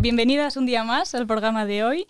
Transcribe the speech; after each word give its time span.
Bienvenidas 0.00 0.56
un 0.56 0.66
día 0.66 0.82
más 0.82 1.14
al 1.14 1.26
programa 1.26 1.66
de 1.66 1.84
hoy. 1.84 2.06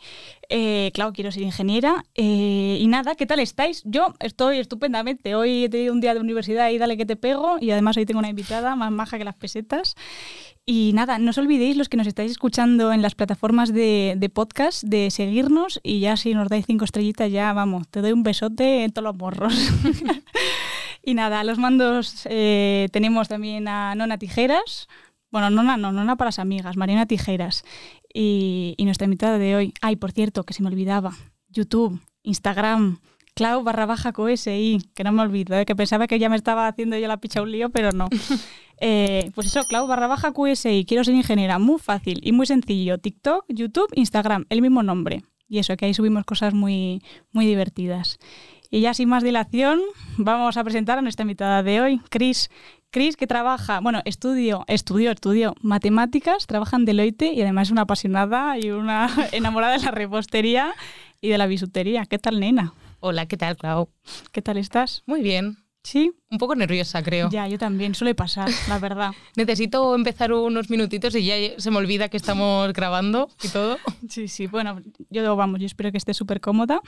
Eh, 0.48 0.90
claro, 0.94 1.12
quiero 1.12 1.32
ser 1.32 1.42
ingeniera. 1.42 2.04
Eh, 2.14 2.78
y 2.80 2.86
nada, 2.86 3.14
¿qué 3.14 3.26
tal 3.26 3.40
estáis? 3.40 3.82
Yo 3.84 4.14
estoy 4.20 4.58
estupendamente. 4.58 5.34
Hoy 5.34 5.64
he 5.64 5.68
tenido 5.68 5.92
un 5.92 6.00
día 6.00 6.14
de 6.14 6.20
universidad 6.20 6.70
y 6.70 6.78
dale 6.78 6.96
que 6.96 7.06
te 7.06 7.16
pego. 7.16 7.56
Y 7.60 7.70
además 7.70 7.96
hoy 7.96 8.06
tengo 8.06 8.20
una 8.20 8.28
invitada 8.28 8.76
más 8.76 8.92
maja 8.92 9.18
que 9.18 9.24
las 9.24 9.34
pesetas. 9.34 9.96
Y 10.64 10.92
nada, 10.94 11.18
no 11.18 11.30
os 11.30 11.38
olvidéis 11.38 11.76
los 11.76 11.88
que 11.88 11.96
nos 11.96 12.06
estáis 12.06 12.30
escuchando 12.30 12.92
en 12.92 13.02
las 13.02 13.14
plataformas 13.14 13.72
de, 13.72 14.14
de 14.16 14.28
podcast 14.28 14.84
de 14.84 15.10
seguirnos 15.10 15.80
y 15.82 16.00
ya 16.00 16.16
si 16.16 16.34
nos 16.34 16.48
dais 16.48 16.66
cinco 16.66 16.84
estrellitas 16.84 17.32
ya, 17.32 17.52
vamos, 17.52 17.88
te 17.88 18.02
doy 18.02 18.12
un 18.12 18.22
besote 18.22 18.84
en 18.84 18.92
todos 18.92 19.04
los 19.04 19.16
morros. 19.16 19.54
y 21.02 21.14
nada, 21.14 21.42
los 21.42 21.58
mandos 21.58 22.26
eh, 22.30 22.88
tenemos 22.92 23.28
también 23.28 23.66
a 23.66 23.94
Nona 23.96 24.18
Tijeras. 24.18 24.86
Bueno, 25.30 25.50
Nona 25.50 25.76
no, 25.76 25.92
Nona 25.92 26.16
para 26.16 26.28
las 26.28 26.38
amigas, 26.38 26.76
Mariana 26.76 27.06
Tijeras. 27.06 27.64
Y, 28.12 28.74
y 28.76 28.84
nuestra 28.84 29.04
invitada 29.04 29.38
de 29.38 29.56
hoy, 29.56 29.74
ay, 29.80 29.96
por 29.96 30.12
cierto, 30.12 30.44
que 30.44 30.54
se 30.54 30.62
me 30.62 30.68
olvidaba, 30.68 31.12
YouTube, 31.48 32.00
Instagram, 32.22 32.98
Clau 33.34 33.62
barra 33.62 33.86
baja 33.86 34.12
QSI, 34.12 34.78
que 34.94 35.04
no 35.04 35.12
me 35.12 35.22
olvido, 35.22 35.56
¿eh? 35.56 35.64
que 35.64 35.74
pensaba 35.74 36.06
que 36.06 36.18
ya 36.18 36.28
me 36.28 36.36
estaba 36.36 36.66
haciendo 36.66 36.98
yo 36.98 37.08
la 37.08 37.18
picha 37.18 37.42
un 37.42 37.50
lío, 37.50 37.70
pero 37.70 37.92
no. 37.92 38.08
Eh, 38.82 39.30
pues 39.34 39.46
eso, 39.46 39.62
Clau 39.64 39.86
barra 39.86 40.06
baja 40.06 40.32
QSI, 40.32 40.86
quiero 40.86 41.04
ser 41.04 41.14
ingeniera, 41.14 41.58
muy 41.58 41.78
fácil 41.78 42.18
y 42.22 42.32
muy 42.32 42.46
sencillo. 42.46 42.96
TikTok, 42.96 43.44
YouTube, 43.50 43.88
Instagram, 43.92 44.46
el 44.48 44.62
mismo 44.62 44.82
nombre. 44.82 45.22
Y 45.50 45.58
eso, 45.58 45.76
que 45.76 45.84
ahí 45.84 45.92
subimos 45.92 46.24
cosas 46.24 46.54
muy, 46.54 47.02
muy 47.30 47.44
divertidas. 47.44 48.18
Y 48.70 48.80
ya 48.80 48.94
sin 48.94 49.10
más 49.10 49.22
dilación, 49.22 49.80
vamos 50.16 50.56
a 50.56 50.64
presentar 50.64 50.96
a 50.96 51.02
nuestra 51.02 51.24
invitada 51.24 51.62
de 51.62 51.82
hoy, 51.82 52.00
Cris. 52.08 52.48
Cris, 52.92 53.16
que 53.16 53.28
trabaja, 53.28 53.78
bueno, 53.78 54.02
estudio, 54.04 54.64
estudió, 54.66 55.12
estudió 55.12 55.54
matemáticas, 55.62 56.48
trabaja 56.48 56.76
en 56.76 56.84
Deloitte 56.84 57.32
y 57.32 57.40
además 57.40 57.68
es 57.68 57.72
una 57.72 57.82
apasionada 57.82 58.58
y 58.58 58.72
una 58.72 59.08
enamorada 59.32 59.78
de 59.78 59.84
la 59.84 59.92
repostería 59.92 60.74
y 61.20 61.28
de 61.28 61.38
la 61.38 61.46
bisutería. 61.46 62.04
¿Qué 62.06 62.18
tal, 62.18 62.40
nena? 62.40 62.74
Hola, 62.98 63.26
¿qué 63.26 63.36
tal, 63.36 63.56
Clau? 63.56 63.90
¿Qué 64.32 64.42
tal 64.42 64.56
estás? 64.56 65.04
Muy 65.06 65.22
bien. 65.22 65.58
¿Sí? 65.84 66.12
Un 66.30 66.38
poco 66.38 66.56
nerviosa, 66.56 67.00
creo. 67.02 67.30
Ya, 67.30 67.46
yo 67.46 67.58
también, 67.58 67.94
suele 67.94 68.16
pasar, 68.16 68.50
la 68.68 68.80
verdad. 68.80 69.12
Necesito 69.36 69.94
empezar 69.94 70.32
unos 70.32 70.68
minutitos 70.68 71.14
y 71.14 71.24
ya 71.24 71.34
se 71.58 71.70
me 71.70 71.76
olvida 71.76 72.08
que 72.08 72.16
estamos 72.16 72.72
grabando 72.72 73.28
y 73.42 73.48
todo. 73.48 73.78
Sí, 74.08 74.26
sí, 74.26 74.48
bueno, 74.48 74.82
yo 75.10 75.36
vamos, 75.36 75.60
yo 75.60 75.66
espero 75.66 75.92
que 75.92 75.98
esté 75.98 76.12
súper 76.12 76.40
cómoda. 76.40 76.80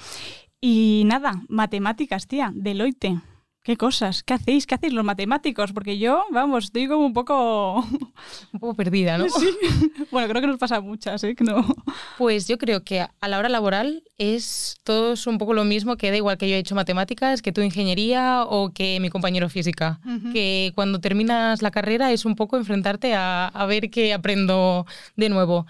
Y 0.60 1.04
nada, 1.06 1.42
matemáticas, 1.48 2.26
tía, 2.26 2.50
Deloitte. 2.52 3.20
¿Qué 3.62 3.76
cosas? 3.76 4.24
¿Qué 4.24 4.34
hacéis? 4.34 4.66
¿Qué 4.66 4.74
hacéis 4.74 4.92
los 4.92 5.04
matemáticos? 5.04 5.72
Porque 5.72 5.96
yo, 5.96 6.24
vamos, 6.32 6.64
estoy 6.64 6.88
como 6.88 7.06
un 7.06 7.12
poco... 7.12 7.76
Un 8.52 8.60
poco 8.60 8.74
perdida, 8.74 9.18
¿no? 9.18 9.28
Sí. 9.28 9.48
Bueno, 10.10 10.28
creo 10.28 10.40
que 10.40 10.46
nos 10.48 10.58
pasa 10.58 10.76
a 10.76 10.80
muchas, 10.80 11.22
¿eh? 11.24 11.34
No... 11.40 11.64
Pues 12.18 12.48
yo 12.48 12.58
creo 12.58 12.84
que 12.84 13.00
a 13.00 13.28
la 13.28 13.38
hora 13.38 13.48
laboral 13.48 14.02
es 14.18 14.76
todo 14.84 15.12
es 15.12 15.26
un 15.26 15.38
poco 15.38 15.54
lo 15.54 15.64
mismo, 15.64 15.96
que 15.96 16.10
da 16.10 16.16
igual 16.16 16.38
que 16.38 16.48
yo 16.48 16.56
he 16.56 16.58
hecho 16.58 16.74
matemáticas, 16.74 17.40
que 17.40 17.52
tú 17.52 17.62
ingeniería 17.62 18.44
o 18.44 18.70
que 18.72 18.98
mi 19.00 19.10
compañero 19.10 19.48
física. 19.48 20.00
Que 20.32 20.72
cuando 20.74 21.00
terminas 21.00 21.62
la 21.62 21.70
carrera 21.70 22.12
es 22.12 22.24
un 22.24 22.36
poco 22.36 22.56
enfrentarte 22.56 23.14
a, 23.14 23.46
a 23.46 23.66
ver 23.66 23.90
qué 23.90 24.12
aprendo 24.12 24.86
de 25.16 25.28
nuevo. 25.28 25.66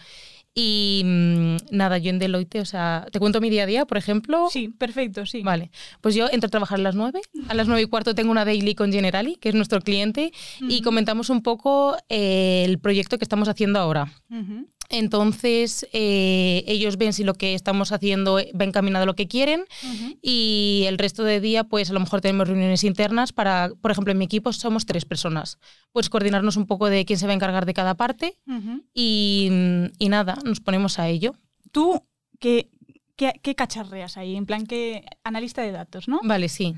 Y 0.54 1.02
mmm, 1.04 1.56
nada, 1.70 1.96
yo 1.98 2.10
en 2.10 2.18
Deloitte, 2.18 2.60
o 2.60 2.64
sea, 2.66 3.06
¿te 3.10 3.18
cuento 3.18 3.40
mi 3.40 3.48
día 3.48 3.62
a 3.62 3.66
día, 3.66 3.86
por 3.86 3.96
ejemplo? 3.96 4.48
Sí, 4.50 4.68
perfecto, 4.68 5.24
sí. 5.24 5.42
Vale, 5.42 5.70
pues 6.02 6.14
yo 6.14 6.28
entro 6.30 6.48
a 6.48 6.50
trabajar 6.50 6.78
a 6.78 6.82
las 6.82 6.94
9, 6.94 7.20
a 7.48 7.54
las 7.54 7.68
9 7.68 7.82
y 7.82 7.86
cuarto 7.86 8.14
tengo 8.14 8.30
una 8.30 8.44
daily 8.44 8.74
con 8.74 8.92
Generali, 8.92 9.36
que 9.36 9.48
es 9.48 9.54
nuestro 9.54 9.80
cliente, 9.80 10.32
uh 10.60 10.64
-huh. 10.64 10.72
y 10.72 10.82
comentamos 10.82 11.30
un 11.30 11.42
poco 11.42 11.96
eh, 12.10 12.64
el 12.66 12.78
proyecto 12.78 13.16
que 13.18 13.24
estamos 13.24 13.48
haciendo 13.48 13.78
ahora. 13.78 14.12
Uh 14.30 14.34
-huh. 14.36 14.66
Entonces, 14.92 15.88
eh, 15.94 16.64
ellos 16.66 16.98
ven 16.98 17.14
si 17.14 17.24
lo 17.24 17.32
que 17.32 17.54
estamos 17.54 17.92
haciendo 17.92 18.34
va 18.34 18.64
encaminado 18.64 19.04
a 19.04 19.06
lo 19.06 19.16
que 19.16 19.26
quieren 19.26 19.62
uh 19.62 19.86
-huh. 19.86 20.18
y 20.20 20.84
el 20.86 20.98
resto 20.98 21.24
de 21.24 21.40
día, 21.40 21.64
pues 21.64 21.88
a 21.88 21.94
lo 21.94 22.00
mejor 22.00 22.20
tenemos 22.20 22.46
reuniones 22.46 22.84
internas 22.84 23.32
para, 23.32 23.70
por 23.80 23.90
ejemplo, 23.90 24.12
en 24.12 24.18
mi 24.18 24.26
equipo 24.26 24.52
somos 24.52 24.84
tres 24.84 25.06
personas, 25.06 25.58
pues 25.92 26.10
coordinarnos 26.10 26.58
un 26.58 26.66
poco 26.66 26.90
de 26.90 27.06
quién 27.06 27.18
se 27.18 27.26
va 27.26 27.32
a 27.32 27.34
encargar 27.36 27.64
de 27.64 27.72
cada 27.72 27.94
parte 27.94 28.36
uh 28.46 28.52
-huh. 28.52 28.82
y, 28.92 29.50
y, 29.98 30.08
nada, 30.10 30.36
nos 30.44 30.60
ponemos 30.60 30.98
a 30.98 31.08
ello. 31.08 31.34
¿Tú 31.70 32.02
qué, 32.38 32.68
qué, 33.16 33.32
qué 33.42 33.54
cacharreas 33.54 34.18
ahí? 34.18 34.36
En 34.36 34.44
plan, 34.44 34.66
que 34.66 35.06
analista 35.24 35.62
de 35.62 35.72
datos, 35.72 36.06
¿no? 36.06 36.20
Vale, 36.22 36.50
sí. 36.50 36.76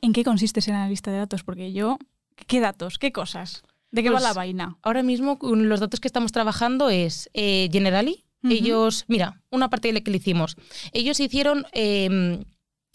¿En 0.00 0.12
qué 0.12 0.22
consiste 0.22 0.60
ser 0.60 0.74
analista 0.74 1.10
de 1.10 1.18
datos? 1.18 1.42
Porque 1.42 1.72
yo, 1.72 1.98
¿qué 2.46 2.60
datos? 2.60 2.98
¿Qué 2.98 3.10
cosas? 3.10 3.64
¿De 3.90 4.02
qué 4.02 4.10
pues, 4.10 4.22
va 4.22 4.28
la 4.28 4.34
vaina? 4.34 4.76
Ahora 4.82 5.02
mismo 5.02 5.38
los 5.42 5.80
datos 5.80 6.00
que 6.00 6.08
estamos 6.08 6.32
trabajando 6.32 6.90
es 6.90 7.30
eh, 7.34 7.68
Generali. 7.72 8.24
Uh 8.42 8.48
-huh. 8.48 8.52
Ellos, 8.52 9.04
mira, 9.08 9.42
una 9.50 9.68
parte 9.68 9.88
de 9.88 9.94
lo 9.94 10.04
que 10.04 10.10
le 10.10 10.18
hicimos. 10.18 10.56
Ellos 10.92 11.18
hicieron 11.18 11.66
eh, 11.72 12.38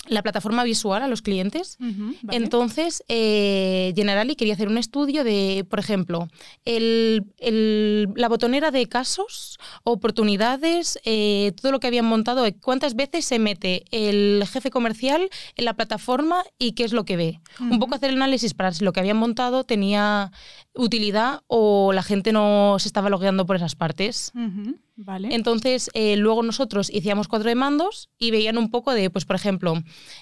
la 0.06 0.22
plataforma 0.22 0.64
visual 0.66 1.02
a 1.02 1.08
los 1.08 1.22
clientes. 1.22 1.78
Uh 1.80 1.86
-huh, 1.86 2.18
vale. 2.24 2.38
Entonces, 2.38 3.04
eh, 3.08 3.94
Generali 3.96 4.36
quería 4.36 4.54
hacer 4.54 4.68
un 4.68 4.78
estudio 4.78 5.24
de, 5.24 5.66
por 5.70 5.80
ejemplo, 5.80 6.28
el, 6.66 7.24
el, 7.40 8.10
la 8.16 8.28
botonera 8.30 8.70
de 8.72 8.88
casos, 8.88 9.58
oportunidades, 9.84 11.00
eh, 11.06 11.54
todo 11.62 11.72
lo 11.72 11.80
que 11.80 11.88
habían 11.88 12.06
montado, 12.06 12.46
cuántas 12.62 12.96
veces 12.96 13.26
se 13.26 13.40
mete 13.40 13.86
el 13.92 14.44
jefe 14.52 14.70
comercial 14.72 15.30
en 15.56 15.66
la 15.66 15.74
plataforma 15.74 16.44
y 16.60 16.74
qué 16.74 16.84
es 16.84 16.92
lo 16.94 17.06
que 17.06 17.16
ve. 17.18 17.40
Uh 17.60 17.64
-huh. 17.64 17.72
Un 17.72 17.80
poco 17.80 17.96
hacer 17.96 18.10
el 18.10 18.18
análisis 18.18 18.54
para 18.54 18.72
si 18.74 18.84
lo 18.84 18.92
que 18.92 19.00
habían 19.00 19.18
montado 19.18 19.64
tenía 19.64 20.32
utilidad 20.76 21.42
o 21.48 21.94
la 21.94 22.04
gente 22.04 22.32
no 22.32 22.78
se 22.80 22.88
estaba 22.88 23.10
logueando 23.10 23.46
por 23.46 23.56
esas 23.56 23.76
partes. 23.76 24.32
Uh 24.36 24.40
-huh. 24.40 24.80
Vale. 24.96 25.34
Entonces, 25.34 25.90
eh, 25.94 26.16
luego 26.18 26.44
nosotros 26.44 26.92
hacíamos 26.96 27.28
cuatro 27.28 27.50
demandos 27.50 28.10
y 28.18 28.32
veían 28.32 28.58
un 28.58 28.70
poco 28.70 28.94
de, 28.94 29.10
pues, 29.10 29.26
por 29.26 29.36
ejemplo, 29.36 29.74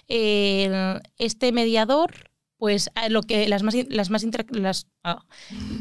eh, 0.07 0.99
este 1.17 1.51
mediador, 1.51 2.31
pues 2.57 2.89
lo 3.09 3.23
que 3.23 3.47
las 3.49 3.63
más, 3.63 3.75
las 3.89 4.09
más 4.09 4.25
las, 4.51 4.87
ah, 5.03 5.23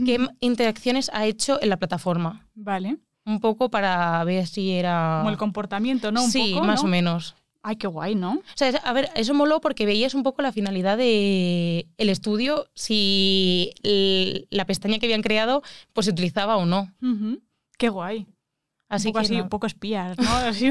qué 0.05 0.19
interacciones 0.41 1.11
ha 1.13 1.27
hecho 1.27 1.61
en 1.63 1.69
la 1.69 1.77
plataforma. 1.77 2.49
Vale. 2.55 2.97
Un 3.27 3.39
poco 3.39 3.71
para 3.71 4.25
ver 4.25 4.47
si 4.47 4.73
era. 4.73 5.19
Como 5.19 5.31
el 5.31 5.37
comportamiento, 5.37 6.11
¿no? 6.11 6.25
Un 6.25 6.31
sí, 6.31 6.53
poco, 6.55 6.67
más 6.67 6.83
¿no? 6.83 6.89
o 6.89 6.91
menos. 6.91 7.37
Ay, 7.63 7.77
qué 7.77 7.87
guay, 7.87 8.15
¿no? 8.15 8.33
O 8.33 8.43
sea, 8.55 8.69
a 8.71 8.93
ver, 8.93 9.11
eso 9.15 9.35
moló 9.35 9.61
porque 9.61 9.85
veías 9.85 10.15
un 10.15 10.23
poco 10.23 10.41
la 10.41 10.53
finalidad 10.53 10.97
del 10.97 11.87
el 11.99 12.09
estudio, 12.09 12.67
si 12.75 13.73
el, 13.83 14.49
la 14.51 14.65
pestaña 14.65 14.99
que 14.99 15.07
habían 15.07 15.23
creado 15.23 15.63
pues 15.93 16.07
se 16.07 16.13
utilizaba 16.13 16.57
o 16.57 16.65
no. 16.65 16.93
Uh 17.03 17.07
-huh. 17.07 17.41
Qué 17.77 17.89
guay. 17.91 18.27
Así 18.89 19.09
un 19.09 19.13
poco 19.13 19.21
que 19.21 19.27
así, 19.27 19.37
no. 19.37 19.43
un 19.45 19.49
poco 19.49 19.67
espías, 19.67 20.19
¿no? 20.19 20.31
Así. 20.49 20.71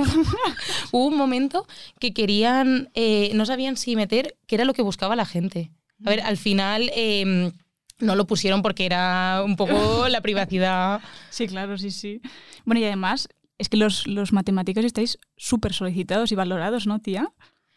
Hubo 0.92 1.06
un 1.08 1.16
momento 1.16 1.66
que 2.00 2.14
querían, 2.14 2.90
eh, 2.94 3.32
no 3.34 3.46
sabían 3.46 3.78
si 3.78 3.96
meter 3.96 4.38
qué 4.46 4.56
era 4.56 4.66
lo 4.66 4.74
que 4.74 4.82
buscaba 4.82 5.16
la 5.16 5.26
gente. 5.26 5.72
A 6.06 6.10
ver, 6.10 6.22
al 6.22 6.38
final 6.38 6.92
eh, 6.96 7.52
no 8.00 8.16
lo 8.16 8.26
pusieron 8.28 8.62
porque 8.62 8.86
era 8.86 9.42
un 9.46 9.56
poco 9.56 10.08
la 10.10 10.22
privacidad. 10.22 11.02
Sí, 11.30 11.48
claro, 11.48 11.78
sí, 11.78 11.92
sí. 11.92 12.22
Bueno, 12.66 12.82
y 12.82 12.86
además 12.86 13.30
es 13.60 13.70
que 13.70 13.78
los, 13.78 14.08
los 14.08 14.34
matemáticos 14.34 14.84
estáis 14.84 15.20
súper 15.38 15.74
solicitados 15.74 16.32
y 16.32 16.36
valorados, 16.36 16.88
¿no, 16.88 17.00
tía? 17.00 17.32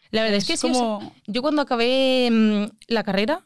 La 0.09 0.23
verdad 0.23 0.37
es, 0.37 0.49
es 0.49 0.61
que 0.61 0.67
como... 0.67 1.01
sí. 1.01 1.21
Yo 1.27 1.41
cuando 1.41 1.61
acabé 1.61 2.29
mmm, 2.31 2.65
la 2.87 3.03
carrera 3.03 3.45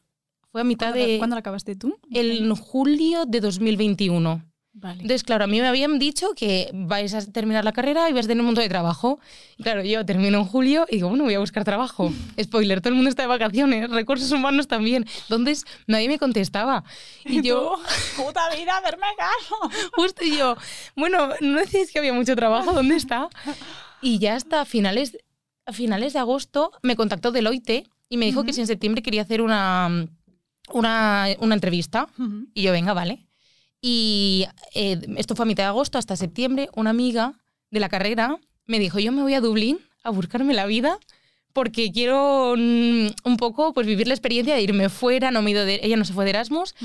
fue 0.51 0.61
a 0.61 0.63
mitad 0.63 0.91
¿Cuándo, 0.91 1.05
de... 1.05 1.17
¿Cuándo 1.17 1.35
la 1.35 1.39
acabaste 1.39 1.75
tú? 1.75 1.99
En 2.11 2.55
julio 2.55 3.25
de 3.25 3.41
2021. 3.41 4.46
Vale. 4.79 5.01
Entonces, 5.01 5.23
claro, 5.23 5.45
a 5.45 5.47
mí 5.47 5.59
me 5.59 5.67
habían 5.67 5.97
dicho 5.97 6.33
que 6.35 6.69
vais 6.71 7.11
a 7.15 7.25
terminar 7.25 7.65
la 7.65 7.71
carrera 7.71 8.11
y 8.11 8.13
vas 8.13 8.25
a 8.25 8.27
tener 8.27 8.41
un 8.41 8.45
montón 8.47 8.63
de 8.63 8.69
trabajo. 8.69 9.19
Y 9.57 9.63
claro, 9.63 9.83
yo 9.83 10.05
termino 10.05 10.37
en 10.37 10.45
julio 10.45 10.85
y 10.87 10.97
digo, 10.97 11.09
bueno, 11.09 11.23
voy 11.23 11.33
a 11.33 11.39
buscar 11.39 11.63
trabajo. 11.63 12.13
Spoiler, 12.39 12.79
todo 12.79 12.89
el 12.89 12.95
mundo 12.95 13.09
está 13.09 13.23
de 13.23 13.27
vacaciones, 13.27 13.89
recursos 14.01 14.31
humanos 14.31 14.67
también. 14.67 15.07
Entonces, 15.23 15.65
nadie 15.87 16.07
me 16.07 16.19
contestaba. 16.19 16.83
Y, 17.25 17.39
¿Y 17.39 17.41
yo... 17.41 17.79
Tú, 18.15 18.23
puta 18.23 18.55
vida, 18.55 18.77
hacerme 18.77 19.07
caso. 19.17 19.55
Justo 19.93 20.23
y 20.23 20.37
yo, 20.37 20.55
bueno, 20.95 21.29
¿no 21.41 21.59
decís 21.59 21.91
que 21.91 21.97
había 21.97 22.13
mucho 22.13 22.35
trabajo? 22.35 22.71
¿Dónde 22.71 22.97
está? 22.97 23.29
Y 24.03 24.19
ya 24.19 24.35
hasta 24.35 24.63
finales, 24.65 25.17
a 25.65 25.73
finales 25.73 26.13
de 26.13 26.19
agosto 26.19 26.71
me 26.83 26.95
contactó 26.95 27.31
Deloitte 27.31 27.89
y 28.09 28.17
me 28.17 28.27
dijo 28.27 28.41
uh 28.41 28.43
-huh. 28.43 28.45
que 28.45 28.53
si 28.53 28.61
en 28.61 28.67
septiembre 28.67 29.01
quería 29.01 29.23
hacer 29.23 29.41
una, 29.41 30.07
una, 30.71 31.25
una 31.39 31.55
entrevista. 31.55 32.07
Uh 32.19 32.23
-huh. 32.23 32.47
Y 32.53 32.61
yo, 32.61 32.71
venga, 32.73 32.93
vale. 32.93 33.26
Y 33.89 34.45
eh, 34.75 34.99
esto 35.15 35.33
fue 35.33 35.43
a 35.43 35.45
mitad 35.45 35.63
de 35.63 35.67
agosto 35.67 35.97
hasta 35.97 36.17
septiembre. 36.17 36.67
Una 36.75 36.89
amiga 36.89 37.35
de 37.71 37.79
la 37.79 37.87
carrera 37.87 38.37
me 38.65 38.79
dijo, 38.79 38.99
yo 38.99 39.13
me 39.13 39.21
voy 39.21 39.33
a 39.33 39.39
Dublín 39.39 39.79
a 40.03 40.09
buscarme 40.09 40.53
la 40.53 40.65
vida 40.65 40.99
porque 41.53 41.89
quiero 41.93 42.55
mm, 42.57 43.07
un 43.23 43.37
poco 43.37 43.73
pues 43.73 43.87
vivir 43.87 44.09
la 44.09 44.13
experiencia 44.13 44.55
de 44.55 44.61
irme 44.61 44.89
fuera, 44.89 45.31
no 45.31 45.41
me 45.41 45.51
he 45.51 45.53
ido 45.53 45.63
de, 45.63 45.79
ella 45.81 45.95
no 45.95 46.03
se 46.03 46.11
fue 46.11 46.25
de 46.25 46.31
Erasmus, 46.31 46.75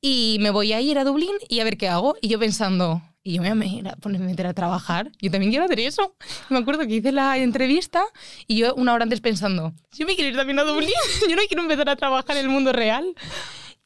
y 0.00 0.36
me 0.40 0.50
voy 0.50 0.72
a 0.72 0.80
ir 0.80 1.00
a 1.00 1.04
Dublín 1.04 1.34
y 1.48 1.58
a 1.58 1.64
ver 1.64 1.76
qué 1.76 1.88
hago. 1.88 2.14
Y 2.22 2.28
yo 2.28 2.38
pensando, 2.38 3.02
y 3.24 3.32
yo 3.34 3.42
me 3.42 3.52
voy 3.52 3.82
a 3.90 4.18
meter 4.18 4.46
a 4.46 4.54
trabajar, 4.54 5.10
yo 5.20 5.32
también 5.32 5.50
quiero 5.50 5.64
hacer 5.64 5.80
eso. 5.80 6.14
Me 6.48 6.58
acuerdo 6.58 6.86
que 6.86 6.94
hice 6.94 7.10
la 7.10 7.38
entrevista 7.38 8.04
y 8.46 8.56
yo 8.58 8.72
una 8.76 8.94
hora 8.94 9.02
antes 9.02 9.20
pensando, 9.20 9.74
yo 9.98 10.06
me 10.06 10.14
quiero 10.14 10.30
ir 10.30 10.36
también 10.36 10.60
a 10.60 10.62
Dublín, 10.62 10.94
yo 11.28 11.34
no 11.34 11.42
quiero 11.48 11.62
empezar 11.64 11.88
a 11.88 11.96
trabajar 11.96 12.36
en 12.36 12.44
el 12.44 12.48
mundo 12.48 12.72
real. 12.72 13.16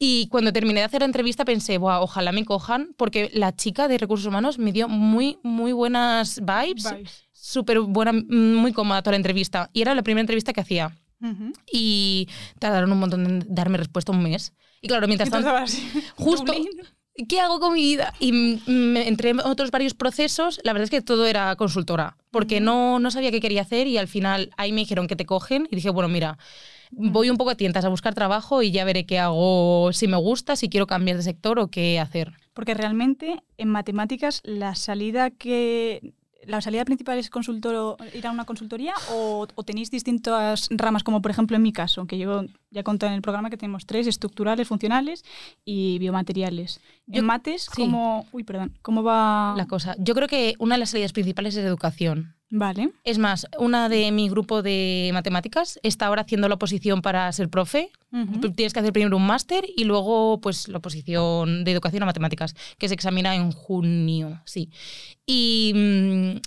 Y 0.03 0.29
cuando 0.29 0.51
terminé 0.51 0.81
de 0.81 0.87
hacer 0.87 1.01
la 1.03 1.05
entrevista 1.07 1.45
pensé, 1.45 1.77
Buah, 1.77 2.01
ojalá 2.01 2.33
me 2.33 2.47
cojan, 2.47 2.95
porque 2.97 3.31
la 3.35 3.55
chica 3.55 3.87
de 3.87 3.99
recursos 3.99 4.27
humanos 4.27 4.59
me 4.59 4.73
dio 4.73 4.89
muy, 4.89 5.39
muy 5.43 5.73
buenas 5.73 6.41
vibes, 6.41 6.91
Vibes. 6.91 7.25
súper 7.33 7.81
buena, 7.81 8.13
muy 8.13 8.73
cómoda 8.73 9.03
toda 9.03 9.13
la 9.13 9.17
entrevista. 9.19 9.69
Y 9.75 9.83
era 9.83 9.95
la 9.95 10.03
primera 10.03 10.23
entrevista 10.23 10.55
que 10.55 10.63
hacía. 10.63 10.97
Y 11.71 12.29
tardaron 12.59 12.91
un 12.93 12.99
montón 12.99 13.27
en 13.27 13.45
darme 13.55 13.77
respuesta, 13.77 14.11
un 14.11 14.23
mes. 14.23 14.55
Y 14.81 14.89
claro, 14.89 15.07
mientras 15.07 15.29
tanto, 15.29 15.51
justo. 16.17 16.55
¿qué 17.29 17.39
hago 17.41 17.61
con 17.61 17.75
mi 17.75 17.83
vida? 17.83 18.15
Y 18.21 18.33
mm, 18.33 18.61
me- 18.67 19.07
entre 19.07 19.35
otros 19.45 19.71
varios 19.71 19.93
procesos, 19.93 20.59
la 20.65 20.73
verdad 20.73 20.85
es 20.85 20.91
que 20.91 21.03
todo 21.03 21.27
era 21.27 21.55
consultora, 21.57 22.17
porque 22.31 22.61
no, 22.61 22.99
no 23.01 23.11
sabía 23.11 23.31
qué 23.31 23.41
quería 23.41 23.61
hacer 23.61 23.87
y 23.87 23.99
al 23.99 24.09
final 24.09 24.51
ahí 24.57 24.73
me 24.73 24.81
dijeron 24.81 25.07
que 25.07 25.17
te 25.17 25.27
cogen 25.27 25.69
y 25.71 25.77
dije, 25.77 25.91
bueno, 25.91 26.09
mira, 26.09 26.39
voy 26.91 27.31
un 27.31 27.37
poco 27.37 27.51
a 27.51 27.55
tientas 27.55 27.85
a 27.85 27.89
buscar 27.89 28.15
trabajo 28.15 28.63
y 28.63 28.71
ya 28.71 28.85
veré 28.85 29.07
qué 29.07 29.19
hago, 29.19 29.93
si 29.93 30.09
me 30.09 30.17
gusta, 30.17 30.57
si 30.57 30.69
quiero 30.69 30.87
cambiar 30.87 31.17
de 31.17 31.23
sector 31.23 31.59
o 31.59 31.69
qué 31.69 31.99
hacer. 32.01 32.33
Porque 32.55 32.75
realmente 32.75 33.43
en 33.59 33.69
matemáticas 33.69 34.41
la 34.45 34.75
salida 34.75 35.31
que 35.31 36.15
la 36.47 36.63
salida 36.63 36.87
principal 36.87 37.19
es 37.19 37.29
consultor, 37.29 37.97
ir 38.15 38.27
a 38.27 38.31
una 38.31 38.47
consultoría 38.47 38.95
o, 39.13 39.47
o 39.55 39.63
tenéis 39.63 39.91
distintas 39.91 40.69
ramas, 40.71 41.03
como 41.05 41.21
por 41.21 41.31
ejemplo 41.31 41.55
en 41.57 41.63
mi 41.63 41.71
caso, 41.73 42.07
que 42.07 42.17
yo 42.19 42.45
ya 42.71 42.83
conté 42.83 43.07
en 43.07 43.13
el 43.13 43.21
programa 43.21 43.51
que 43.51 43.59
tenemos 43.59 43.85
tres, 43.85 44.07
estructurales, 44.07 44.67
funcionales 44.67 45.23
y 45.67 45.99
biomateriales. 45.99 46.81
Yo- 47.07 47.21
en 47.21 47.27
mates, 47.27 47.69
sí. 47.73 47.83
¿cómo, 47.83 48.27
uy, 48.33 48.45
perdón, 48.45 48.73
¿cómo 48.81 49.03
va? 49.03 49.53
La 49.57 49.67
cosa. 49.67 49.95
Yo 49.99 50.15
creo 50.15 50.29
que 50.29 50.55
una 50.59 50.77
de 50.77 50.81
las 50.81 50.91
salidas 50.91 51.13
principales 51.13 51.57
es 51.57 51.65
educación. 51.65 52.35
Vale. 52.51 52.91
Es 53.05 53.19
más, 53.19 53.47
una 53.59 53.89
de 53.89 54.11
mi 54.11 54.29
grupo 54.29 54.61
de 54.63 55.11
matemáticas 55.13 55.79
está 55.85 56.07
ahora 56.07 56.23
haciendo 56.23 56.49
la 56.49 56.57
oposición 56.57 57.01
para 57.01 57.31
ser 57.33 57.49
profe. 57.49 57.91
Tienes 58.57 58.73
que 58.73 58.81
hacer 58.81 58.93
primero 58.93 59.17
un 59.17 59.27
máster 59.27 59.65
y 59.77 59.85
luego 59.85 60.41
pues 60.41 60.67
la 60.67 60.79
oposición 60.79 61.63
de 61.63 61.71
educación 61.71 62.03
a 62.03 62.07
matemáticas, 62.07 62.57
que 62.77 62.89
se 62.89 62.95
examina 62.95 63.37
en 63.37 63.53
junio, 63.53 64.41
sí. 64.45 64.69
Y 65.27 65.73
mm, 65.77 66.41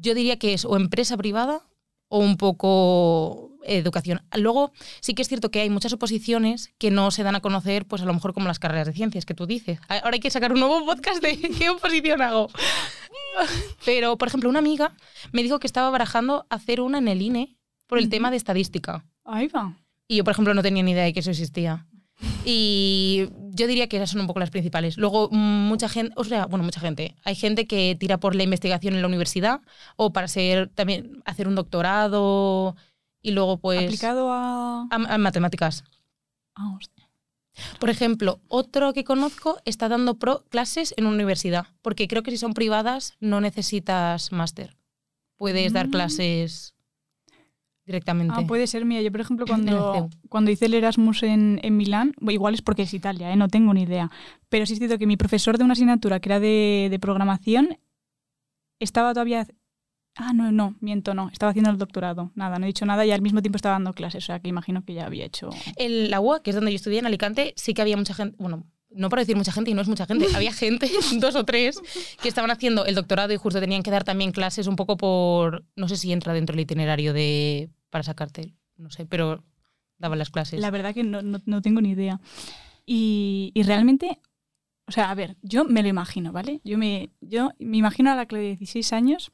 yo 0.00 0.14
diría 0.14 0.38
que 0.38 0.54
es 0.54 0.64
o 0.64 0.76
empresa 0.76 1.16
privada 1.16 1.62
o 2.08 2.18
un 2.18 2.36
poco 2.36 3.50
educación. 3.66 4.22
Luego 4.36 4.72
sí 5.00 5.14
que 5.14 5.22
es 5.22 5.28
cierto 5.28 5.50
que 5.50 5.60
hay 5.60 5.70
muchas 5.70 5.92
oposiciones 5.92 6.72
que 6.78 6.90
no 6.90 7.10
se 7.10 7.22
dan 7.22 7.34
a 7.34 7.40
conocer, 7.40 7.86
pues 7.86 8.02
a 8.02 8.04
lo 8.04 8.14
mejor 8.14 8.34
como 8.34 8.46
las 8.46 8.58
carreras 8.58 8.86
de 8.86 8.92
ciencias 8.92 9.24
que 9.24 9.34
tú 9.34 9.46
dices. 9.46 9.78
Ahora 9.88 10.10
hay 10.12 10.20
que 10.20 10.30
sacar 10.30 10.52
un 10.52 10.60
nuevo 10.60 10.84
podcast 10.84 11.22
de 11.22 11.36
qué 11.58 11.70
oposición 11.70 12.22
hago. 12.22 12.50
Pero, 13.84 14.16
por 14.18 14.28
ejemplo, 14.28 14.48
una 14.50 14.58
amiga 14.58 14.92
me 15.32 15.42
dijo 15.42 15.58
que 15.58 15.66
estaba 15.66 15.90
barajando 15.90 16.46
hacer 16.50 16.80
una 16.80 16.98
en 16.98 17.08
el 17.08 17.22
INE 17.22 17.56
por 17.86 17.98
el 17.98 18.08
tema 18.08 18.30
de 18.30 18.36
estadística. 18.36 19.04
Ahí 19.24 19.48
va. 19.48 19.76
Y 20.08 20.16
yo, 20.16 20.24
por 20.24 20.32
ejemplo, 20.32 20.54
no 20.54 20.62
tenía 20.62 20.82
ni 20.82 20.92
idea 20.92 21.04
de 21.04 21.12
que 21.12 21.20
eso 21.20 21.30
existía. 21.30 21.86
Y 22.44 23.28
yo 23.50 23.66
diría 23.66 23.88
que 23.88 23.96
esas 23.96 24.10
son 24.10 24.20
un 24.20 24.26
poco 24.26 24.40
las 24.40 24.50
principales. 24.50 24.96
Luego, 24.96 25.28
mucha 25.30 25.88
gente, 25.88 26.12
o 26.16 26.24
sea, 26.24 26.46
bueno, 26.46 26.64
mucha 26.64 26.80
gente. 26.80 27.16
Hay 27.24 27.34
gente 27.34 27.66
que 27.66 27.96
tira 27.98 28.18
por 28.18 28.34
la 28.34 28.42
investigación 28.42 28.94
en 28.94 29.02
la 29.02 29.08
universidad 29.08 29.60
o 29.96 30.12
para 30.12 30.28
ser 30.28 30.68
también 30.68 31.22
hacer 31.24 31.48
un 31.48 31.54
doctorado 31.54 32.76
y 33.22 33.32
luego 33.32 33.58
pues 33.58 33.84
Aplicado 33.84 34.30
a... 34.30 34.86
a, 34.90 34.94
a 35.14 35.18
matemáticas. 35.18 35.84
Ah, 36.54 36.74
hostia. 36.76 37.03
Por 37.78 37.88
ejemplo, 37.90 38.40
otro 38.48 38.92
que 38.92 39.04
conozco 39.04 39.58
está 39.64 39.88
dando 39.88 40.18
pro 40.18 40.44
clases 40.48 40.92
en 40.96 41.06
una 41.06 41.14
universidad, 41.14 41.66
porque 41.82 42.08
creo 42.08 42.22
que 42.22 42.30
si 42.30 42.36
son 42.36 42.52
privadas 42.54 43.14
no 43.20 43.40
necesitas 43.40 44.32
máster. 44.32 44.76
Puedes 45.36 45.72
dar 45.72 45.88
Mm. 45.88 45.90
clases 45.90 46.74
directamente. 47.86 48.34
Ah, 48.36 48.46
puede 48.46 48.66
ser, 48.66 48.84
mía. 48.84 49.02
Yo, 49.02 49.12
por 49.12 49.20
ejemplo, 49.20 49.46
cuando, 49.48 50.08
cuando 50.28 50.50
hice 50.50 50.66
el 50.66 50.74
Erasmus 50.74 51.22
en, 51.22 51.60
en 51.62 51.76
Milán, 51.76 52.14
igual 52.28 52.54
es 52.54 52.62
porque 52.62 52.82
es 52.82 52.94
Italia, 52.94 53.30
¿eh? 53.32 53.36
no 53.36 53.48
tengo 53.48 53.74
ni 53.74 53.82
idea. 53.82 54.10
Pero 54.48 54.64
sí 54.66 54.72
es 54.72 54.78
cierto 54.78 54.98
que 54.98 55.06
mi 55.06 55.16
profesor 55.16 55.58
de 55.58 55.64
una 55.64 55.72
asignatura 55.74 56.18
que 56.20 56.28
era 56.30 56.40
de, 56.40 56.88
de 56.90 56.98
programación 56.98 57.78
estaba 58.80 59.12
todavía. 59.12 59.46
Ah, 60.16 60.32
no, 60.32 60.52
no, 60.52 60.76
miento, 60.80 61.12
no. 61.14 61.28
Estaba 61.30 61.50
haciendo 61.50 61.70
el 61.70 61.78
doctorado. 61.78 62.30
Nada, 62.34 62.58
no 62.58 62.64
he 62.64 62.68
dicho 62.68 62.86
nada 62.86 63.04
y 63.04 63.10
al 63.10 63.20
mismo 63.22 63.42
tiempo 63.42 63.56
estaba 63.56 63.74
dando 63.74 63.92
clases. 63.92 64.22
O 64.24 64.26
sea, 64.26 64.38
que 64.40 64.48
imagino 64.48 64.84
que 64.84 64.94
ya 64.94 65.06
había 65.06 65.24
hecho. 65.24 65.50
En 65.76 66.10
la 66.10 66.20
UA, 66.20 66.42
que 66.42 66.50
es 66.50 66.56
donde 66.56 66.70
yo 66.70 66.76
estudié, 66.76 67.00
en 67.00 67.06
Alicante, 67.06 67.52
sí 67.56 67.74
que 67.74 67.82
había 67.82 67.96
mucha 67.96 68.14
gente, 68.14 68.36
bueno, 68.38 68.64
no 68.90 69.08
para 69.08 69.22
decir 69.22 69.34
mucha 69.36 69.50
gente 69.50 69.72
y 69.72 69.74
no 69.74 69.82
es 69.82 69.88
mucha 69.88 70.06
gente, 70.06 70.26
había 70.36 70.52
gente, 70.54 70.88
dos 71.18 71.34
o 71.34 71.44
tres, 71.44 71.80
que 72.22 72.28
estaban 72.28 72.52
haciendo 72.52 72.86
el 72.86 72.94
doctorado 72.94 73.32
y 73.32 73.36
justo 73.38 73.58
tenían 73.58 73.82
que 73.82 73.90
dar 73.90 74.04
también 74.04 74.30
clases 74.30 74.68
un 74.68 74.76
poco 74.76 74.96
por, 74.96 75.64
no 75.74 75.88
sé 75.88 75.96
si 75.96 76.12
entra 76.12 76.32
dentro 76.32 76.54
del 76.54 76.62
itinerario 76.62 77.12
de 77.12 77.70
para 77.90 78.04
sacarte, 78.04 78.54
no 78.76 78.90
sé, 78.90 79.06
pero 79.06 79.42
daban 79.98 80.18
las 80.20 80.30
clases. 80.30 80.60
La 80.60 80.70
verdad 80.70 80.94
que 80.94 81.02
no, 81.02 81.22
no- 81.22 81.40
no 81.44 81.60
tengo 81.60 81.80
ni 81.80 81.90
idea. 81.90 82.20
Y, 82.86 83.50
y 83.54 83.62
realmente, 83.64 84.20
o 84.86 84.92
sea, 84.92 85.10
a 85.10 85.14
ver, 85.14 85.36
yo 85.42 85.64
me 85.64 85.82
lo 85.82 85.88
imagino, 85.88 86.30
¿vale? 86.32 86.60
Yo 86.64 86.78
me, 86.78 87.10
yo 87.20 87.50
me 87.58 87.78
imagino 87.78 88.12
a 88.12 88.14
la 88.14 88.26
que 88.26 88.36
de 88.36 88.42
16 88.56 88.92
años 88.92 89.32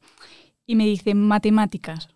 y 0.71 0.75
me 0.75 0.85
dice 0.85 1.13
matemáticas. 1.15 2.07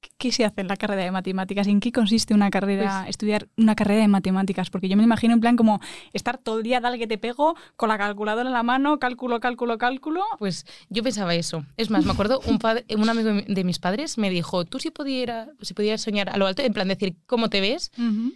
¿Qué- 0.00 0.10
¿Qué 0.18 0.32
se 0.32 0.44
hace 0.44 0.60
en 0.60 0.68
la 0.68 0.76
carrera 0.76 1.02
de 1.04 1.10
matemáticas? 1.10 1.66
¿En 1.66 1.80
qué 1.80 1.90
consiste 1.90 2.34
una 2.34 2.50
carrera, 2.50 3.00
Pues 3.04 3.10
estudiar 3.10 3.48
una 3.56 3.74
carrera 3.74 4.02
de 4.02 4.08
matemáticas? 4.08 4.68
Porque 4.70 4.88
yo 4.88 4.96
me 4.96 5.02
imagino 5.02 5.32
en 5.34 5.40
plan 5.40 5.56
como 5.56 5.80
estar 6.12 6.36
todo 6.38 6.58
el 6.58 6.62
día, 6.62 6.80
dale 6.80 6.98
que 6.98 7.06
te 7.06 7.16
pego, 7.18 7.56
con 7.76 7.88
la 7.88 7.96
calculadora 7.98 8.46
en 8.48 8.52
la 8.52 8.62
mano, 8.62 8.98
cálculo, 8.98 9.40
cálculo, 9.40 9.78
cálculo. 9.78 10.22
Pues 10.38 10.66
yo 10.90 11.02
pensaba 11.02 11.34
eso. 11.34 11.64
Es 11.78 11.88
más, 11.90 12.04
me 12.04 12.12
acuerdo, 12.12 12.40
un, 12.46 12.58
padre, 12.58 12.84
un 12.96 13.08
amigo 13.08 13.30
de 13.46 13.64
mis 13.64 13.78
padres 13.78 14.18
me 14.18 14.28
dijo, 14.30 14.64
tú 14.66 14.78
si 14.78 14.90
pudieras, 14.90 15.48
si 15.62 15.72
pudieras 15.74 16.02
soñar 16.02 16.28
a 16.28 16.36
lo 16.36 16.46
alto, 16.46 16.62
en 16.62 16.72
plan 16.74 16.88
decir, 16.88 17.16
¿cómo 17.26 17.48
te 17.48 17.60
ves? 17.62 17.90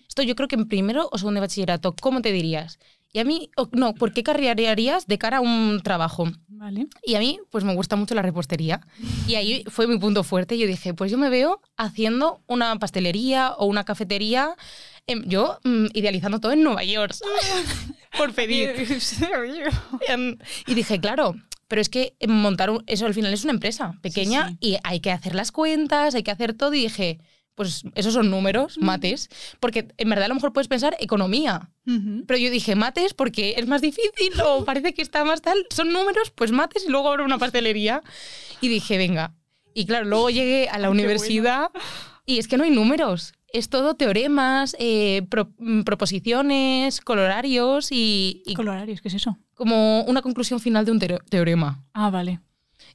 Esto 0.09 0.23
yo 0.23 0.35
creo 0.35 0.49
que 0.49 0.57
en 0.57 0.67
primero 0.67 1.09
o 1.13 1.19
segundo 1.19 1.41
de 1.41 1.47
bachillerato, 1.47 1.95
¿cómo 2.01 2.23
te 2.23 2.33
dirías? 2.33 2.79
Y 3.13 3.19
a 3.19 3.25
mí, 3.25 3.51
no, 3.73 3.95
¿por 3.95 4.13
qué 4.13 4.23
carrera 4.23 4.71
harías 4.71 5.07
de 5.09 5.19
cara 5.19 5.39
a 5.39 5.41
un 5.41 5.81
trabajo? 5.83 6.31
Vale. 6.47 6.87
Y 7.05 7.17
a 7.17 7.19
mí, 7.19 7.41
pues 7.51 7.65
me 7.65 7.75
gusta 7.75 7.97
mucho 7.97 8.15
la 8.15 8.23
repostería. 8.23 8.81
Y 9.27 9.35
ahí 9.35 9.65
fue 9.67 9.89
mi 9.89 9.99
punto 9.99 10.23
fuerte. 10.23 10.57
Yo 10.57 10.67
dije, 10.69 10.95
pues 10.95 11.11
yo 11.11 11.19
me 11.19 11.29
veo 11.29 11.61
haciendo 11.77 12.41
una 12.47 12.77
pastelería 12.79 13.53
o 13.59 13.67
una 13.67 13.85
cafetería, 13.85 14.55
em, 15.09 15.25
yo 15.27 15.59
mm, 15.65 15.87
idealizando 15.93 16.39
todo 16.39 16.53
en 16.53 16.63
Nueva 16.63 16.85
York, 16.85 17.13
por 18.17 18.33
pedir. 18.33 18.71
Em, 20.09 20.37
y 20.67 20.75
dije, 20.75 21.01
claro, 21.01 21.35
pero 21.69 21.81
es 21.81 21.89
que 21.89 22.15
montar 22.29 22.71
un- 22.71 22.85
eso 22.87 23.07
al 23.07 23.15
final 23.15 23.33
es 23.33 23.43
una 23.45 23.53
empresa 23.53 23.95
pequeña 24.03 24.51
sí. 24.51 24.57
y 24.61 24.77
hay 24.85 25.01
que 25.01 25.11
hacer 25.11 25.35
las 25.35 25.51
cuentas, 25.53 26.15
hay 26.15 26.23
que 26.23 26.31
hacer 26.31 26.55
todo. 26.55 26.75
Y 26.75 26.83
dije, 26.83 27.19
pues 27.61 27.83
esos 27.95 28.15
son 28.15 28.31
números, 28.31 28.79
mates, 28.79 29.29
porque 29.61 29.87
en 29.99 30.09
verdad 30.09 30.25
a 30.25 30.29
lo 30.29 30.35
mejor 30.37 30.55
puedes 30.55 30.67
pensar 30.67 30.97
economía. 30.99 31.69
Ujú. 31.87 32.25
Pero 32.27 32.39
yo 32.39 32.51
dije 32.51 32.75
mates 32.75 33.13
porque 33.13 33.53
es 33.59 33.67
más 33.67 33.83
difícil 33.83 34.33
o 34.43 34.65
parece 34.65 34.95
que 34.95 35.03
está 35.03 35.25
más 35.27 35.43
tal. 35.43 35.67
Son 35.69 35.93
números, 35.93 36.31
pues 36.35 36.53
mates 36.53 36.87
y 36.89 36.91
luego 36.91 37.11
abro 37.11 37.23
una 37.27 37.37
pastelería. 37.37 38.01
Y 38.63 38.69
dije, 38.69 38.97
venga. 38.97 39.35
Y 39.75 39.85
claro, 39.85 40.07
luego 40.07 40.31
llegué 40.31 40.71
a 40.71 40.79
la 40.79 40.89
universidad 40.97 41.69
y 42.25 42.39
es 42.39 42.49
que 42.49 42.57
no 42.57 42.65
hay 42.65 42.71
números. 42.71 43.35
Es 43.53 43.69
todo 43.69 43.93
teoremas, 43.95 44.75
eh, 44.79 45.21
pro- 45.29 45.53
mm, 45.59 45.83
proposiciones, 45.83 47.03
colorarios 47.03 47.93
y, 47.93 48.43
y 48.47 48.55
Colorarios, 48.55 49.03
¿qué 49.03 49.09
es 49.09 49.15
eso? 49.15 49.37
como 49.55 50.03
una 50.05 50.23
conclusión 50.23 50.61
final 50.61 50.87
de 50.87 50.93
un 50.93 50.99
teo- 50.99 51.21
teorema. 51.29 51.85
Ah, 51.93 52.09
vale. 52.09 52.41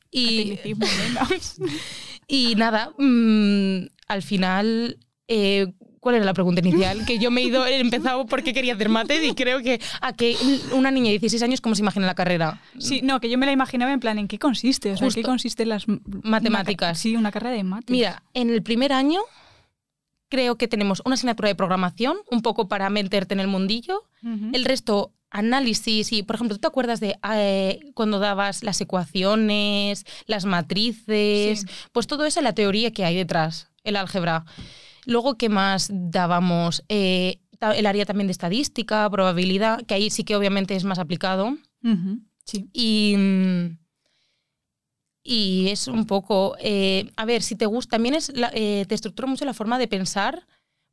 Y, 0.10 0.57
y 2.27 2.55
nada, 2.55 2.91
mm, 2.98 3.86
al 4.07 4.21
final, 4.21 4.97
eh, 5.27 5.74
¿cuál 6.00 6.15
era 6.15 6.25
la 6.25 6.33
pregunta 6.33 6.62
inicial? 6.62 7.05
Que 7.05 7.17
yo 7.17 7.31
me 7.31 7.41
he 7.41 7.45
ido, 7.45 7.65
he 7.65 7.79
empezado 7.79 8.25
porque 8.25 8.53
quería 8.53 8.75
hacer 8.75 8.89
mates 8.89 9.24
y 9.24 9.33
creo 9.33 9.62
que 9.62 9.79
a 10.01 10.13
que 10.13 10.38
una 10.74 10.91
niña 10.91 11.07
de 11.07 11.19
16 11.19 11.41
años, 11.43 11.62
¿cómo 11.62 11.75
se 11.75 11.81
imagina 11.81 12.05
la 12.05 12.15
carrera? 12.15 12.62
Sí, 12.77 13.01
no, 13.03 13.19
que 13.19 13.29
yo 13.29 13.38
me 13.38 13.45
la 13.45 13.51
imaginaba 13.51 13.91
en 13.91 14.00
plan, 14.00 14.19
¿en 14.19 14.27
qué 14.27 14.39
consiste? 14.39 14.91
O 14.91 14.97
sea, 14.97 15.07
¿en 15.07 15.13
qué 15.13 15.24
consisten 15.24 15.69
las 15.69 15.85
Matemáticas. 15.88 16.89
una 16.89 16.95
sí, 16.95 17.15
una 17.15 17.31
carrera 17.31 17.55
de 17.55 17.63
mates. 17.63 17.89
Mira, 17.89 18.24
en 18.33 18.50
el 18.50 18.62
primer 18.62 18.93
año 18.93 19.21
creo 20.29 20.57
que 20.57 20.67
tenemos 20.67 21.01
una 21.05 21.15
asignatura 21.15 21.50
de 21.50 21.55
programación, 21.55 22.17
un 22.29 22.41
poco 22.41 22.67
para 22.67 22.89
meterte 22.89 23.33
en 23.33 23.39
el 23.39 23.47
mundillo. 23.47 24.03
El 24.53 24.65
resto, 24.65 25.13
análisis 25.29 26.12
y, 26.12 26.24
por 26.24 26.35
ejemplo, 26.35 26.55
¿tú 26.55 26.62
te 26.62 26.67
acuerdas 26.67 27.00
de 27.00 27.17
eh, 27.33 27.79
cuando 27.93 28.19
dabas 28.19 28.63
las 28.63 28.79
ecuaciones, 28.81 30.05
las 30.25 30.45
matrices? 30.45 31.62
Sí. 31.62 31.67
Pues 31.91 32.07
todo 32.07 32.25
eso 32.25 32.39
es 32.39 32.43
la 32.43 32.53
teoría 32.53 32.91
que 32.91 33.05
hay 33.05 33.15
detrás, 33.15 33.69
el 33.86 33.96
álgebra. 33.96 34.46
Luego, 35.06 35.36
¿qué 35.38 35.50
más 35.50 35.89
dábamos? 35.92 36.84
Eh, 36.89 37.39
el 37.75 37.86
área 37.86 38.06
también 38.06 38.27
de 38.27 38.32
estadística, 38.32 39.10
probabilidad, 39.10 39.82
que 39.86 39.94
ahí 39.94 40.10
sí 40.10 40.24
que 40.24 40.36
obviamente 40.36 40.75
es 40.75 40.84
más 40.84 41.00
aplicado. 41.00 41.56
Sí. 42.44 42.68
Y, 42.74 43.15
Y 45.24 45.70
es 45.70 45.88
un 45.88 46.06
poco, 46.06 46.56
eh, 46.60 47.10
a 47.15 47.25
ver, 47.25 47.42
si 47.42 47.56
te 47.56 47.65
gusta, 47.65 47.92
también 47.92 48.13
es 48.13 48.30
la- 48.36 48.51
eh, 48.54 48.86
te 48.88 48.94
estructura 48.94 49.27
mucho 49.27 49.44
la 49.46 49.56
forma 49.56 49.80
de 49.80 49.88
pensar 49.88 50.46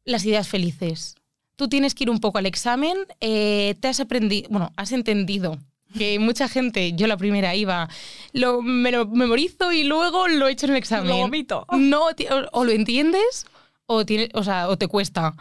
las 0.04 0.24
ideas 0.24 0.48
felices. 0.48 1.14
Tú 1.56 1.68
tienes 1.68 1.94
que 1.94 2.04
ir 2.04 2.10
un 2.10 2.18
poco 2.18 2.38
al 2.38 2.46
examen, 2.46 2.96
eh, 3.20 3.74
te 3.80 3.88
has 3.88 4.00
aprendido, 4.00 4.48
bueno, 4.48 4.72
has 4.76 4.92
entendido 4.92 5.58
que 5.96 6.18
mucha 6.18 6.48
gente, 6.48 6.92
yo 6.94 7.06
la 7.06 7.16
primera 7.16 7.54
iba, 7.54 7.88
lo, 8.32 8.62
me 8.62 8.90
lo 8.90 9.06
memorizo 9.06 9.72
y 9.72 9.84
luego 9.84 10.28
lo 10.28 10.48
he 10.48 10.52
hecho 10.52 10.66
en 10.66 10.72
el 10.72 10.78
examen. 10.78 11.08
Lo 11.08 11.18
vomito. 11.18 11.66
No, 11.72 12.06
o, 12.06 12.12
o 12.52 12.64
lo 12.64 12.72
entiendes 12.72 13.46
o, 13.86 14.06
tiene, 14.06 14.28
o, 14.34 14.42
sea, 14.42 14.68
o 14.68 14.76
te 14.76 14.88
cuesta. 14.88 15.34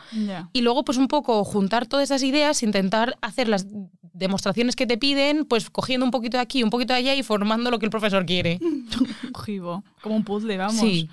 Y 0.54 0.62
luego, 0.62 0.84
pues 0.84 0.98
un 0.98 1.08
poco 1.08 1.44
juntar 1.44 1.86
todas 1.86 2.04
esas 2.04 2.24
ideas, 2.24 2.64
intentar 2.64 3.18
hacer 3.22 3.48
las 3.48 3.68
demostraciones 4.14 4.76
que 4.76 4.88
te 4.88 4.98
piden, 4.98 5.46
pues 5.46 5.70
cogiendo 5.70 6.06
un 6.06 6.12
poquito 6.12 6.38
de 6.38 6.44
aquí, 6.44 6.64
un 6.64 6.70
poquito 6.70 6.94
de 6.94 7.00
allá 7.00 7.16
y 7.16 7.24
formando 7.24 7.72
lo 7.72 7.80
que 7.80 7.86
el 7.86 7.92
profesor 7.92 8.26
quiere. 8.26 8.60
Jibo. 9.46 9.84
Como 10.02 10.16
un 10.16 10.24
puzzle, 10.24 10.58
vamos. 10.58 10.80
Sí. 10.80 11.10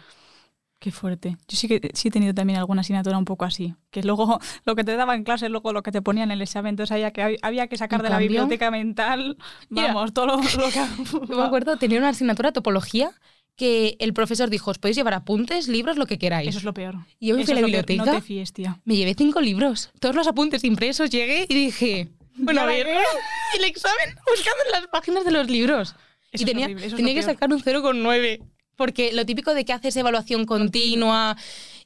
Qué 0.79 0.93
fuerte. 0.93 1.37
Yo 1.49 1.57
sí 1.57 1.67
que 1.67 1.91
sí 1.95 2.09
he 2.09 2.11
tenido 2.11 2.35
también 2.35 2.59
alguna 2.59 2.83
asignatura 2.83 3.19
un 3.19 3.25
poco 3.25 3.45
así. 3.45 3.75
Que 3.91 4.03
luego 4.03 4.39
lo 4.65 4.77
que 4.77 4.85
te 4.85 4.95
daba 4.97 5.15
en 5.15 5.25
clase, 5.25 5.49
luego 5.49 5.73
lo 5.73 5.83
que 5.83 5.91
te 5.91 6.03
ponían 6.03 6.31
en 6.31 6.37
el 6.37 6.43
examen. 6.43 6.71
Entonces 6.71 6.93
había 6.93 7.13
que, 7.13 7.37
había 7.43 7.67
que 7.67 7.77
sacar 7.77 8.03
de 8.03 8.11
la 8.11 8.19
biblioteca 8.19 8.71
mental, 8.71 9.37
Mira. 9.69 9.89
vamos, 9.89 10.13
todo 10.13 10.27
lo, 10.27 10.37
lo 10.37 10.43
que... 10.43 11.29
Yo 11.29 11.37
me 11.37 11.43
acuerdo, 11.43 11.77
tenía 11.79 11.99
una 11.99 12.11
asignatura 12.11 12.53
topología 12.53 13.11
que 13.57 13.97
el 13.99 14.15
profesor 14.15 14.51
dijo, 14.51 14.71
os 14.71 14.79
podéis 14.79 14.97
llevar 14.97 15.15
apuntes, 15.15 15.67
libros, 15.67 15.97
lo 15.97 16.07
que 16.07 16.17
queráis. 16.17 16.51
Eso 16.51 16.59
es 16.59 16.65
lo 16.65 16.73
peor. 16.73 16.95
Y 17.19 17.29
yo 17.29 17.37
me 17.37 17.45
fui 17.45 17.53
a 17.53 17.57
la 17.57 17.63
biblioteca. 17.63 18.05
No 18.05 18.13
te 18.13 18.21
fíes, 18.21 18.53
tía. 18.53 18.81
Me 18.85 18.95
llevé 18.95 19.15
cinco 19.15 19.41
libros, 19.41 19.91
todos 19.99 20.15
los 20.15 20.29
apuntes 20.29 20.63
impresos, 20.63 21.11
llegué 21.11 21.45
y 21.49 21.55
dije, 21.55 22.09
bueno, 22.37 22.61
a 22.61 22.65
¿Y 22.73 22.81
ahora 22.81 22.91
ver, 22.91 23.07
el 23.59 23.65
examen 23.65 24.15
buscando 24.31 24.65
en 24.65 24.71
las 24.71 24.87
páginas 24.87 25.25
de 25.25 25.33
los 25.33 25.51
libros. 25.51 25.97
Eso 26.31 26.45
y 26.45 26.47
tenía, 26.47 26.67
horrible, 26.67 26.91
tenía 26.91 27.15
que 27.15 27.23
sacar 27.23 27.53
un 27.53 27.61
0,9. 27.61 28.41
Porque 28.79 29.11
lo 29.13 29.27
típico 29.27 29.55
de 29.55 29.65
que 29.65 29.73
haces 29.73 29.97
evaluación 29.97 30.47
continua. 30.47 31.37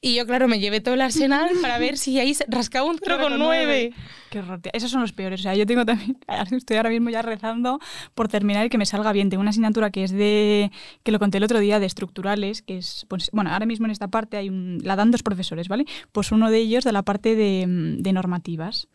Y 0.03 0.15
yo, 0.15 0.27
claro, 0.27 0.47
me 0.47 0.61
llevé 0.61 0.83
todo 0.83 0.93
el 0.93 1.01
arsenal 1.01 1.49
para 1.63 1.79
ver 1.79 1.97
si 1.97 2.21
ahí 2.21 2.37
rascaba 2.49 2.85
un 2.91 2.99
0,9. 2.99 3.95
Qué 4.31 4.39
horror, 4.41 4.61
tía. 4.61 4.73
Esos 4.75 4.91
son 4.91 5.01
los 5.01 5.15
peores. 5.15 5.41
O 5.41 5.43
sea, 5.43 5.55
yo 5.55 5.65
tengo 5.65 5.87
también, 5.87 6.19
estoy 6.51 6.77
ahora 6.77 6.91
mismo 6.91 7.09
ya 7.09 7.23
rezando 7.23 7.81
por 8.15 8.29
terminar 8.29 8.67
y 8.67 8.69
que 8.69 8.77
me 8.77 8.85
salga 8.85 9.11
bien. 9.13 9.31
Tengo 9.31 9.41
una 9.41 9.51
asignatura 9.51 9.91
que 9.91 10.05
es 10.05 10.11
de, 10.11 10.71
que 11.03 11.13
lo 11.13 11.19
conté 11.19 11.39
el 11.39 11.45
otro 11.45 11.61
día, 11.61 11.81
de 11.81 11.87
estructurales, 11.87 12.61
que 12.61 12.77
es, 12.77 13.07
pues, 13.09 13.31
bueno, 13.33 13.51
ahora 13.51 13.65
mismo 13.65 13.87
en 13.87 13.93
esta 13.93 14.09
parte 14.09 14.37
hay 14.37 14.51
un, 14.51 14.79
la 14.83 14.95
dan 14.95 15.11
dos 15.11 15.23
profesores, 15.23 15.69
¿vale? 15.69 15.87
Pues 16.13 16.31
uno 16.31 16.51
de 16.51 16.59
ellos 16.59 16.85
de 16.85 16.93
la 16.93 17.03
parte 17.03 17.35
de, 17.37 17.67
mm, 17.67 18.03
de 18.03 18.13
normativas. 18.13 18.89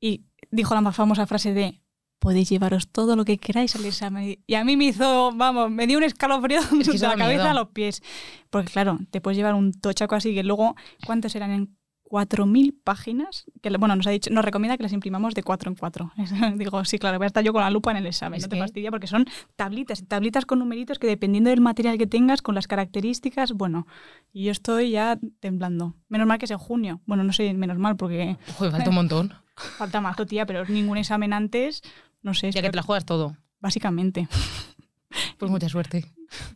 Y 0.00 0.24
dijo 0.50 0.74
la 0.74 0.80
más 0.80 0.96
famosa 0.96 1.28
frase 1.28 1.54
de, 1.54 1.80
podéis 2.18 2.48
llevaros 2.48 2.88
todo 2.88 3.16
lo 3.16 3.24
que 3.24 3.38
queráis 3.38 3.76
al 3.76 3.84
examen. 3.84 4.38
Y 4.46 4.54
a 4.54 4.64
mí 4.64 4.76
me 4.76 4.86
hizo, 4.86 5.32
vamos, 5.34 5.70
me 5.70 5.86
dio 5.86 5.98
un 5.98 6.04
escalofrío 6.04 6.60
Es 6.80 6.88
que 6.88 6.98
de 6.98 6.98
la 7.08 7.16
cabeza 7.16 7.42
miedo. 7.44 7.48
a 7.50 7.54
los 7.54 7.68
pies. 7.68 8.02
Porque 8.50 8.72
claro, 8.72 8.98
te 9.10 9.20
puedes 9.20 9.36
llevar 9.36 9.54
un 9.54 9.72
tochaco 9.72 10.14
así 10.14 10.34
que 10.34 10.42
luego, 10.42 10.76
¿cuántos 11.04 11.34
eran 11.34 11.50
en 11.50 11.76
4.000 12.08 12.74
páginas? 12.84 13.44
Que 13.62 13.70
bueno, 13.76 13.96
nos 13.96 14.06
ha 14.06 14.10
dicho, 14.10 14.30
nos 14.30 14.44
recomienda 14.44 14.76
que 14.76 14.82
las 14.82 14.92
imprimamos 14.92 15.34
de 15.34 15.42
4 15.42 15.70
en 15.70 15.76
4. 15.76 16.12
Digo, 16.56 16.84
sí, 16.84 16.98
claro, 16.98 17.18
voy 17.18 17.24
a 17.24 17.26
estar 17.26 17.44
yo 17.44 17.52
con 17.52 17.62
la 17.62 17.70
lupa 17.70 17.90
en 17.90 17.98
el 17.98 18.06
examen, 18.06 18.38
Es 18.38 18.44
no 18.44 18.48
te 18.48 18.58
fastidia 18.58 18.90
porque 18.90 19.06
son 19.06 19.26
tablitas, 19.56 20.04
tablitas 20.06 20.46
con 20.46 20.58
numeritos 20.60 20.98
que 20.98 21.06
dependiendo 21.06 21.50
del 21.50 21.60
material 21.60 21.98
que 21.98 22.06
tengas, 22.06 22.42
con 22.42 22.54
las 22.54 22.66
características, 22.66 23.52
bueno, 23.52 23.86
y 24.32 24.44
yo 24.44 24.52
estoy 24.52 24.90
ya 24.90 25.18
temblando. 25.40 25.94
Menos 26.08 26.26
mal 26.26 26.38
que 26.38 26.44
es 26.46 26.50
en 26.50 26.58
junio. 26.58 27.00
Bueno, 27.06 27.24
no 27.24 27.32
sé, 27.32 27.52
menos 27.54 27.78
mal 27.78 27.96
porque 27.96 28.36
Joder, 28.56 28.72
falta 28.72 28.88
un 28.90 28.94
montón. 28.96 29.34
falta 29.78 30.00
más, 30.00 30.16
tía, 30.28 30.46
pero 30.46 30.64
ningún 30.66 30.98
examen 30.98 31.32
antes, 31.32 31.82
no 32.26 32.34
sé, 32.34 32.50
Ya 32.50 32.60
que 32.60 32.68
te 32.70 32.76
la 32.76 32.82
juegas 32.82 33.06
todo. 33.06 33.36
básicamente. 33.60 34.28
Pues 35.38 35.50
mucha 35.50 35.68
suerte. 35.68 36.04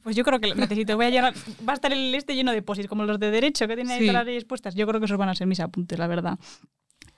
Pues 0.03 0.17
yo 0.17 0.25
creo 0.25 0.39
que 0.39 0.49
lo 0.49 0.55
necesito. 0.55 0.95
Voy 0.97 1.07
a 1.07 1.11
llenar, 1.11 1.33
va 1.67 1.73
a 1.73 1.75
estar 1.75 1.93
el 1.93 2.15
este 2.15 2.35
lleno 2.35 2.51
de 2.53 2.61
posis, 2.61 2.89
como 2.89 3.05
los 3.05 3.19
de 3.19 3.31
derecho, 3.31 3.67
que 3.67 3.75
tienen 3.75 3.93
ahí 3.93 4.01
Sí. 4.01 4.07
todas 4.07 4.21
las 4.21 4.27
leyes 4.27 4.45
puestas. 4.45 4.75
Yo 4.75 4.87
creo 4.87 5.01
que 5.01 5.07
esos 5.07 5.17
van 5.17 5.29
a 5.31 5.35
ser 5.35 5.47
mis 5.47 5.61
apuntes, 5.61 5.99
la 5.99 6.07
verdad. 6.09 6.39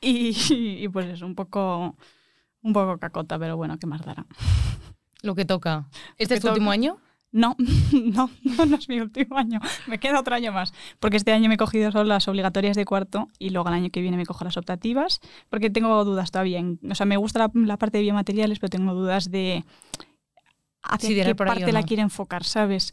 Y, 0.00 0.36
y 0.50 0.88
pues 0.88 1.06
es 1.06 1.22
un 1.22 1.34
poco, 1.34 1.96
un 2.62 2.72
poco 2.72 2.98
cacota, 2.98 3.38
pero 3.40 3.56
bueno, 3.56 3.76
¿qué 3.78 3.86
más 3.88 4.02
dará? 4.02 4.26
Lo 5.22 5.34
que 5.34 5.44
toca. 5.44 5.88
¿Este 6.18 6.34
es 6.34 6.40
tu 6.40 6.48
último 6.48 6.70
año? 6.70 6.98
No, 7.34 7.56
no, 7.92 8.30
no, 8.66 8.76
es 8.76 8.88
mi 8.90 9.00
último 9.00 9.38
año. 9.38 9.58
Me 9.86 9.98
queda 9.98 10.20
otro 10.20 10.34
año 10.34 10.52
más. 10.52 10.74
Porque 11.00 11.16
este 11.16 11.32
año 11.32 11.48
me 11.48 11.54
he 11.54 11.58
cogido 11.58 11.90
solo 11.90 12.04
las 12.04 12.28
obligatorias 12.28 12.76
de 12.76 12.84
cuarto 12.84 13.28
y 13.38 13.50
luego 13.50 13.68
el 13.68 13.74
año 13.74 13.90
que 13.90 14.02
viene 14.02 14.18
me 14.18 14.26
cojo 14.26 14.44
las 14.44 14.56
optativas. 14.58 15.20
Porque 15.48 15.70
tengo 15.70 16.04
dudas 16.04 16.30
todavía. 16.30 16.58
en- 16.58 16.78
o 16.90 16.94
sea, 16.94 17.06
me 17.06 17.16
gusta 17.16 17.38
la, 17.38 17.50
la 17.54 17.78
parte 17.78 17.98
de 17.98 18.02
biomateriales, 18.04 18.58
pero 18.58 18.68
tengo 18.70 18.92
dudas 18.94 19.30
de 19.30 19.64
hacia 20.82 21.08
qué 21.24 21.34
parte 21.34 21.72
la 21.72 21.80
no. 21.80 21.86
quiere 21.86 22.02
enfocar, 22.02 22.44
¿sabes? 22.44 22.92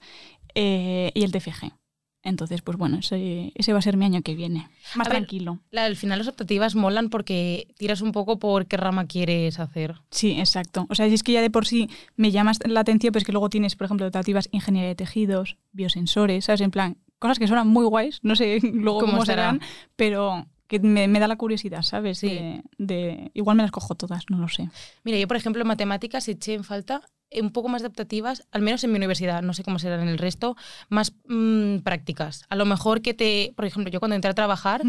Eh, 0.56 1.12
y 1.14 1.24
el 1.24 1.32
TFG. 1.32 1.72
Entonces, 2.22 2.62
pues 2.62 2.78
bueno, 2.78 2.98
ese, 2.98 3.52
ese 3.56 3.72
va 3.72 3.80
a 3.80 3.82
ser 3.82 3.96
mi 3.96 4.04
año 4.06 4.22
que 4.22 4.36
viene. 4.36 4.68
Más 4.96 5.08
A 5.08 5.10
ver, 5.10 5.20
tranquilo. 5.20 5.60
La- 5.72 5.86
al 5.86 5.96
final 5.96 6.20
las 6.20 6.28
optativas 6.28 6.76
molan 6.76 7.10
porque 7.10 7.68
tiras 7.78 8.02
un 8.02 8.12
poco 8.12 8.40
por 8.40 8.66
qué 8.68 8.76
rama 8.78 9.08
quieres 9.08 9.60
hacer. 9.60 9.96
Sí, 10.12 10.38
exacto. 10.38 10.86
O 10.90 10.96
sea, 10.96 11.08
si 11.08 11.14
es 11.14 11.24
que 11.24 11.32
ya 11.32 11.42
de 11.42 11.50
por 11.50 11.66
sí 11.66 11.90
me 12.18 12.32
llamas 12.32 12.60
la 12.66 12.82
atención, 12.82 13.14
pues 13.14 13.24
que 13.24 13.32
luego 13.32 13.50
tienes, 13.50 13.76
por 13.78 13.86
ejemplo, 13.86 14.06
optativas 14.06 14.50
ingeniería 14.52 14.90
de 14.90 14.96
tejidos, 14.96 15.58
biosensores, 15.72 16.46
¿sabes? 16.46 16.62
En 16.62 16.72
plan, 16.72 16.98
cosas 17.20 17.40
que 17.40 17.48
suenan 17.48 17.68
muy 17.70 17.86
guays, 17.86 18.20
no 18.22 18.36
sé 18.36 18.60
luego 18.74 19.00
¿Cómo 19.00 19.26
serán, 19.26 19.62
pero 19.96 20.46
que 20.68 20.80
me, 20.80 21.08
me 21.08 21.20
da 21.20 21.28
la 21.28 21.38
curiosidad, 21.38 21.82
¿sabes? 21.84 22.20
Sí. 22.20 22.28
De, 22.30 22.64
de- 22.78 23.32
igual 23.34 23.56
me 23.58 23.64
las 23.64 23.72
cojo 23.72 23.96
todas, 23.96 24.26
no 24.30 24.38
lo 24.40 24.50
sé. 24.50 24.70
Mira, 25.04 25.18
yo 25.18 25.28
por 25.28 25.38
ejemplo 25.38 25.62
en 25.62 25.68
matemáticas 25.70 26.28
eché 26.28 26.54
en 26.54 26.64
falta 26.66 27.02
un 27.42 27.52
poco 27.52 27.70
más 27.70 27.82
de 27.82 27.88
optativas, 27.88 28.44
al 28.52 28.62
menos 28.62 28.84
en 28.84 28.92
mi 28.92 28.98
universidad, 28.98 29.42
no 29.42 29.54
sé 29.54 29.64
cómo 29.64 29.80
serán 29.80 30.02
en 30.02 30.08
el 30.08 30.18
resto, 30.18 30.56
más 30.90 31.14
mm, 31.28 31.80
prácticas. 31.80 32.46
A 32.50 32.56
lo 32.56 32.66
mejor 32.66 33.02
que 33.02 33.14
te, 33.14 33.54
por 33.56 33.66
ejemplo, 33.66 33.92
yo 33.92 34.00
cuando 34.00 34.16
entré 34.16 34.32
a 34.32 34.36
trabajar, 34.36 34.82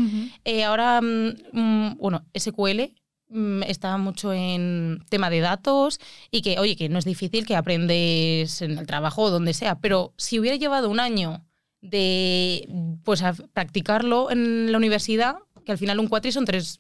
eh, 0.45 0.65
ahora, 0.65 1.01
mm, 1.01 1.35
mm, 1.53 1.97
bueno, 1.99 2.25
SQL 2.35 2.95
mm, 3.29 3.63
está 3.65 3.97
mucho 3.99 4.33
en 4.33 5.05
tema 5.11 5.31
de 5.31 5.41
datos 5.41 6.01
y 6.31 6.43
que, 6.43 6.59
oye, 6.59 6.77
que 6.77 6.89
no 6.89 6.99
es 6.99 7.05
difícil 7.05 7.47
que 7.47 7.57
aprendes 7.57 8.63
en 8.63 8.79
el 8.79 8.87
trabajo 8.87 9.23
o 9.23 9.31
donde 9.31 9.55
sea, 9.55 9.81
pero 9.81 10.15
si 10.17 10.39
hubiera 10.39 10.57
llevado 10.57 10.89
un 10.91 11.01
año 11.01 11.45
de 11.83 12.69
pues 13.05 13.23
a 13.23 13.33
practicarlo 13.33 14.31
en 14.31 14.71
la 14.71 14.79
universidad, 14.79 15.37
que 15.71 15.75
al 15.75 15.79
final 15.79 15.99
un 16.01 16.09
cuatri 16.09 16.33
son 16.33 16.45
tres, 16.45 16.77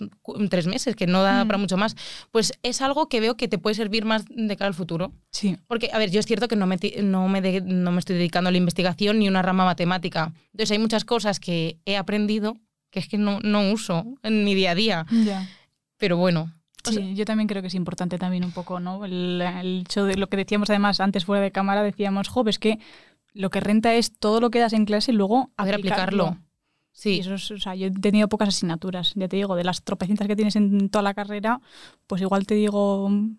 tres 0.50 0.66
meses, 0.66 0.96
que 0.96 1.06
no 1.06 1.22
da 1.22 1.44
Mm. 1.44 1.46
para 1.46 1.58
mucho 1.58 1.76
más, 1.76 1.96
pues 2.30 2.52
es 2.62 2.80
algo 2.82 3.08
que 3.08 3.20
veo 3.20 3.36
que 3.36 3.48
te 3.48 3.56
puede 3.58 3.74
servir 3.74 4.04
más 4.04 4.24
de 4.28 4.56
cara 4.56 4.66
al 4.68 4.74
futuro. 4.74 5.12
Sí, 5.30 5.56
Porque, 5.66 5.90
a 5.92 5.98
ver, 5.98 6.10
yo 6.10 6.20
es 6.20 6.26
cierto 6.26 6.48
que 6.48 6.56
no 6.56 6.66
me, 6.66 6.76
no 7.02 7.28
me, 7.28 7.40
de- 7.40 7.60
no 7.60 7.92
me 7.92 7.98
estoy 8.00 8.16
dedicando 8.16 8.48
a 8.48 8.50
la 8.52 8.58
investigación 8.58 9.18
ni 9.18 9.28
una 9.28 9.42
rama 9.42 9.64
matemática. 9.64 10.32
Entonces 10.52 10.72
hay 10.72 10.78
muchas 10.78 11.04
cosas 11.04 11.40
que 11.40 11.78
he 11.86 11.96
aprendido 11.96 12.56
que 12.90 12.98
es 12.98 13.08
que 13.08 13.18
no, 13.18 13.38
no 13.44 13.70
uso 13.70 14.04
en 14.24 14.44
mi 14.44 14.54
día 14.54 14.72
a 14.72 14.74
día. 14.74 15.06
ya. 15.24 15.48
Pero 15.96 16.16
bueno, 16.16 16.52
o 16.86 16.90
Sí, 16.90 16.94
sea, 16.96 17.12
yo 17.12 17.24
también 17.24 17.46
creo 17.46 17.60
que 17.62 17.68
es 17.68 17.74
importante 17.74 18.18
también 18.18 18.42
un 18.44 18.52
poco, 18.52 18.80
¿no? 18.80 19.04
El, 19.04 19.40
el 19.42 19.80
hecho 19.82 20.04
de 20.06 20.16
lo 20.16 20.28
que 20.28 20.36
decíamos 20.38 20.70
además 20.70 20.98
antes 21.00 21.24
fuera 21.24 21.42
de 21.42 21.52
cámara, 21.52 21.82
decíamos, 21.82 22.28
jo, 22.28 22.42
es 22.48 22.58
que 22.58 22.78
lo 23.32 23.50
que 23.50 23.60
renta 23.60 23.94
es 23.94 24.18
todo 24.18 24.40
lo 24.40 24.50
que 24.50 24.58
das 24.58 24.72
en 24.72 24.86
clase 24.86 25.12
y 25.12 25.14
luego 25.14 25.50
poder 25.56 25.74
aplicarlo. 25.76 26.36
Y 26.40 26.49
Sí, 27.00 27.18
eso 27.20 27.34
es- 27.34 27.50
o 27.50 27.58
sea, 27.58 27.74
yo 27.74 27.86
he 27.86 27.90
tenido 27.90 28.28
pocas 28.28 28.48
asignaturas, 28.48 29.12
ya 29.14 29.26
te 29.26 29.36
digo, 29.36 29.56
de 29.56 29.64
las 29.64 29.82
tropecientas 29.82 30.28
que 30.28 30.36
tienes 30.36 30.54
en 30.56 30.90
toda 30.90 31.02
la 31.02 31.14
carrera, 31.14 31.60
pues 32.06 32.20
igual 32.20 32.46
te 32.46 32.54
digo 32.54 33.08
mm, 33.08 33.36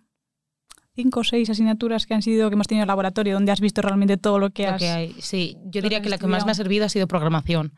cinco 0.96 1.20
o 1.20 1.24
seis 1.24 1.48
asignaturas 1.50 2.06
que 2.08 2.13
han 2.15 2.24
sido 2.24 2.50
que 2.50 2.56
hemos 2.56 2.68
tenido 2.68 2.82
en 2.82 2.86
el 2.86 2.88
laboratorio 2.88 3.36
donde 3.36 3.51
has 3.51 3.62
visto 3.62 3.82
realmente 3.84 4.18
todo 4.18 4.39
lo 4.39 4.50
que 4.50 4.63
lo 4.65 4.72
has 4.72 4.82
que 4.82 4.89
hay. 4.89 5.13
Sí, 5.20 5.58
yo 5.65 5.82
diría 5.84 6.01
que 6.01 6.10
la 6.10 6.18
que 6.18 6.25
más 6.27 6.44
me 6.46 6.51
ha 6.51 6.56
servido 6.56 6.86
ha 6.86 6.89
sido 6.89 7.08
programación. 7.08 7.74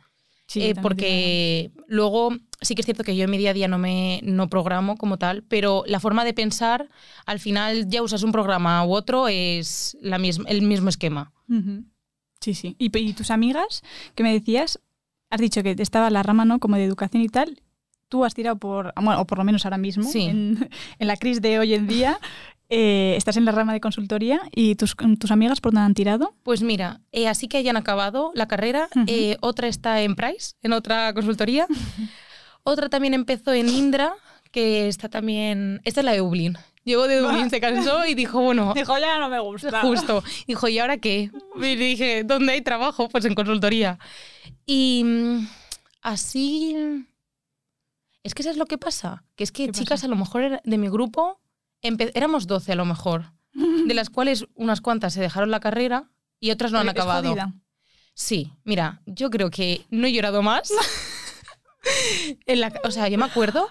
Sí, 0.47 0.61
Eh, 0.61 0.75
porque 0.81 1.71
luego 1.87 2.31
sí 2.61 2.75
que 2.75 2.81
es 2.81 2.85
cierto 2.85 3.03
que 3.03 3.15
yo 3.15 3.23
en 3.25 3.31
mi 3.31 3.37
día 3.37 3.51
a 3.51 3.53
día 3.53 3.67
no 3.67 3.77
me 3.77 4.19
no 4.23 4.49
programo 4.49 4.95
como 4.97 5.17
tal, 5.17 5.43
pero 5.43 5.83
la 5.87 5.99
forma 5.99 6.23
de 6.25 6.33
pensar, 6.33 6.89
al 7.25 7.39
final 7.39 7.87
ya 7.89 8.01
usas 8.03 8.23
un 8.23 8.31
programa 8.31 8.85
u 8.85 8.93
otro, 8.93 9.27
es 9.27 9.97
la 10.01 10.17
misma, 10.17 10.45
el 10.49 10.61
mismo 10.61 10.89
esquema. 10.89 11.31
Sí, 12.41 12.53
sí. 12.53 12.75
¿Y, 12.79 12.97
y 12.97 13.13
tus 13.13 13.31
amigas 13.31 13.81
que 14.15 14.23
me 14.23 14.31
decías? 14.33 14.79
Has 15.33 15.41
dicho 15.41 15.63
que 15.63 15.75
estaba 15.79 16.09
la 16.09 16.21
rama, 16.21 16.45
¿no? 16.45 16.59
Como 16.59 16.75
de 16.75 16.83
educación 16.83 17.23
y 17.23 17.27
tal. 17.29 17.59
Tú 18.07 18.23
has 18.23 18.35
tirado 18.35 18.57
por, 18.57 18.93
bueno, 18.95 19.19
o 19.21 19.25
por 19.25 19.39
lo 19.39 19.43
menos 19.43 19.65
ahora 19.65 19.77
mismo, 19.79 20.03
Sí. 20.03 20.21
en, 20.25 20.69
en 20.99 21.07
la 21.07 21.17
crisis 21.17 21.41
de 21.41 21.57
hoy 21.57 21.73
en 21.73 21.87
día, 21.87 22.19
eh, 22.69 23.15
estás 23.17 23.37
en 23.37 23.45
la 23.45 23.51
rama 23.51 23.73
de 23.73 23.81
consultoría 23.81 24.39
y 24.53 24.75
tus, 24.75 24.95
tus 25.19 25.31
amigas 25.31 25.59
por 25.61 25.71
dónde 25.73 25.85
han 25.85 25.93
tirado. 25.95 26.35
Pues 26.43 26.61
mira, 26.61 27.01
eh, 27.11 27.27
así 27.27 27.47
que 27.47 27.57
hayan 27.57 27.77
acabado 27.77 28.31
la 28.35 28.47
carrera, 28.47 28.89
eh, 29.07 29.37
otra 29.41 29.67
está 29.67 30.01
en 30.03 30.15
Price, 30.15 30.53
en 30.61 30.73
otra 30.73 31.11
consultoría, 31.15 31.65
otra 32.63 32.89
también 32.89 33.15
empezó 33.15 33.53
en 33.53 33.69
Indra, 33.69 34.13
que 34.51 34.87
está 34.87 35.09
también, 35.09 35.81
esta 35.83 36.01
es 36.01 36.05
la 36.05 36.11
de 36.11 36.19
Dublín. 36.19 36.57
Llegó 36.83 37.07
de 37.07 37.17
Dublín, 37.17 37.49
se 37.49 37.59
cansó 37.61 38.05
y 38.05 38.13
dijo, 38.13 38.41
bueno, 38.41 38.73
Dijo, 38.75 38.97
ya 38.99 39.17
no 39.17 39.29
me 39.29 39.39
gusta. 39.39 39.81
Justo. 39.81 40.21
Dijo, 40.47 40.67
¿y 40.67 40.79
ahora 40.79 40.97
qué? 40.97 41.31
Y 41.57 41.75
dije, 41.75 42.23
¿dónde 42.25 42.53
hay 42.53 42.61
trabajo? 42.61 43.07
Pues 43.09 43.25
en 43.25 43.33
consultoría. 43.35 43.97
Y 44.65 45.03
mm, 45.05 45.47
así... 46.01 46.75
Es 48.23 48.33
que 48.33 48.41
eso 48.41 48.51
es 48.51 48.57
lo 48.57 48.65
que 48.65 48.77
pasa. 48.77 49.25
Que 49.35 49.43
es 49.43 49.51
que 49.51 49.65
¿Qué 49.65 49.71
chicas 49.73 49.99
pasa? 50.01 50.05
a 50.07 50.09
lo 50.09 50.15
mejor 50.15 50.61
de 50.63 50.77
mi 50.77 50.87
grupo, 50.89 51.41
éramos 51.81 52.47
12 52.47 52.71
a 52.71 52.75
lo 52.75 52.85
mejor, 52.85 53.33
de 53.53 53.93
las 53.93 54.09
cuales 54.09 54.45
unas 54.55 54.79
cuantas 54.81 55.13
se 55.13 55.21
dejaron 55.21 55.51
la 55.51 55.59
carrera 55.59 56.09
y 56.39 56.51
otras 56.51 56.71
no 56.71 56.79
han 56.79 56.87
¿Es 56.87 56.91
acabado. 56.91 57.29
jodida? 57.29 57.53
Sí, 58.13 58.53
mira, 58.63 59.01
yo 59.05 59.29
creo 59.29 59.49
que 59.49 59.85
no 59.89 60.07
he 60.07 60.13
llorado 60.13 60.41
más. 60.41 60.71
En 62.45 62.61
la- 62.61 62.71
o 62.85 62.91
sea, 62.91 63.09
yo 63.09 63.17
me 63.17 63.25
acuerdo 63.25 63.69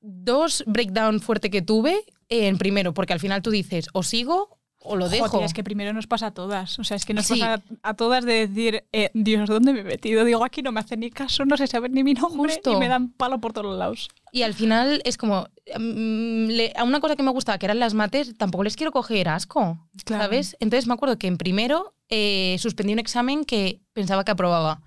dos 0.00 0.62
breakdown 0.68 1.20
fuerte 1.20 1.50
que 1.50 1.62
tuve 1.62 2.04
en 2.28 2.58
primero, 2.58 2.94
porque 2.94 3.12
al 3.12 3.18
final 3.18 3.42
tú 3.42 3.50
dices, 3.50 3.88
o 3.92 4.04
sigo 4.04 4.59
o 4.82 4.96
lo 4.96 5.08
dejo. 5.08 5.28
Joder, 5.28 5.44
es 5.46 5.52
que 5.54 5.62
primero 5.62 5.92
nos 5.92 6.06
pasa 6.06 6.28
a 6.28 6.30
todas. 6.34 6.78
O 6.78 6.84
sea, 6.84 6.96
es 6.96 7.04
que 7.04 7.12
nos 7.14 7.26
Sí. 7.26 7.38
pasa 7.38 7.62
a 7.82 7.94
todas 7.94 8.24
de 8.24 8.46
decir, 8.48 8.84
eh, 8.92 9.10
Dios, 9.14 9.48
¿dónde 9.48 9.72
me 9.72 9.80
he 9.80 9.84
metido? 9.84 10.24
Digo, 10.24 10.42
aquí 10.44 10.62
no 10.62 10.72
me 10.72 10.80
hacen 10.80 11.00
ni 11.00 11.10
caso, 11.10 11.44
no 11.44 11.56
se 11.56 11.66
sabe 11.66 11.88
ni 11.90 12.02
mi 12.02 12.14
nombre 12.14 12.54
Justo. 12.54 12.72
y 12.72 12.76
me 12.76 12.88
dan 12.88 13.10
palo 13.12 13.40
por 13.40 13.52
todos 13.52 13.78
lados. 13.78 14.08
Y 14.32 14.42
al 14.42 14.54
final 14.54 15.02
es 15.04 15.16
como, 15.18 15.48
mm, 15.78 16.46
le- 16.48 16.72
a 16.76 16.84
una 16.84 17.00
cosa 17.00 17.14
que 17.16 17.22
me 17.22 17.30
gustaba, 17.30 17.58
que 17.58 17.66
eran 17.66 17.78
las 17.78 17.94
mates, 17.94 18.36
tampoco 18.38 18.64
les 18.64 18.76
quiero 18.76 18.90
coger 18.92 19.28
asco, 19.28 19.86
Claro. 20.04 20.24
¿sabes? 20.24 20.56
Entonces 20.60 20.86
me 20.86 20.94
acuerdo 20.94 21.18
que 21.18 21.26
en 21.26 21.36
primero 21.36 21.94
eh, 22.08 22.56
suspendí 22.58 22.92
un 22.92 22.98
examen 22.98 23.44
que 23.44 23.82
pensaba 23.92 24.24
que 24.24 24.32
aprobaba. 24.32 24.82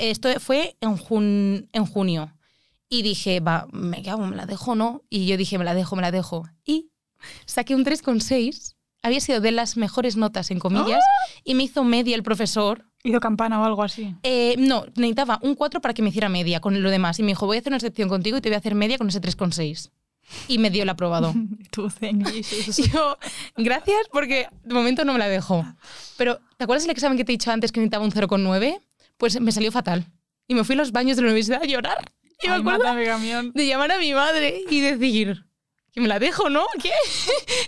Esto 0.00 0.28
fue 0.40 0.76
en, 0.80 0.96
jun- 0.96 1.68
en 1.72 1.86
junio. 1.86 2.32
Y 2.88 3.02
dije, 3.02 3.38
va, 3.40 3.68
me 3.70 4.02
cago, 4.02 4.26
me 4.26 4.34
la 4.34 4.46
dejo, 4.46 4.74
¿no? 4.74 5.02
Y 5.10 5.26
yo 5.26 5.36
dije, 5.36 5.58
me 5.58 5.64
la 5.64 5.74
dejo, 5.74 5.94
me 5.94 6.02
la 6.02 6.10
dejo. 6.10 6.48
Y 6.64 6.90
saqué 7.46 7.74
un 7.76 7.84
3,6. 7.84 8.74
Había 9.02 9.20
sido 9.20 9.40
de 9.40 9.52
las 9.52 9.76
mejores 9.76 10.16
notas, 10.16 10.50
en 10.50 10.58
comillas, 10.58 11.02
y 11.44 11.54
me 11.54 11.62
hizo 11.64 11.84
media 11.84 12.16
el 12.16 12.22
profesor. 12.22 12.84
Hizo 13.04 13.20
campana 13.20 13.60
o 13.60 13.64
algo 13.64 13.82
así. 13.84 14.14
Eh, 14.24 14.56
no, 14.58 14.86
necesitaba 14.96 15.38
un 15.42 15.54
4 15.54 15.80
para 15.80 15.94
que 15.94 16.02
me 16.02 16.08
hiciera 16.08 16.28
media 16.28 16.60
con 16.60 16.82
lo 16.82 16.90
demás. 16.90 17.18
Y 17.18 17.22
me 17.22 17.28
dijo, 17.28 17.46
voy 17.46 17.56
a 17.56 17.60
hacer 17.60 17.70
una 17.70 17.76
excepción 17.76 18.08
contigo 18.08 18.36
y 18.36 18.40
te 18.40 18.48
voy 18.48 18.56
a 18.56 18.58
hacer 18.58 18.74
media 18.74 18.98
con 18.98 19.08
ese 19.08 19.20
3,6. 19.20 19.90
Y 20.48 20.58
me 20.58 20.70
dio 20.70 20.82
el 20.82 20.88
aprobado. 20.88 21.32
Y 22.00 22.82
yo, 22.92 23.16
gracias, 23.56 24.00
porque 24.12 24.48
de 24.64 24.74
momento 24.74 25.04
no 25.04 25.12
me 25.12 25.18
la 25.18 25.28
dejo. 25.28 25.64
Pero, 26.16 26.40
¿te 26.56 26.64
acuerdas 26.64 26.84
el 26.84 26.90
examen 26.90 27.16
que 27.16 27.24
te 27.24 27.32
he 27.32 27.34
dicho 27.34 27.50
antes 27.52 27.70
que 27.72 27.80
necesitaba 27.80 28.04
un 28.04 28.10
0,9? 28.10 28.80
Pues 29.16 29.40
me 29.40 29.52
salió 29.52 29.70
fatal. 29.70 30.06
Y 30.48 30.54
me 30.54 30.64
fui 30.64 30.74
a 30.74 30.78
los 30.78 30.92
baños 30.92 31.16
de 31.16 31.22
la 31.22 31.28
universidad 31.28 31.62
a 31.62 31.66
llorar. 31.66 32.12
Y 32.42 32.48
me 32.48 32.54
Ay, 32.54 32.60
acuerdo 32.60 32.78
mátame, 32.80 33.04
camión. 33.04 33.52
de 33.54 33.66
llamar 33.66 33.92
a 33.92 33.98
mi 33.98 34.12
madre 34.12 34.62
y 34.70 34.80
decir, 34.80 35.44
que 35.98 36.02
me 36.02 36.08
la 36.08 36.18
dejo, 36.18 36.48
¿no? 36.48 36.64
¿Qué? 36.82 36.90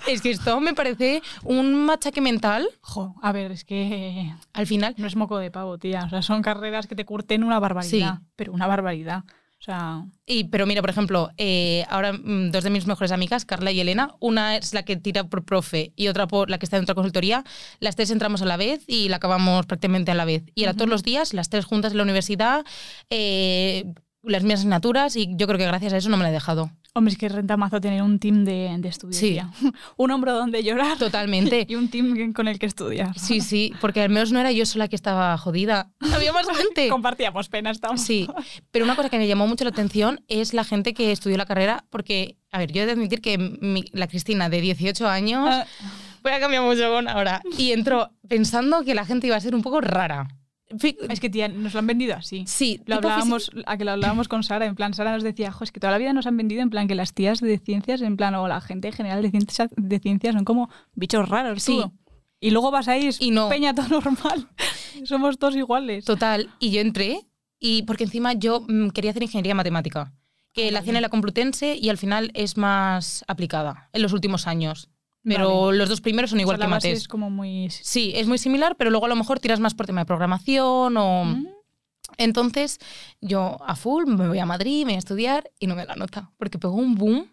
es 0.07 0.23
que 0.23 0.31
esto 0.31 0.61
me 0.61 0.75
parece 0.75 1.23
un 1.43 1.75
machaque 1.85 2.21
mental. 2.21 2.69
Jo, 2.81 3.15
a 3.23 3.33
ver, 3.33 3.51
es 3.53 3.65
que 3.65 4.33
Al 4.53 4.67
final, 4.67 4.95
no 4.97 5.07
es 5.07 5.17
moco 5.17 5.39
de 5.39 5.51
pavo, 5.51 5.79
tía. 5.79 6.05
O 6.05 6.09
sea, 6.09 6.23
son 6.23 6.43
carreras 6.43 6.87
que 6.87 6.95
te 6.95 7.05
curten 7.05 7.45
una 7.45 7.59
barbaridad. 7.59 8.15
Sí. 8.15 8.27
Pero 8.37 8.53
una 8.53 8.67
barbaridad. 8.67 9.25
O 9.61 9.63
sea, 9.63 10.07
Y, 10.25 10.45
pero 10.45 10.65
mira, 10.65 10.81
por 10.81 10.89
ejemplo, 10.89 11.31
eh, 11.37 11.85
ahora 11.91 12.15
mm, 12.15 12.51
dos 12.51 12.65
de 12.65 12.71
mis 12.71 12.87
mejores 12.87 13.13
amigas, 13.13 13.45
Carla 13.45 13.71
y 13.71 13.81
Elena, 13.81 14.15
una 14.19 14.57
es 14.57 14.73
la 14.73 14.85
que 14.85 14.97
tira 14.97 15.25
por 15.25 15.45
profe 15.45 15.93
y 15.97 16.09
otra 16.09 16.27
por 16.27 16.49
la 16.49 16.59
que 16.59 16.65
está 16.65 16.79
en 16.79 16.85
otra 16.85 16.95
consultoría. 16.95 17.45
Las 17.79 17.95
tres 17.95 18.11
entramos 18.11 18.41
a 18.41 18.47
la 18.47 18.57
vez 18.57 18.83
y 18.87 19.11
la 19.11 19.17
acabamos 19.17 19.67
prácticamente 19.67 20.13
a 20.13 20.15
la 20.15 20.25
vez. 20.25 20.45
Y 20.55 20.63
era 20.63 20.73
todos 20.73 20.89
los 20.89 21.03
días, 21.03 21.35
las 21.35 21.51
tres 21.51 21.67
juntas 21.67 21.93
en 21.93 21.99
la 21.99 22.05
universidad, 22.05 22.65
eh, 23.11 23.93
las 24.23 24.43
mismas 24.43 24.61
asignaturas 24.61 25.17
y 25.17 25.29
yo 25.37 25.47
creo 25.47 25.59
que 25.59 25.67
gracias 25.67 25.93
a 25.93 25.97
eso 25.97 26.09
no 26.11 26.17
me 26.17 26.25
la 26.25 26.31
he 26.31 26.33
dejado. 26.33 26.71
hombre, 26.93 27.13
es 27.13 27.19
que 27.19 27.29
renta 27.29 27.57
mazo 27.57 27.81
tener 27.81 28.03
un 28.03 28.19
team 28.19 28.45
de, 28.45 28.75
de 28.79 28.89
estudio, 28.89 29.19
Sí. 29.19 29.39
un 29.97 30.11
hombro 30.11 30.35
donde 30.35 30.63
llorar 30.63 30.99
Totalmente. 30.99 31.65
y 31.69 31.75
un 31.77 31.89
team 31.89 32.33
con 32.33 32.49
el 32.49 32.59
que 32.59 32.67
estudiar. 32.67 33.19
Sí, 33.19 33.41
sí, 33.41 33.73
porque 33.81 34.03
al 34.03 34.11
menos 34.11 34.33
no 34.33 34.41
era 34.41 34.53
yo 34.53 34.67
sola 34.67 34.89
que 34.89 34.97
estaba 34.97 35.37
jodida. 35.39 35.91
Había 36.15 36.33
más 36.33 36.47
gente. 36.49 36.89
Compartíamos 36.89 37.49
penas 37.49 37.77
estamos. 37.79 38.01
Sí, 38.03 38.29
pero 38.71 38.85
una 38.85 38.97
cosa 38.97 39.09
que 39.09 39.19
me 39.19 39.27
llamó 39.29 39.47
mucho 39.47 39.65
la 39.65 39.71
atención 39.71 40.23
es 40.29 40.53
la 40.53 40.65
gente 40.65 40.93
que 40.95 41.13
estudió 41.13 41.37
la 41.37 41.47
carrera, 41.47 41.85
porque, 41.91 42.37
a 42.53 42.59
ver, 42.59 42.73
yo 42.73 42.83
he 42.83 42.87
de 42.87 42.93
admitir 42.93 43.21
que 43.23 43.39
mi- 43.39 43.85
la 43.93 44.07
Cristina 44.09 44.49
de 44.49 44.61
18 44.61 45.09
años, 45.09 45.49
Ah, 45.51 45.67
voy 46.23 46.33
a 46.33 46.41
cambiar 46.41 46.63
mucho 46.65 46.91
con 46.91 47.09
ahora, 47.09 47.41
y 47.57 47.73
entró 47.73 48.11
pensando 48.29 48.85
que 48.85 48.95
la 48.95 49.07
gente 49.07 49.27
iba 49.29 49.37
a 49.37 49.41
ser 49.41 49.55
un 49.55 49.63
poco 49.63 49.81
rara. 49.81 50.29
Es 51.09 51.21
que, 51.21 51.29
tía, 51.29 51.49
nos 51.49 51.73
lo 51.75 51.81
han 51.81 51.87
vendido 51.87 52.15
así. 52.15 52.45
Sí, 52.47 52.81
Lo 52.87 52.97
hablábamos, 52.97 53.51
a 53.67 53.77
que 53.77 53.85
lo 53.85 53.91
hablábamos 53.91 54.29
con 54.29 54.43
Sara, 54.45 54.67
en 54.67 54.77
plan, 54.77 54.95
Sara 54.95 55.13
nos 55.13 55.23
decía, 55.23 55.51
jo, 55.51 55.65
es 55.65 55.73
que 55.73 55.81
toda 55.81 55.91
la 55.91 55.99
vida 55.99 56.13
nos 56.13 56.27
han 56.27 56.37
vendido 56.37 56.63
en 56.63 56.71
plan 56.71 56.87
que 56.87 56.95
las 56.95 57.13
tías 57.13 57.41
de 57.41 57.59
ciencias, 57.59 58.03
en 58.03 58.17
plan, 58.17 58.35
o 58.37 58.47
la 58.49 58.61
gente 58.61 58.89
en 58.89 58.95
general 58.95 59.23
de 59.23 59.31
ciencias, 59.31 59.69
de 59.77 59.99
ciencias 59.99 60.35
son 60.35 60.45
como 60.45 60.71
bichos 60.95 61.29
raros, 61.29 61.63
Sí. 61.63 61.81
tú. 61.83 61.93
Y 62.41 62.51
luego 62.53 62.71
vas 62.71 62.89
ahí, 62.89 63.07
es 63.07 63.21
Y 63.21 63.33
no. 63.33 63.49
peña 63.49 63.75
todo 63.75 63.89
normal. 64.01 64.49
Somos 65.05 65.39
todos 65.39 65.57
iguales. 65.57 66.05
Total, 66.05 66.49
y 66.59 66.71
yo 66.71 66.81
entré, 66.81 67.21
y 67.59 67.83
porque 67.83 68.05
encima 68.05 68.33
yo 68.33 68.65
mm, 68.67 68.91
quería 68.91 69.11
hacer 69.11 69.23
ingeniería 69.25 69.55
matemática, 69.55 70.13
que 70.53 70.71
la 70.71 70.79
hacían 70.81 70.97
en 70.97 71.03
la 71.03 71.09
Complutense 71.11 71.77
y 71.77 71.89
al 71.91 71.99
final 71.99 72.31
es 72.35 72.57
más 72.57 73.25
aplicada 73.29 73.89
en 73.93 74.03
los 74.03 74.13
últimos 74.13 74.47
años. 74.47 74.89
Pero 75.25 75.67
Vale. 75.67 75.79
los 75.79 75.89
dos 75.89 76.01
primeros 76.01 76.31
son 76.31 76.41
igual 76.41 76.57
O 76.57 76.59
sea, 76.59 76.67
que 76.67 76.71
la 76.71 76.77
base 76.77 76.89
mates. 76.89 77.03
es 77.03 77.09
como 77.09 77.29
muy... 77.29 77.69
Sí, 77.71 78.13
es 78.17 78.27
muy 78.27 78.39
similar, 78.39 78.77
pero 78.77 78.91
luego 78.91 79.07
a 79.07 79.09
lo 79.11 79.17
mejor 79.17 79.39
tiras 79.39 79.61
más 79.61 79.75
por 79.75 79.87
tema 79.87 80.01
de 80.01 80.07
programación 80.07 80.97
o... 80.97 81.25
Mm. 81.25 81.47
Entonces, 82.19 82.79
yo 83.21 83.57
a 83.65 83.77
full 83.77 84.07
me 84.07 84.29
voy 84.29 84.39
a 84.39 84.47
Madrid, 84.47 84.81
me 84.85 84.93
voy 84.93 84.97
a 84.97 84.99
estudiar 84.99 85.51
y 85.59 85.67
no 85.67 85.77
me 85.77 85.87
da 85.87 85.95
nota, 85.95 86.31
porque 86.39 86.59
pegó 86.59 86.75
un 86.75 86.95
boom. 86.97 87.33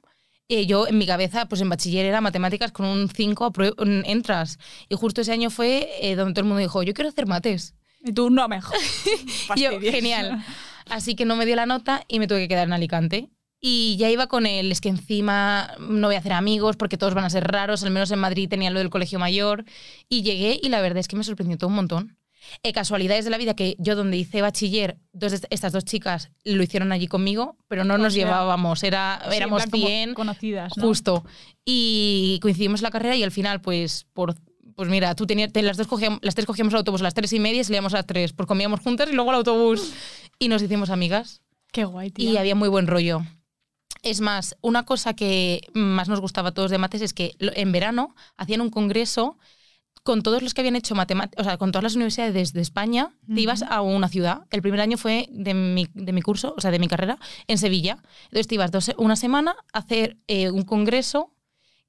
Eh, 0.50 0.66
yo 0.66 0.88
en 0.88 0.98
mi 0.98 1.06
cabeza, 1.06 1.48
pues 1.48 1.60
en 1.62 1.70
bachiller 1.70 2.06
era 2.06 2.22
matemáticas 2.22 2.72
con 2.72 2.86
un 2.86 3.10
5 3.10 3.52
apro- 3.52 3.74
mm, 3.78 4.06
entras. 4.06 4.60
Y 4.88 4.96
justo 4.96 5.22
ese 5.22 5.32
año 5.34 5.50
fue 5.50 5.90
eh, 6.02 6.16
donde 6.16 6.34
todo 6.34 6.42
el 6.42 6.48
mundo 6.48 6.60
dijo, 6.62 6.84
yo 6.84 6.94
quiero 6.94 7.10
hacer 7.10 7.26
mates. 7.26 7.74
Y 8.04 8.14
tú 8.14 8.30
no 8.30 8.48
mejor. 8.48 8.78
Yo, 9.58 9.80
genial. 9.82 10.44
Así 10.90 11.16
que 11.16 11.26
no 11.26 11.36
me 11.36 11.46
dio 11.46 11.56
la 11.58 11.66
nota 11.66 12.04
y 12.08 12.20
me 12.20 12.28
tuve 12.28 12.40
que 12.40 12.48
quedar 12.48 12.68
en 12.68 12.74
Alicante. 12.74 13.30
Y 13.60 13.96
ya 13.98 14.10
iba 14.10 14.28
con 14.28 14.46
él, 14.46 14.72
es 14.72 14.82
que 14.82 14.90
encima 14.90 15.72
no 15.80 16.08
voy 16.08 16.16
a 16.16 16.20
hacer 16.20 16.34
amigos 16.34 16.76
porque 16.78 16.98
todos 16.98 17.14
van 17.16 17.26
a 17.26 17.30
ser 17.30 17.44
raros, 17.46 17.84
al 17.84 17.90
menos 17.92 18.12
en 18.12 18.20
Madrid 18.20 18.48
tenía 18.48 18.70
lo 18.70 18.80
del 18.80 18.90
colegio 18.92 19.18
mayor. 19.20 19.66
Y 20.10 20.22
llegué 20.22 20.60
y 20.62 20.70
la 20.70 20.80
verdad 20.82 21.00
es 21.00 21.08
que 21.08 21.16
me 21.16 21.24
sorprendió 21.24 21.58
todo 21.58 21.70
un 21.70 21.76
montón. 21.76 22.18
Eh, 22.64 22.72
casualidades 22.72 23.26
de 23.26 23.32
la 23.32 23.38
vida 23.38 23.56
que 23.56 23.76
yo 23.80 23.96
donde 23.96 24.16
hice 24.16 24.42
bachiller, 24.42 25.00
dos 25.12 25.32
de 25.34 25.48
estas 25.50 25.74
dos 25.74 25.84
chicas 25.84 26.30
lo 26.46 26.62
hicieron 26.64 26.92
allí 26.94 27.08
conmigo, 27.08 27.58
pero 27.68 27.84
no 27.84 27.98
nos 27.98 28.14
llevábamos, 28.14 28.84
era, 28.84 29.22
Sí, 29.30 29.36
éramos 29.36 29.64
plan 29.64 29.72
como 29.72 29.88
100, 29.88 30.14
conocidas, 30.14 30.78
¿no? 30.78 30.84
justo. 30.84 31.26
Y 31.66 32.40
coincidimos 32.42 32.80
en 32.80 32.84
la 32.84 32.92
carrera 32.92 33.16
y 33.16 33.24
al 33.24 33.32
final, 33.32 33.60
pues, 33.62 34.06
por... 34.14 34.36
Pues 34.76 34.90
mira, 34.90 35.16
tú 35.16 35.26
tenías, 35.26 35.52
te- 35.52 35.64
las, 35.64 35.76
dos 35.76 35.88
cogíamos, 35.88 36.20
las 36.22 36.36
tres 36.36 36.46
cogíamos 36.46 36.72
el 36.72 36.78
autobús 36.78 37.02
a 37.02 37.06
las 37.06 37.16
tres 37.16 37.34
y 37.34 37.40
media 37.40 37.62
y 37.62 37.64
salíamos 37.64 37.96
a 37.96 37.98
las 37.98 38.06
tres, 38.06 38.32
pues 38.34 38.46
comíamos 38.46 38.80
juntas 38.82 39.10
y 39.12 39.14
luego 39.14 39.32
al 39.32 39.38
autobús 39.38 39.92
y 40.38 40.50
nos 40.50 40.62
hicimos 40.62 40.92
amigas 40.92 41.42
Qué 41.72 41.84
guay, 41.84 42.12
tío. 42.12 42.30
y 42.32 42.38
había 42.38 42.54
muy 42.54 42.70
buen 42.70 42.86
rollo. 42.86 43.24
Es 44.04 44.22
más, 44.22 44.56
una 44.62 44.86
cosa 44.86 45.14
que 45.14 45.62
más 45.74 46.08
nos 46.08 46.20
gustaba 46.22 46.50
a 46.50 46.54
todos 46.54 46.72
de 46.72 46.78
mates 46.78 47.02
es 47.02 47.14
que 47.14 47.36
en 47.40 47.72
verano 47.72 48.16
hacían 48.38 48.62
un 48.62 48.70
congreso 48.70 49.38
con 50.04 50.22
todos 50.24 50.42
los 50.42 50.54
que 50.54 50.62
habían 50.62 50.78
hecho 50.78 50.96
matemáticas, 50.96 51.42
o 51.42 51.50
sea, 51.50 51.58
con 51.58 51.72
todas 51.74 51.84
las 51.84 51.96
universidades 51.96 52.54
de 52.54 52.62
España, 52.62 53.12
te 53.34 53.42
ibas 53.42 53.62
a 53.64 53.82
una 53.82 54.08
ciudad. 54.08 54.44
El 54.52 54.62
primer 54.62 54.80
año 54.80 54.98
fue 54.98 55.28
de 55.32 55.54
mi, 55.54 55.88
de 55.94 56.14
mi 56.14 56.22
curso, 56.22 56.54
o 56.56 56.62
sea, 56.62 56.72
de 56.72 56.80
mi 56.80 56.88
carrera, 56.88 57.18
en 57.48 57.58
Sevilla. 57.58 57.98
Entonces 58.26 58.48
te 58.48 58.56
ibas 58.56 58.72
dos- 58.72 58.94
una 58.98 59.18
semana 59.18 59.56
a 59.74 59.80
hacer 59.80 60.16
eh, 60.28 60.50
un 60.50 60.62
congreso 60.64 61.34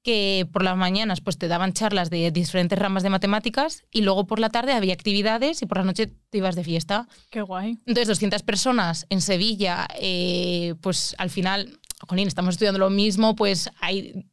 que 0.03 0.47
por 0.51 0.63
las 0.63 0.75
mañanas 0.75 1.21
pues 1.21 1.37
te 1.37 1.47
daban 1.47 1.71
charlas 1.73 2.09
de 2.09 2.31
diferentes 2.31 2.77
ramas 2.79 3.03
de 3.03 3.09
matemáticas 3.09 3.83
y 3.91 4.01
luego 4.01 4.27
por 4.27 4.39
la 4.39 4.49
tarde 4.49 4.73
había 4.73 4.93
actividades 4.93 5.61
y 5.61 5.65
por 5.65 5.77
la 5.77 5.83
noche 5.85 6.07
te 6.29 6.37
ibas 6.39 6.55
de 6.55 6.63
fiesta. 6.65 7.07
Qué 7.29 7.41
guay. 7.41 7.77
Entonces, 7.85 8.07
200 8.07 8.43
personas 8.43 9.05
en 9.09 9.21
Sevilla, 9.21 9.87
eh, 9.99 10.75
pues 10.81 11.15
al 11.17 11.29
final, 11.29 11.79
jolín, 12.07 12.27
estamos 12.27 12.55
estudiando 12.55 12.79
lo 12.79 12.89
mismo, 12.89 13.35
pues 13.35 13.69
hay, 13.81 14.25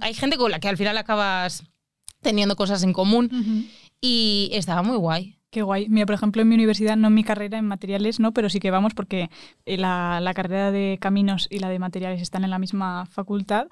hay 0.00 0.14
gente 0.14 0.36
con 0.36 0.50
la 0.50 0.60
que 0.60 0.68
al 0.68 0.76
final 0.76 0.96
acabas 0.98 1.64
teniendo 2.20 2.56
cosas 2.56 2.82
en 2.82 2.92
común 2.92 3.68
y 4.00 4.50
estaba 4.52 4.82
muy 4.82 4.96
guay. 4.96 5.36
Qué 5.50 5.62
guay. 5.62 5.88
Mira, 5.88 6.06
por 6.06 6.14
ejemplo, 6.14 6.42
en 6.42 6.48
mi 6.48 6.54
universidad, 6.54 6.96
no 6.96 7.08
en 7.08 7.14
mi 7.14 7.24
carrera 7.24 7.58
en 7.58 7.64
materiales, 7.64 8.20
no, 8.20 8.32
pero 8.32 8.48
sí 8.48 8.60
que 8.60 8.70
vamos 8.70 8.94
porque 8.94 9.30
eh, 9.66 9.76
la, 9.76 10.20
la 10.20 10.32
carrera 10.32 10.70
de 10.70 10.96
caminos 11.00 11.48
y 11.50 11.58
la 11.58 11.68
de 11.68 11.80
materiales 11.80 12.22
están 12.22 12.44
en 12.44 12.50
la 12.50 12.60
misma 12.60 13.06
facultad. 13.06 13.66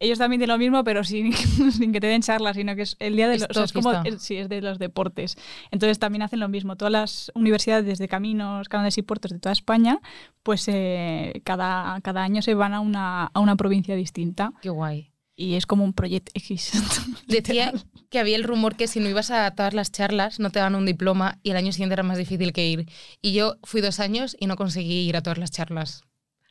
Ellos 0.00 0.18
también 0.18 0.38
de 0.38 0.46
lo 0.46 0.58
mismo, 0.58 0.84
pero 0.84 1.02
sin, 1.02 1.32
sin 1.72 1.92
que 1.92 2.00
te 2.00 2.06
den 2.06 2.22
charlas, 2.22 2.56
sino 2.56 2.76
que 2.76 2.82
es 2.82 2.96
el 3.00 3.16
día 3.16 3.28
de 3.28 3.38
los. 3.38 3.48
o 3.50 3.54
sea, 3.54 3.64
es 3.64 3.72
como, 3.72 3.92
sí, 4.18 4.36
es 4.36 4.48
de 4.48 4.60
los 4.60 4.78
deportes. 4.78 5.36
Entonces 5.70 5.98
también 5.98 6.22
hacen 6.22 6.40
lo 6.40 6.48
mismo. 6.48 6.76
Todas 6.76 6.92
las 6.92 7.32
universidades 7.34 7.98
de 7.98 8.08
caminos, 8.08 8.68
canales 8.68 8.96
y 8.98 9.02
puertos 9.02 9.32
de 9.32 9.40
toda 9.40 9.52
España, 9.52 10.00
pues 10.42 10.68
eh, 10.68 11.40
cada, 11.44 12.00
cada 12.02 12.22
año 12.22 12.42
se 12.42 12.54
van 12.54 12.74
a 12.74 12.80
una, 12.80 13.26
a 13.26 13.40
una 13.40 13.56
provincia 13.56 13.96
distinta. 13.96 14.52
Qué 14.62 14.70
guay. 14.70 15.10
Y 15.34 15.54
es 15.54 15.66
como 15.66 15.84
un 15.84 15.92
Project 15.92 16.30
X. 16.34 16.72
Decía 17.28 17.72
que 18.10 18.18
había 18.18 18.36
el 18.36 18.44
rumor 18.44 18.76
que 18.76 18.88
si 18.88 18.98
no 19.00 19.08
ibas 19.08 19.30
a 19.30 19.50
todas 19.52 19.74
las 19.74 19.92
charlas 19.92 20.40
no 20.40 20.50
te 20.50 20.58
daban 20.58 20.74
un 20.74 20.86
diploma 20.86 21.38
y 21.42 21.50
el 21.50 21.56
año 21.56 21.72
siguiente 21.72 21.94
era 21.94 22.02
más 22.02 22.18
difícil 22.18 22.52
que 22.52 22.66
ir. 22.66 22.88
Y 23.22 23.32
yo 23.32 23.56
fui 23.62 23.80
dos 23.80 24.00
años 24.00 24.36
y 24.38 24.46
no 24.46 24.56
conseguí 24.56 25.08
ir 25.08 25.16
a 25.16 25.22
todas 25.22 25.38
las 25.38 25.50
charlas. 25.50 26.07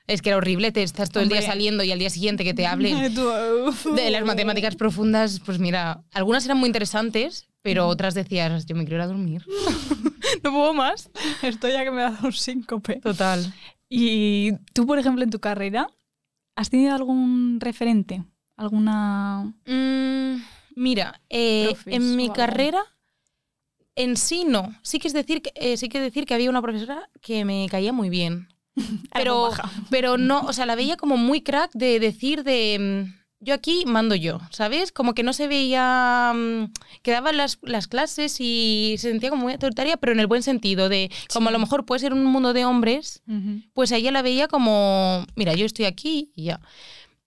Es 0.08 0.22
que 0.22 0.30
era 0.30 0.38
horrible, 0.38 0.72
te 0.72 0.84
estás 0.84 1.10
todo 1.12 1.22
el 1.22 1.30
día 1.30 1.42
saliendo 1.42 1.84
y 1.84 1.92
al 1.92 2.00
día 2.00 2.10
siguiente 2.10 2.46
que 2.46 2.54
te 2.54 2.66
hablen 2.66 3.14
de 3.96 4.10
las 4.10 4.24
matemáticas 4.24 4.78
profundas, 4.78 5.42
pues 5.46 5.60
mira, 5.60 6.06
algunas 6.14 6.46
eran 6.46 6.58
muy 6.58 6.68
interesantes, 6.68 7.50
pero 7.62 7.88
otras 7.88 8.14
decías, 8.14 8.66
yo 8.66 8.76
me 8.76 8.86
quiero 8.86 8.98
ir 8.98 9.02
a 9.02 9.08
dormir. 9.08 9.44
no 10.44 10.52
puedo 10.52 10.74
más. 10.74 11.10
Esto 11.42 11.68
ya 11.68 11.84
que 11.84 11.92
me 11.92 12.04
ha 12.04 12.12
dado 12.12 12.28
un 12.28 12.34
síncope. 12.34 13.02
Total. 13.02 13.54
Y 13.90 14.54
tú, 14.74 14.88
por 14.88 14.98
ejemplo, 14.98 15.24
en 15.24 15.30
tu 15.30 15.40
carrera, 15.40 15.90
¿has 16.56 16.70
tenido 16.70 16.96
algún 16.96 17.60
referente? 17.60 18.24
¿Alguna...? 18.56 19.54
Mm, 19.66 20.42
mira, 20.76 21.22
eh, 21.30 21.76
en 21.86 22.16
mi 22.16 22.30
carrera 22.30 22.82
En 23.96 24.16
sí 24.16 24.46
no. 24.46 24.74
Sí 24.84 25.00
que 25.00 25.08
es 25.10 25.14
decir 25.14 25.42
eh, 25.56 25.76
sí 25.76 25.90
que 25.90 26.00
decir 26.00 26.26
que 26.26 26.34
había 26.34 26.50
una 26.50 26.62
profesora 26.62 27.10
que 27.22 27.44
me 27.44 27.68
caía 27.70 27.92
muy 27.92 28.10
bien. 28.10 28.48
Pero, 29.14 29.50
pero 29.90 30.18
no, 30.18 30.42
o 30.42 30.54
sea, 30.54 30.68
la 30.68 30.76
veía 30.76 30.98
como 30.98 31.18
muy 31.18 31.42
crack 31.42 31.72
de 31.74 32.00
decir 32.00 32.44
de 32.44 33.06
mm, 33.08 33.18
yo 33.40 33.54
aquí 33.54 33.84
mando 33.86 34.16
yo, 34.16 34.40
¿sabes? 34.52 34.92
Como 34.92 35.14
que 35.14 35.24
no 35.24 35.34
se 35.34 35.48
veía 35.48 36.34
mm, 36.36 36.74
que 37.04 37.12
daba 37.12 37.32
las, 37.32 37.60
las 37.62 37.88
clases 37.88 38.38
y 38.40 38.96
se 38.98 39.12
sentía 39.12 39.30
como 39.30 39.44
muy 39.44 39.54
autoritaria, 39.54 39.98
pero 39.98 40.12
en 40.12 40.20
el 40.20 40.28
buen 40.28 40.44
sentido, 40.44 40.90
de 40.90 41.12
como 41.32 41.50
a 41.50 41.52
lo 41.52 41.60
mejor 41.60 41.86
puede 41.86 42.00
ser 42.00 42.14
un 42.14 42.26
mundo 42.26 42.54
de 42.54 42.66
hombres, 42.66 43.22
pues 43.74 43.92
a 43.92 43.98
ella 43.98 44.12
la 44.12 44.22
veía 44.22 44.48
como, 44.48 45.26
mira, 45.36 45.54
yo 45.54 45.66
estoy 45.66 45.86
aquí 45.86 46.32
y 46.36 46.46
ya. 46.46 46.62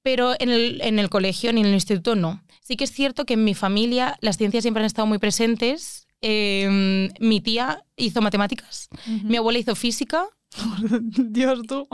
Pero 0.03 0.35
en 0.39 0.49
el, 0.51 0.81
en 0.83 0.99
el 0.99 1.11
colegio 1.11 1.53
ni 1.53 1.61
en 1.61 1.67
el 1.67 1.75
instituto 1.75 2.17
no. 2.17 2.43
Sí 2.63 2.77
que 2.77 2.85
es 2.85 2.93
cierto 2.93 3.25
que 3.25 3.35
en 3.35 3.45
mi 3.45 3.55
familia 3.55 4.17
las 4.21 4.37
ciencias 4.37 4.63
siempre 4.63 4.83
han 4.83 4.87
estado 4.87 5.07
muy 5.07 5.19
presentes. 5.19 6.07
Eh, 6.23 7.09
mi 7.21 7.41
tía 7.41 7.85
hizo 7.97 8.21
matemáticas, 8.21 8.89
mi 9.25 9.37
abuela 9.37 9.59
hizo 9.59 9.75
física. 9.75 10.27
Dios, 11.31 11.61
tú. 11.67 11.87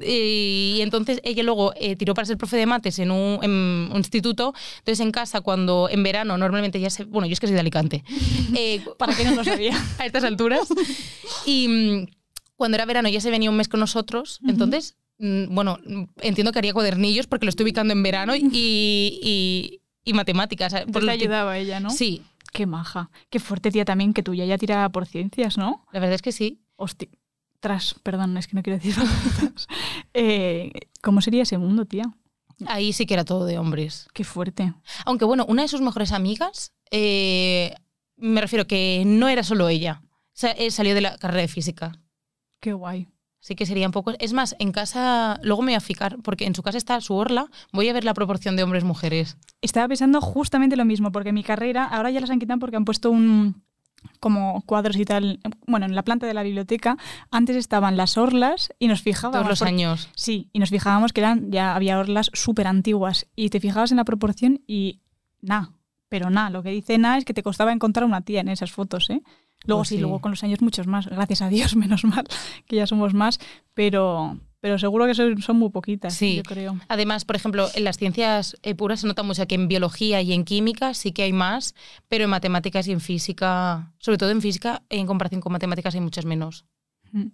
Y 0.00 0.78
entonces 0.80 1.20
ella 1.24 1.42
luego 1.42 1.72
eh, 1.76 1.96
tiró 1.96 2.14
para 2.14 2.26
ser 2.26 2.36
profe 2.36 2.56
de 2.56 2.66
mates 2.66 2.98
en 2.98 3.10
un, 3.10 3.42
en 3.42 3.50
un 3.50 3.96
instituto. 3.96 4.54
Entonces 4.78 5.00
en 5.00 5.12
casa, 5.12 5.40
cuando 5.40 5.88
en 5.90 6.02
verano 6.02 6.38
normalmente 6.38 6.80
ya 6.80 6.90
se... 6.90 7.04
Bueno, 7.04 7.26
yo 7.26 7.32
es 7.32 7.40
que 7.40 7.46
soy 7.46 7.54
de 7.54 7.60
Alicante. 7.60 8.04
Eh, 8.56 8.84
¿Para 8.98 9.16
qué 9.16 9.24
no 9.24 9.34
lo 9.34 9.42
sabía? 9.42 9.76
a 9.98 10.06
estas 10.06 10.22
alturas. 10.22 10.68
Y 11.44 11.66
mm, 11.68 12.06
cuando 12.56 12.76
era 12.76 12.84
verano 12.84 13.08
ya 13.08 13.20
se 13.20 13.30
venía 13.30 13.50
un 13.50 13.56
mes 13.56 13.68
con 13.68 13.80
nosotros. 13.80 14.38
Entonces, 14.46 14.96
mm, 15.18 15.52
bueno, 15.52 15.78
entiendo 16.20 16.52
que 16.52 16.58
haría 16.60 16.72
cuadernillos 16.72 17.26
porque 17.26 17.46
lo 17.46 17.50
estoy 17.50 17.64
ubicando 17.64 17.92
en 17.92 18.02
verano 18.02 18.36
y, 18.36 18.48
y, 18.52 19.80
y 20.04 20.12
matemáticas. 20.12 20.72
Por 20.72 20.92
Por 20.92 21.04
te 21.04 21.10
ayudaba 21.10 21.58
ella, 21.58 21.80
¿no? 21.80 21.90
Sí, 21.90 22.22
Qué 22.54 22.66
maja. 22.66 23.10
Qué 23.30 23.40
fuerte, 23.40 23.72
tía, 23.72 23.84
también 23.84 24.14
que 24.14 24.22
tuya 24.22 24.44
ya 24.44 24.56
tiraba 24.56 24.88
por 24.88 25.06
ciencias, 25.06 25.58
¿no? 25.58 25.84
la 25.92 25.98
verdad 25.98 26.14
es 26.14 26.22
que 26.22 26.30
sí. 26.30 26.60
Hostia. 26.76 27.08
Tras, 27.64 27.94
perdón, 28.02 28.36
es 28.36 28.46
que 28.46 28.56
no 28.56 28.62
quiero 28.62 28.78
decir 28.78 28.94
palabras. 28.94 29.68
eh, 30.12 30.70
¿Cómo 31.00 31.22
sería 31.22 31.44
ese 31.44 31.56
mundo, 31.56 31.86
tía? 31.86 32.14
Ahí 32.66 32.92
sí 32.92 33.06
que 33.06 33.14
era 33.14 33.24
todo 33.24 33.46
de 33.46 33.56
hombres. 33.56 34.06
Qué 34.12 34.22
fuerte. 34.22 34.74
Aunque 35.06 35.24
bueno, 35.24 35.46
una 35.48 35.62
de 35.62 35.68
sus 35.68 35.80
mejores 35.80 36.12
amigas, 36.12 36.74
eh, 36.90 37.74
me 38.18 38.42
refiero 38.42 38.66
que 38.66 39.04
no 39.06 39.30
era 39.30 39.42
solo 39.42 39.70
ella. 39.70 40.02
Eh, 40.42 40.70
salió 40.70 40.94
de 40.94 41.00
la 41.00 41.16
carrera 41.16 41.40
de 41.40 41.48
física. 41.48 41.98
Qué 42.60 42.74
guay. 42.74 43.08
Así 43.42 43.54
que 43.54 43.64
serían 43.64 43.92
pocos. 43.92 44.14
Es 44.18 44.34
más, 44.34 44.56
en 44.58 44.70
casa, 44.70 45.40
luego 45.42 45.62
me 45.62 45.72
voy 45.72 45.76
a 45.76 45.80
fijar, 45.80 46.18
porque 46.22 46.44
en 46.44 46.54
su 46.54 46.62
casa 46.62 46.76
está 46.76 47.00
su 47.00 47.14
orla, 47.14 47.50
voy 47.72 47.88
a 47.88 47.94
ver 47.94 48.04
la 48.04 48.12
proporción 48.12 48.56
de 48.56 48.62
hombres-mujeres. 48.62 49.38
Estaba 49.62 49.88
pensando 49.88 50.20
justamente 50.20 50.76
lo 50.76 50.84
mismo, 50.84 51.12
porque 51.12 51.32
mi 51.32 51.42
carrera, 51.42 51.86
ahora 51.86 52.10
ya 52.10 52.20
las 52.20 52.28
han 52.28 52.40
quitado 52.40 52.60
porque 52.60 52.76
han 52.76 52.84
puesto 52.84 53.10
un 53.10 53.64
como 54.20 54.62
cuadros 54.62 54.96
y 54.96 55.04
tal, 55.04 55.40
bueno, 55.66 55.86
en 55.86 55.94
la 55.94 56.02
planta 56.02 56.26
de 56.26 56.34
la 56.34 56.42
biblioteca, 56.42 56.96
antes 57.30 57.56
estaban 57.56 57.96
las 57.96 58.16
orlas 58.16 58.72
y 58.78 58.88
nos 58.88 59.02
fijábamos. 59.02 59.46
Todos 59.46 59.60
los 59.60 59.62
años. 59.62 60.08
Sí, 60.14 60.48
y 60.52 60.58
nos 60.58 60.70
fijábamos 60.70 61.12
que 61.12 61.20
eran, 61.20 61.50
ya 61.50 61.74
había 61.74 61.98
orlas 61.98 62.30
súper 62.32 62.66
antiguas 62.66 63.26
y 63.36 63.50
te 63.50 63.60
fijabas 63.60 63.90
en 63.90 63.98
la 63.98 64.04
proporción 64.04 64.62
y 64.66 65.00
nada, 65.40 65.72
pero 66.08 66.30
nada, 66.30 66.50
lo 66.50 66.62
que 66.62 66.70
dice 66.70 66.96
nada 66.98 67.18
es 67.18 67.24
que 67.24 67.34
te 67.34 67.42
costaba 67.42 67.72
encontrar 67.72 68.04
una 68.04 68.20
tía 68.22 68.40
en 68.40 68.48
esas 68.48 68.72
fotos, 68.72 69.10
¿eh? 69.10 69.22
Luego 69.66 69.80
Pues 69.80 69.88
sí, 69.88 69.94
sí. 69.96 70.00
luego 70.00 70.20
con 70.20 70.32
los 70.32 70.44
años 70.44 70.60
muchos 70.60 70.86
más, 70.86 71.06
gracias 71.06 71.42
a 71.42 71.48
Dios, 71.48 71.74
menos 71.76 72.04
mal, 72.04 72.26
que 72.66 72.76
ya 72.76 72.86
somos 72.86 73.14
más, 73.14 73.40
pero, 73.74 74.38
pero 74.64 74.78
seguro 74.78 75.04
que 75.06 75.14
son, 75.14 75.42
son 75.42 75.58
muy 75.58 75.68
poquitas, 75.68 76.14
Sí. 76.14 76.36
yo 76.36 76.42
creo. 76.42 76.74
Además, 76.88 77.26
por 77.26 77.36
ejemplo, 77.36 77.68
en 77.74 77.84
las 77.84 77.98
ciencias 77.98 78.56
eh, 78.62 78.74
puras 78.74 79.00
se 79.00 79.06
nota 79.06 79.22
mucho 79.22 79.46
que 79.46 79.56
en 79.56 79.68
biología 79.68 80.22
y 80.22 80.32
en 80.32 80.42
química 80.46 80.94
sí 80.94 81.12
que 81.12 81.22
hay 81.24 81.34
más, 81.34 81.74
pero 82.08 82.24
en 82.24 82.30
matemáticas 82.30 82.88
y 82.88 82.92
en 82.92 83.00
física, 83.02 83.92
sobre 83.98 84.16
todo 84.16 84.30
en 84.30 84.40
física, 84.40 84.82
en 84.88 85.06
comparación 85.06 85.42
con 85.42 85.52
matemáticas 85.52 85.94
hay 85.94 86.00
muchas 86.00 86.24
menos. 86.24 86.64
Mm. 87.12 87.26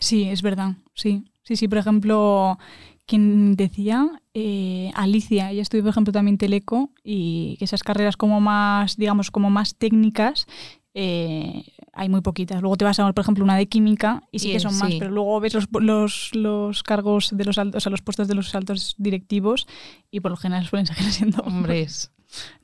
Sí, 0.00 0.24
es 0.24 0.42
verdad, 0.42 0.72
sí. 0.94 1.22
Sí, 1.44 1.54
sí, 1.54 1.68
por 1.68 1.78
ejemplo, 1.78 2.58
quien 3.06 3.54
decía, 3.54 4.08
Eh, 4.36 4.90
Alicia, 4.96 5.52
ella 5.52 5.62
estudió, 5.62 5.84
por 5.84 5.90
ejemplo, 5.90 6.12
también 6.12 6.38
Teleco 6.38 6.90
y 7.04 7.54
que 7.60 7.66
esas 7.66 7.84
carreras 7.84 8.16
como 8.16 8.40
más, 8.40 8.96
digamos, 8.96 9.30
como 9.30 9.48
más 9.48 9.76
técnicas, 9.76 10.46
eh, 10.92 11.62
hay 11.96 12.08
muy 12.08 12.20
poquitas. 12.20 12.60
Luego 12.60 12.76
te 12.76 12.84
vas 12.84 12.98
a, 13.00 13.12
por 13.12 13.22
ejemplo, 13.22 13.44
una 13.44 13.56
de 13.56 13.66
química 13.68 14.22
y 14.30 14.38
sí 14.40 14.52
que 14.52 14.60
son 14.60 14.76
más, 14.78 14.90
sí. 14.92 14.98
pero 14.98 15.10
luego 15.10 15.38
ves 15.40 15.54
los, 15.54 15.68
los, 15.72 16.30
los 16.34 16.82
cargos 16.82 17.30
de 17.36 17.44
los 17.44 17.58
altos, 17.58 17.78
o 17.78 17.80
sea, 17.80 17.90
los 17.90 18.02
puestos 18.02 18.28
de 18.28 18.34
los 18.34 18.54
altos 18.54 18.94
directivos 18.98 19.66
y 20.10 20.20
por 20.20 20.30
lo 20.30 20.36
general 20.36 20.66
suelen 20.66 20.86
seguir 20.86 21.04
siendo 21.12 21.38
hombres. 21.42 22.10
Hombres. 22.10 22.10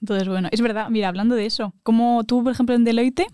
Entonces, 0.01 0.29
bueno, 0.29 0.49
es 0.51 0.61
verdad, 0.61 0.89
mira, 0.91 1.09
hablando 1.09 1.35
de 1.37 1.47
eso, 1.47 1.75
como 1.83 2.25
tú, 2.25 2.43
por 2.43 2.53
ejemplo, 2.53 2.75
en 2.75 2.85
Deloitte, 2.85 3.27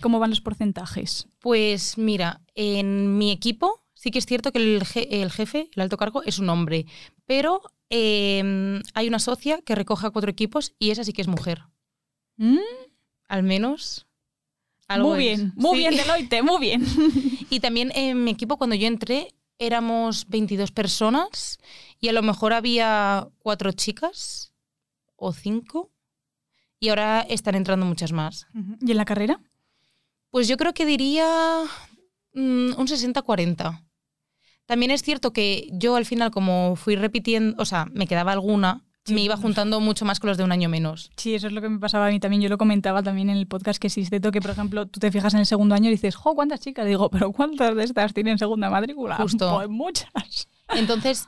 ¿cómo 0.00 0.18
van 0.20 0.30
los 0.30 0.40
porcentajes? 0.40 1.28
Pues 1.40 1.98
mira, 1.98 2.40
en 2.54 3.18
mi 3.18 3.30
equipo 3.32 3.82
sí 3.94 4.10
que 4.10 4.18
es 4.20 4.26
cierto 4.26 4.52
que 4.52 4.58
el, 4.58 4.82
je- 4.82 5.06
el 5.10 5.30
jefe, 5.30 5.70
el 5.74 5.82
alto 5.82 5.96
cargo, 5.96 6.22
es 6.22 6.38
un 6.38 6.48
hombre, 6.50 6.86
pero 7.26 7.62
eh, 7.90 8.80
hay 8.94 9.08
una 9.08 9.18
socia 9.18 9.60
que 9.62 9.74
recoge 9.74 10.06
a 10.06 10.10
cuatro 10.10 10.30
equipos 10.30 10.74
y 10.78 10.90
esa 10.90 11.04
sí 11.04 11.12
que 11.12 11.22
es 11.22 11.28
mujer. 11.28 11.62
¿Mm? 12.36 12.58
Al 13.28 13.42
menos. 13.42 14.06
Algo 14.94 15.10
Muy 15.14 15.28
es. 15.28 15.38
bien, 15.38 15.52
muy 15.56 15.72
Sí. 15.72 15.78
bien, 15.78 15.96
Deloitte, 15.96 16.42
muy 16.42 16.60
bien. 16.60 16.82
Y 17.50 17.60
también 17.60 17.92
en 17.94 18.24
mi 18.24 18.30
equipo, 18.30 18.56
cuando 18.56 18.76
yo 18.76 18.86
entré, 18.86 19.34
éramos 19.58 20.26
22 20.28 20.70
personas 20.72 21.58
y 22.00 22.08
a 22.08 22.12
lo 22.12 22.22
mejor 22.22 22.52
había 22.52 23.28
cuatro 23.38 23.72
chicas 23.72 24.52
o 25.16 25.32
cinco. 25.32 25.90
Y 26.80 26.88
ahora 26.88 27.20
están 27.20 27.54
entrando 27.54 27.86
muchas 27.86 28.10
más. 28.12 28.46
¿Y 28.80 28.90
en 28.90 28.96
la 28.96 29.04
carrera? 29.04 29.40
Pues 30.30 30.48
yo 30.48 30.56
creo 30.56 30.72
que 30.74 30.84
diría 30.86 31.62
mm, 32.34 32.72
un 32.76 32.86
60-40. 32.88 33.84
También 34.66 34.90
es 34.90 35.02
cierto 35.02 35.32
que 35.32 35.68
yo 35.72 35.94
al 35.96 36.06
final, 36.06 36.30
como 36.30 36.74
fui 36.76 36.96
repitiendo, 36.96 37.54
o 37.62 37.66
sea, 37.66 37.84
me 37.92 38.06
quedaba 38.06 38.32
alguna, 38.32 38.82
Sí, 39.04 39.14
me 39.14 39.22
iba 39.22 39.36
juntando 39.36 39.80
mucho 39.80 40.04
más 40.04 40.20
con 40.20 40.28
los 40.28 40.36
de 40.38 40.44
un 40.44 40.52
año 40.52 40.68
menos. 40.68 41.10
Sí, 41.16 41.34
eso 41.34 41.48
es 41.48 41.52
lo 41.52 41.60
que 41.60 41.68
me 41.68 41.80
pasaba 41.80 42.06
a 42.06 42.10
mí 42.10 42.20
también. 42.20 42.40
Yo 42.40 42.48
lo 42.48 42.56
comentaba 42.58 43.02
también 43.02 43.30
en 43.30 43.36
el 43.36 43.48
podcast 43.48 43.80
que 43.80 43.88
existe 43.88 44.20
que, 44.20 44.40
por 44.40 44.50
ejemplo, 44.52 44.86
tú 44.86 45.00
te 45.00 45.10
fijas 45.10 45.34
en 45.34 45.40
el 45.40 45.46
segundo 45.46 45.74
año 45.74 45.88
y 45.88 45.92
dices, 45.92 46.14
jo, 46.14 46.34
¿cuántas 46.36 46.60
chicas? 46.60 46.86
Digo, 46.86 47.10
pero 47.10 47.32
¿cuántas 47.32 47.74
de 47.74 47.82
estas 47.84 48.14
tienen 48.14 48.38
segunda 48.38 48.70
matrícula? 48.70 49.16
Justo. 49.16 49.52
Pues 49.56 49.68
muchas. 49.68 50.08
Entonces, 50.68 51.26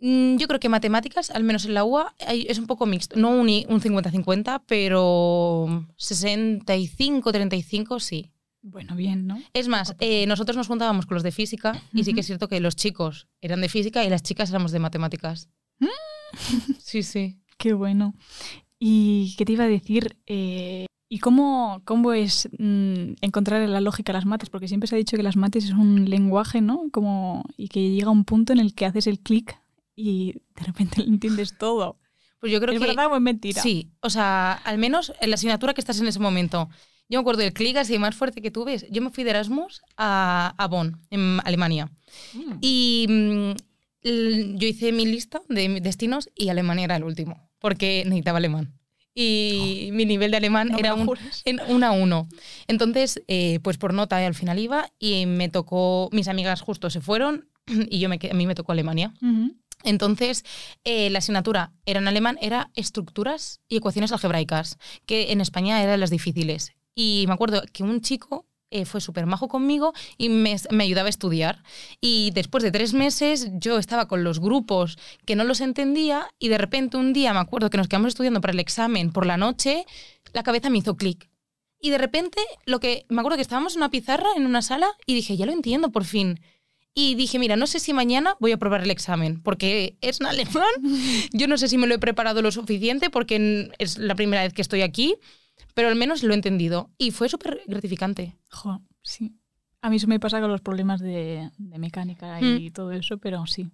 mm, 0.00 0.36
yo 0.36 0.46
creo 0.48 0.60
que 0.60 0.68
matemáticas, 0.68 1.30
al 1.30 1.44
menos 1.44 1.64
en 1.64 1.72
la 1.74 1.84
UA, 1.84 2.14
es 2.28 2.58
un 2.58 2.66
poco 2.66 2.84
mixto. 2.84 3.16
No 3.18 3.30
un, 3.30 3.48
i- 3.48 3.64
un 3.70 3.80
50-50, 3.80 4.64
pero 4.66 5.86
65-35 5.96 8.00
sí. 8.00 8.32
Bueno, 8.60 8.96
bien, 8.96 9.26
¿no? 9.26 9.40
Es 9.54 9.68
más, 9.68 9.94
eh, 10.00 10.26
nosotros 10.26 10.56
nos 10.56 10.66
juntábamos 10.66 11.06
con 11.06 11.14
los 11.14 11.22
de 11.22 11.32
física 11.32 11.80
y 11.94 12.04
sí 12.04 12.12
que 12.12 12.20
es 12.20 12.26
cierto 12.26 12.48
que 12.48 12.60
los 12.60 12.76
chicos 12.76 13.28
eran 13.40 13.60
de 13.60 13.68
física 13.68 14.04
y 14.04 14.10
las 14.10 14.22
chicas 14.22 14.50
éramos 14.50 14.72
de 14.72 14.80
matemáticas. 14.80 15.48
Sí, 16.78 17.02
sí. 17.02 17.38
Qué 17.58 17.72
bueno. 17.72 18.14
¿Y 18.78 19.34
qué 19.36 19.44
te 19.44 19.52
iba 19.52 19.64
a 19.64 19.68
decir? 19.68 20.16
Eh, 20.26 20.86
¿Y 21.10 21.18
cómo, 21.20 21.82
cómo 21.84 22.12
es 22.12 22.48
mm, 22.58 23.14
encontrar 23.22 23.66
la 23.68 23.80
lógica 23.80 24.12
a 24.12 24.14
las 24.14 24.26
mates? 24.26 24.50
Porque 24.50 24.68
siempre 24.68 24.86
se 24.86 24.94
ha 24.94 24.98
dicho 24.98 25.16
que 25.16 25.22
las 25.22 25.36
mates 25.36 25.64
es 25.64 25.72
un 25.72 26.08
lenguaje, 26.08 26.60
¿no? 26.60 26.84
Como, 26.92 27.44
y 27.56 27.68
que 27.68 27.90
llega 27.90 28.10
un 28.10 28.24
punto 28.24 28.52
en 28.52 28.60
el 28.60 28.74
que 28.74 28.86
haces 28.86 29.06
el 29.06 29.20
clic 29.20 29.58
y 29.96 30.34
de 30.54 30.64
repente 30.64 31.00
lo 31.02 31.08
entiendes 31.08 31.56
todo. 31.56 31.98
Pues 32.40 32.52
yo 32.52 32.60
creo 32.60 32.74
¿Es 32.74 32.80
que 32.80 32.86
verdad 32.86 33.10
o 33.10 33.16
es 33.16 33.22
mentira? 33.22 33.60
Sí, 33.60 33.90
o 34.00 34.10
sea, 34.10 34.52
al 34.52 34.78
menos 34.78 35.12
en 35.20 35.30
la 35.30 35.34
asignatura 35.34 35.74
que 35.74 35.80
estás 35.80 36.00
en 36.00 36.06
ese 36.06 36.20
momento. 36.20 36.68
Yo 37.08 37.18
me 37.18 37.22
acuerdo 37.22 37.40
del 37.40 37.54
clic 37.54 37.76
así 37.78 37.98
más 37.98 38.14
fuerte 38.14 38.42
que 38.42 38.50
tú 38.50 38.64
ves. 38.64 38.86
Yo 38.90 39.00
me 39.00 39.10
fui 39.10 39.24
de 39.24 39.30
Erasmus 39.30 39.80
a, 39.96 40.54
a 40.58 40.66
Bonn, 40.68 41.00
en 41.10 41.40
Alemania. 41.42 41.90
Mm. 42.34 42.52
Y 42.60 43.06
mm, 43.08 43.50
yo 44.02 44.66
hice 44.66 44.92
mi 44.92 45.06
lista 45.06 45.40
de 45.48 45.68
mis 45.68 45.82
destinos 45.82 46.30
y 46.34 46.48
Alemania 46.48 46.84
era 46.84 46.96
el 46.96 47.04
último, 47.04 47.50
porque 47.58 48.02
necesitaba 48.04 48.38
alemán. 48.38 48.74
Y 49.14 49.90
mi 49.92 50.06
nivel 50.06 50.30
de 50.30 50.36
alemán 50.36 50.68
Oh. 50.68 50.72
No 50.74 50.78
era 50.78 50.94
un, 50.94 51.18
en 51.44 51.60
un 51.68 51.82
a 51.82 51.90
uno. 51.90 52.28
Entonces, 52.68 53.20
eh, 53.26 53.58
pues 53.62 53.76
por 53.76 53.92
nota 53.92 54.24
al 54.24 54.34
final 54.34 54.60
iba 54.60 54.92
y 55.00 55.26
me 55.26 55.48
tocó, 55.48 56.08
mis 56.12 56.28
amigas 56.28 56.60
justo 56.60 56.88
se 56.88 57.00
fueron 57.00 57.48
y 57.90 57.98
yo 57.98 58.08
me, 58.08 58.20
a 58.30 58.34
mí 58.34 58.46
me 58.46 58.54
tocó 58.54 58.72
Alemania. 58.72 59.12
Entonces, 59.84 60.44
eh, 60.84 61.10
la 61.10 61.18
asignatura 61.18 61.72
era 61.86 62.00
en 62.00 62.08
alemán, 62.08 62.38
era 62.40 62.70
estructuras 62.74 63.60
y 63.68 63.76
ecuaciones 63.76 64.12
algebraicas, 64.12 64.76
que 65.06 65.32
en 65.32 65.40
España 65.40 65.82
eran 65.82 66.00
las 66.00 66.10
difíciles. 66.10 66.72
Y 66.94 67.24
me 67.28 67.34
acuerdo 67.34 67.62
que 67.72 67.84
un 67.84 68.00
chico 68.00 68.47
eh, 68.70 68.84
fue 68.84 69.00
súper 69.00 69.26
majo 69.26 69.48
conmigo 69.48 69.92
y 70.16 70.28
me, 70.28 70.56
me 70.70 70.84
ayudaba 70.84 71.06
a 71.06 71.10
estudiar. 71.10 71.62
Y 72.00 72.30
después 72.34 72.62
de 72.62 72.70
tres 72.70 72.94
meses 72.94 73.48
yo 73.54 73.78
estaba 73.78 74.08
con 74.08 74.24
los 74.24 74.40
grupos 74.40 74.98
que 75.24 75.36
no 75.36 75.44
los 75.44 75.60
entendía 75.60 76.28
y 76.38 76.48
de 76.48 76.58
repente 76.58 76.96
un 76.96 77.12
día 77.12 77.32
me 77.32 77.40
acuerdo 77.40 77.70
que 77.70 77.78
nos 77.78 77.88
quedamos 77.88 78.08
estudiando 78.08 78.40
para 78.40 78.52
el 78.52 78.60
examen 78.60 79.12
por 79.12 79.26
la 79.26 79.36
noche, 79.36 79.84
la 80.32 80.42
cabeza 80.42 80.70
me 80.70 80.78
hizo 80.78 80.96
clic. 80.96 81.28
Y 81.80 81.90
de 81.90 81.98
repente, 81.98 82.40
lo 82.66 82.80
que 82.80 83.06
me 83.08 83.20
acuerdo 83.20 83.36
que 83.36 83.42
estábamos 83.42 83.74
en 83.74 83.80
una 83.80 83.90
pizarra, 83.90 84.28
en 84.36 84.46
una 84.46 84.62
sala, 84.62 84.88
y 85.06 85.14
dije, 85.14 85.36
ya 85.36 85.46
lo 85.46 85.52
entiendo 85.52 85.90
por 85.90 86.04
fin. 86.04 86.40
Y 86.92 87.14
dije, 87.14 87.38
mira, 87.38 87.54
no 87.54 87.68
sé 87.68 87.78
si 87.78 87.92
mañana 87.92 88.34
voy 88.40 88.50
a 88.50 88.56
probar 88.56 88.82
el 88.82 88.90
examen, 88.90 89.40
porque 89.40 89.96
es 90.00 90.20
en 90.20 90.26
alemán. 90.26 90.64
Yo 91.32 91.46
no 91.46 91.56
sé 91.56 91.68
si 91.68 91.78
me 91.78 91.86
lo 91.86 91.94
he 91.94 91.98
preparado 92.00 92.42
lo 92.42 92.50
suficiente, 92.50 93.10
porque 93.10 93.70
es 93.78 93.98
la 93.98 94.16
primera 94.16 94.42
vez 94.42 94.52
que 94.52 94.62
estoy 94.62 94.82
aquí. 94.82 95.14
Pero 95.78 95.90
al 95.90 95.94
menos 95.94 96.24
lo 96.24 96.32
he 96.32 96.34
entendido 96.34 96.90
y 96.98 97.12
fue 97.12 97.28
súper 97.28 97.60
gratificante. 97.68 98.34
Jo, 98.50 98.82
sí. 99.00 99.36
A 99.80 99.88
mí 99.90 99.94
eso 99.96 100.08
me 100.08 100.18
pasa 100.18 100.40
con 100.40 100.50
los 100.50 100.60
problemas 100.60 100.98
de, 101.00 101.50
de 101.56 101.78
mecánica 101.78 102.40
y 102.40 102.72
todo 102.72 102.90
eso, 102.90 103.18
pero 103.18 103.46
sí. 103.46 103.68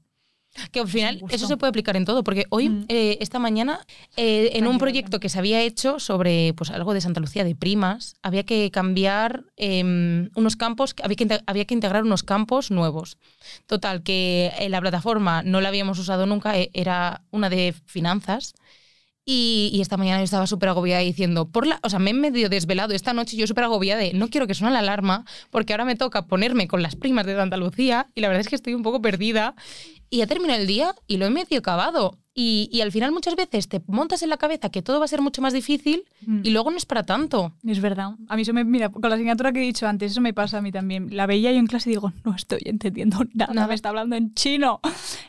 Que 0.70 0.80
al 0.80 0.86
final 0.88 1.22
eso 1.30 1.46
se 1.48 1.56
puede 1.56 1.70
aplicar 1.70 1.96
en 1.96 2.04
todo, 2.04 2.22
porque 2.22 2.44
hoy, 2.50 2.68
Mm. 2.68 2.84
eh, 2.88 3.16
esta 3.22 3.38
mañana, 3.38 3.80
eh, 4.18 4.50
en 4.52 4.66
un 4.66 4.76
proyecto 4.78 5.18
que 5.18 5.30
se 5.30 5.38
había 5.38 5.62
hecho 5.62 5.98
sobre 5.98 6.52
pues, 6.54 6.70
algo 6.70 6.92
de 6.92 7.00
Santa 7.00 7.20
Lucía 7.20 7.42
de 7.42 7.56
primas, 7.56 8.16
había 8.22 8.44
que 8.44 8.70
cambiar 8.70 9.44
em, 9.56 10.28
unos 10.36 10.56
campos, 10.56 10.94
había 11.02 11.16
que, 11.16 11.40
había 11.46 11.64
que 11.64 11.74
integrar 11.74 12.02
unos 12.04 12.22
campos 12.22 12.70
nuevos. 12.70 13.16
Total, 13.66 14.02
que 14.02 14.52
eh, 14.58 14.68
la 14.68 14.80
plataforma 14.82 15.42
no 15.42 15.62
la 15.62 15.70
habíamos 15.70 15.98
usado 15.98 16.26
nunca, 16.26 16.56
eh, 16.58 16.68
era 16.74 17.22
una 17.30 17.48
de 17.48 17.74
finanzas. 17.86 18.52
Y, 19.26 19.78
esta 19.80 19.96
mañana 19.96 20.18
yo 20.18 20.24
estaba 20.24 20.46
súper 20.46 20.68
agobiada 20.68 21.00
diciendo, 21.00 21.48
por 21.48 21.66
la, 21.66 21.80
o 21.82 21.88
sea, 21.88 21.98
me 21.98 22.10
he 22.10 22.14
medio 22.14 22.50
desvelado 22.50 22.92
esta 22.92 23.14
noche, 23.14 23.36
yo 23.36 23.46
súper 23.46 23.64
agobiada 23.64 24.00
de, 24.02 24.12
no 24.12 24.28
quiero 24.28 24.46
que 24.46 24.54
suene 24.54 24.74
la 24.74 24.80
alarma, 24.80 25.24
porque 25.50 25.72
ahora 25.72 25.86
me 25.86 25.96
toca 25.96 26.26
ponerme 26.26 26.68
con 26.68 26.82
las 26.82 26.94
primas 26.94 27.24
de 27.24 27.34
Santa 27.34 27.56
Lucía 27.56 28.08
y 28.14 28.20
la 28.20 28.28
verdad 28.28 28.42
es 28.42 28.48
que 28.48 28.56
estoy 28.56 28.74
un 28.74 28.82
poco 28.82 29.00
perdida. 29.00 29.54
Y 30.14 30.18
ya 30.18 30.28
terminó 30.28 30.54
el 30.54 30.68
día 30.68 30.94
y 31.08 31.16
lo 31.16 31.26
he 31.26 31.30
medio 31.30 31.58
acabado. 31.58 32.18
Y, 32.36 32.68
y 32.72 32.80
al 32.80 32.90
final 32.90 33.12
muchas 33.12 33.36
veces 33.36 33.68
te 33.68 33.80
montas 33.86 34.22
en 34.22 34.28
la 34.28 34.36
cabeza 34.36 34.68
que 34.68 34.82
todo 34.82 34.98
va 34.98 35.04
a 35.04 35.08
ser 35.08 35.20
mucho 35.22 35.40
más 35.40 35.52
difícil 35.52 36.04
Mm. 36.26 36.40
y 36.42 36.50
luego 36.50 36.70
no 36.70 36.76
es 36.76 36.86
para 36.86 37.02
tanto. 37.04 37.52
Es 37.66 37.80
verdad. 37.80 38.12
A 38.28 38.36
mí 38.36 38.42
eso 38.42 38.52
me, 38.54 38.64
mira, 38.64 38.88
con 38.88 39.02
la 39.08 39.14
asignatura 39.16 39.52
que 39.52 39.58
he 39.60 39.62
dicho 39.62 39.86
antes, 39.86 40.12
eso 40.12 40.20
me 40.20 40.32
pasa 40.32 40.58
a 40.58 40.62
mí 40.62 40.72
también. 40.72 41.14
La 41.14 41.26
veía 41.26 41.52
yo 41.52 41.58
en 41.58 41.66
clase 41.66 41.90
y 41.90 41.92
digo, 41.94 42.12
no 42.24 42.34
estoy 42.34 42.60
entendiendo 42.64 43.18
nada, 43.34 43.52
Nada. 43.52 43.66
me 43.68 43.74
está 43.74 43.88
hablando 43.90 44.16
en 44.16 44.32
chino. 44.34 44.80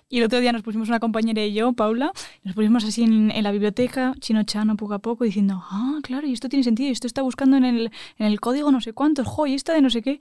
Y 0.10 0.20
el 0.20 0.26
otro 0.26 0.40
día 0.40 0.52
nos 0.54 0.62
pusimos 0.62 0.88
una 0.88 1.00
compañera 1.00 1.44
y 1.44 1.54
yo, 1.54 1.74
Paula, 1.74 2.12
nos 2.44 2.56
pusimos 2.56 2.84
así 2.86 3.04
en, 3.04 3.30
en 3.32 3.44
la 3.44 3.52
biblioteca, 3.52 4.14
chino 4.20 4.44
chano, 4.44 4.78
poco 4.78 4.94
a 4.94 5.00
poco, 5.00 5.24
diciendo, 5.26 5.62
ah, 5.70 6.00
claro, 6.04 6.26
y 6.28 6.34
esto 6.34 6.48
tiene 6.48 6.64
sentido, 6.64 6.90
y 6.90 6.92
esto 6.94 7.08
está 7.08 7.22
buscando 7.24 7.58
en 7.58 7.66
el, 7.66 7.92
en 8.18 8.26
el 8.28 8.40
código 8.40 8.72
no 8.72 8.82
sé 8.82 8.94
cuántos, 8.94 9.28
jo, 9.28 9.46
y 9.48 9.54
esta 9.56 9.74
de 9.74 9.82
no 9.82 9.90
sé 9.90 10.02
qué. 10.02 10.20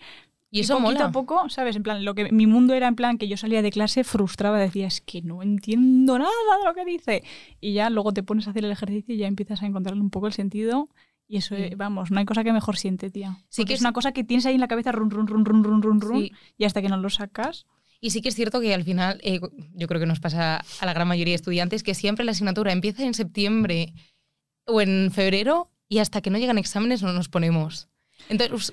Y 0.57 0.61
eso 0.61 0.75
poquito 0.75 0.93
mola. 0.93 1.05
a 1.07 1.13
poco, 1.13 1.49
¿sabes? 1.49 1.75
En 1.77 1.83
plan, 1.83 2.05
lo 2.05 2.15
que 2.15 2.31
mi 2.33 2.47
mundo 2.47 2.75
era 2.75 2.87
en 2.87 2.95
plan 2.95 3.19
que 3.19 3.27
yo 3.29 3.37
salía 3.37 3.61
de 3.61 3.71
clase 3.71 4.05
frustrada, 4.05 4.57
decía, 4.59 4.87
es 4.87 5.01
que 5.01 5.21
no 5.23 5.43
entiendo 5.43 6.19
nada 6.19 6.31
de 6.61 6.65
lo 6.65 6.75
que 6.75 6.85
dice. 6.85 7.25
Y 7.61 7.73
ya 7.75 7.91
luego 7.91 8.13
te 8.13 8.23
pones 8.23 8.47
a 8.47 8.51
hacer 8.51 8.65
el 8.65 8.71
ejercicio 8.71 9.15
y 9.15 9.19
ya 9.19 9.27
empiezas 9.27 9.63
a 9.63 9.67
encontrarle 9.67 10.01
un 10.01 10.11
poco 10.11 10.27
el 10.29 10.33
sentido. 10.33 10.89
Y 11.27 11.39
eso, 11.39 11.57
Sí. 11.57 11.63
eh, 11.63 11.75
vamos, 11.77 12.11
no 12.11 12.19
hay 12.21 12.25
cosa 12.27 12.45
que 12.45 12.53
mejor 12.53 12.77
siente, 12.77 13.11
tía. 13.11 13.39
Sí 13.49 13.63
Porque 13.63 13.69
que 13.69 13.75
es 13.75 13.81
una 13.81 13.93
cosa 13.93 14.13
que 14.13 14.23
tienes 14.25 14.45
ahí 14.47 14.55
en 14.55 14.61
la 14.61 14.69
cabeza, 14.69 14.93
run, 14.93 15.11
run, 15.11 15.27
run, 15.27 15.45
run, 15.45 15.65
run, 15.65 15.83
run, 15.83 16.01
run, 16.01 16.21
Sí. 16.23 16.33
y 16.59 16.65
hasta 16.65 16.83
que 16.83 16.89
no 16.89 16.99
lo 16.99 17.11
sacas. 17.11 17.67
Y 18.01 18.11
sí 18.11 18.21
que 18.21 18.29
es 18.29 18.35
cierto 18.35 18.61
que 18.61 18.75
al 18.75 18.85
final, 18.85 19.19
eh, 19.25 19.41
yo 19.73 19.87
creo 19.89 19.99
que 19.99 20.07
nos 20.07 20.21
pasa 20.21 20.63
a 20.81 20.87
la 20.87 20.93
gran 20.93 21.09
mayoría 21.09 21.33
de 21.33 21.37
estudiantes, 21.37 21.83
que 21.83 21.95
siempre 21.95 22.25
la 22.25 22.33
asignatura 22.33 22.71
empieza 22.73 23.03
en 23.05 23.15
septiembre 23.15 23.95
o 24.67 24.81
en 24.83 25.11
febrero 25.11 25.71
y 25.89 25.99
hasta 25.99 26.21
que 26.21 26.31
no 26.31 26.39
llegan 26.39 26.59
exámenes 26.59 27.03
no 27.03 27.13
nos 27.15 27.29
ponemos. 27.31 27.89
Entonces, 28.29 28.73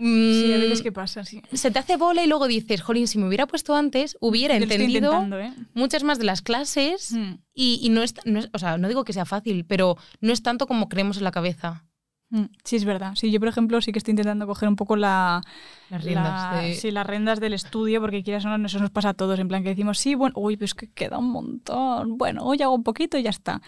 Sí, 0.00 0.52
a 0.52 0.56
mm, 0.56 0.60
veces 0.60 0.82
que 0.82 0.92
pasa, 0.92 1.24
sí. 1.24 1.42
se 1.52 1.70
te 1.70 1.78
hace 1.78 1.96
bola 1.96 2.24
y 2.24 2.26
luego 2.26 2.48
dices, 2.48 2.80
jolín, 2.80 3.06
si 3.06 3.18
me 3.18 3.26
hubiera 3.28 3.46
puesto 3.46 3.74
antes, 3.76 4.16
hubiera 4.20 4.56
Yo 4.56 4.62
entendido 4.64 5.12
¿eh? 5.38 5.52
muchas 5.74 6.02
más 6.04 6.18
de 6.18 6.24
las 6.24 6.40
clases 6.42 7.12
Mm, 7.12 7.34
y, 7.54 7.80
y 7.82 7.88
no, 7.90 8.02
es, 8.02 8.14
no 8.24 8.38
es- 8.38 8.48
o 8.52 8.58
sea, 8.58 8.78
no 8.78 8.88
digo 8.88 9.04
que 9.04 9.12
sea 9.12 9.24
fácil, 9.26 9.64
pero 9.66 9.96
no 10.20 10.32
es 10.32 10.42
tanto 10.42 10.66
como 10.66 10.88
creemos 10.88 11.18
en 11.18 11.24
la 11.24 11.30
cabeza. 11.32 11.84
mm. 12.30 12.44
Sí, 12.64 12.76
es 12.76 12.84
verdad. 12.84 13.12
Sí, 13.16 13.30
yo, 13.30 13.40
por 13.40 13.48
ejemplo, 13.48 13.80
sí 13.80 13.92
que 13.92 13.98
estoy 13.98 14.12
intentando 14.12 14.46
coger 14.46 14.68
un 14.68 14.76
poco 14.76 14.96
la, 14.96 15.42
Las 15.90 16.02
riendas 16.04 16.50
la- 16.52 16.62
de... 16.62 16.74
sí, 16.74 16.90
las 16.90 17.06
rendas 17.06 17.40
del 17.40 17.52
estudio, 17.54 18.00
porque 18.00 18.22
quieras 18.22 18.44
o 18.44 18.56
no, 18.56 18.66
eso 18.66 18.78
nos 18.78 18.90
pasa 18.90 19.10
a 19.10 19.14
todos, 19.14 19.38
en 19.38 19.48
plan 19.48 19.62
que 19.62 19.70
decimos, 19.70 19.98
sí, 19.98 20.14
bueno, 20.14 20.34
uy, 20.38 20.56
pues 20.56 20.74
que 20.74 20.90
queda 20.90 21.18
un 21.18 21.30
montón, 21.30 22.16
bueno, 22.16 22.44
hoy 22.44 22.62
hago 22.62 22.74
un 22.74 22.84
poquito 22.84 23.18
y 23.18 23.22
ya 23.24 23.30
está. 23.30 23.60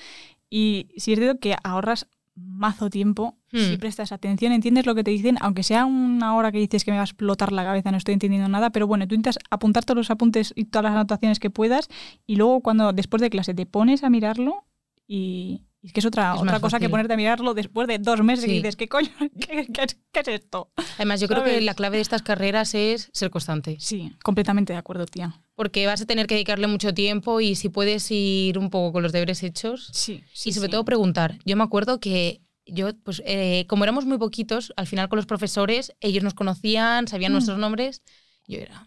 Y 0.48 0.88
sí 0.96 1.12
es 1.12 1.18
cierto 1.18 1.40
que 1.40 1.56
ahorras 1.64 2.06
mazo 2.34 2.90
tiempo 2.90 3.36
Hmm. 3.52 3.58
si 3.58 3.76
prestas 3.76 4.12
atención, 4.12 4.50
entiendes 4.52 4.86
lo 4.86 4.94
que 4.94 5.04
te 5.04 5.10
dicen, 5.10 5.36
aunque 5.42 5.62
sea 5.62 5.84
una 5.84 6.34
hora 6.34 6.50
que 6.50 6.58
dices 6.58 6.84
que 6.84 6.90
me 6.90 6.96
va 6.96 7.02
a 7.02 7.04
explotar 7.04 7.52
la 7.52 7.64
cabeza, 7.64 7.90
no 7.90 7.98
estoy 7.98 8.14
entendiendo 8.14 8.48
nada, 8.48 8.70
pero 8.70 8.86
bueno, 8.86 9.06
tú 9.06 9.14
intentas 9.14 9.38
apuntar 9.50 9.84
todos 9.84 9.98
los 9.98 10.10
apuntes 10.10 10.54
y 10.56 10.64
todas 10.64 10.84
las 10.84 10.92
anotaciones 10.92 11.38
que 11.38 11.50
puedas 11.50 11.88
y 12.26 12.36
luego 12.36 12.62
cuando 12.62 12.94
después 12.94 13.20
de 13.20 13.28
clase 13.28 13.52
te 13.52 13.66
pones 13.66 14.04
a 14.04 14.10
mirarlo 14.10 14.64
y... 15.06 15.66
y 15.82 15.88
es 15.88 15.92
que 15.92 16.00
es 16.00 16.06
otra, 16.06 16.34
Es 16.36 16.40
otra 16.40 16.60
cosa 16.60 16.78
que 16.78 16.88
ponerte 16.88 17.14
a 17.14 17.16
mirarlo 17.16 17.54
después 17.54 17.88
de 17.88 17.98
dos 17.98 18.22
meses 18.22 18.44
y 18.48 18.52
dices, 18.54 18.76
¿qué 18.76 18.88
coño? 18.88 19.08
¿Qué, 19.40 19.66
qué 19.66 19.82
es- 19.82 19.98
qué 20.12 20.20
es 20.20 20.28
esto? 20.28 20.70
Además, 20.96 21.20
yo 21.20 21.26
creo 21.28 21.42
que 21.44 21.60
la 21.60 21.74
clave 21.74 21.96
de 21.96 22.02
estas 22.02 22.22
carreras 22.22 22.74
es 22.74 23.10
ser 23.12 23.30
constante. 23.30 23.76
Sí, 23.80 24.12
completamente 24.22 24.72
de 24.72 24.78
acuerdo, 24.78 25.06
tía. 25.06 25.34
Porque 25.54 25.86
vas 25.86 26.00
a 26.00 26.06
tener 26.06 26.26
que 26.26 26.34
dedicarle 26.34 26.66
mucho 26.68 26.94
tiempo 26.94 27.40
y 27.40 27.56
si 27.56 27.68
puedes 27.68 28.10
ir 28.10 28.58
un 28.58 28.70
poco 28.70 28.92
con 28.92 29.02
los 29.02 29.12
deberes 29.12 29.42
hechos. 29.42 29.90
Sí, 29.92 30.22
y 30.44 30.52
sobre 30.52 30.68
todo 30.68 30.84
preguntar. 30.84 31.38
Yo 31.44 31.56
me 31.56 31.64
acuerdo 31.64 31.98
que 32.00 32.42
yo, 32.64 32.94
pues 33.02 33.20
eh, 33.26 33.66
como 33.68 33.82
éramos 33.84 34.04
muy 34.06 34.18
poquitos, 34.18 34.72
al 34.76 34.86
final 34.86 35.08
con 35.08 35.16
los 35.16 35.26
profesores, 35.26 35.92
ellos 36.00 36.22
nos 36.22 36.34
conocían, 36.34 37.08
sabían 37.08 37.32
Mm. 37.32 37.34
nuestros 37.34 37.58
nombres. 37.58 38.02
Yo 38.46 38.58
era, 38.58 38.86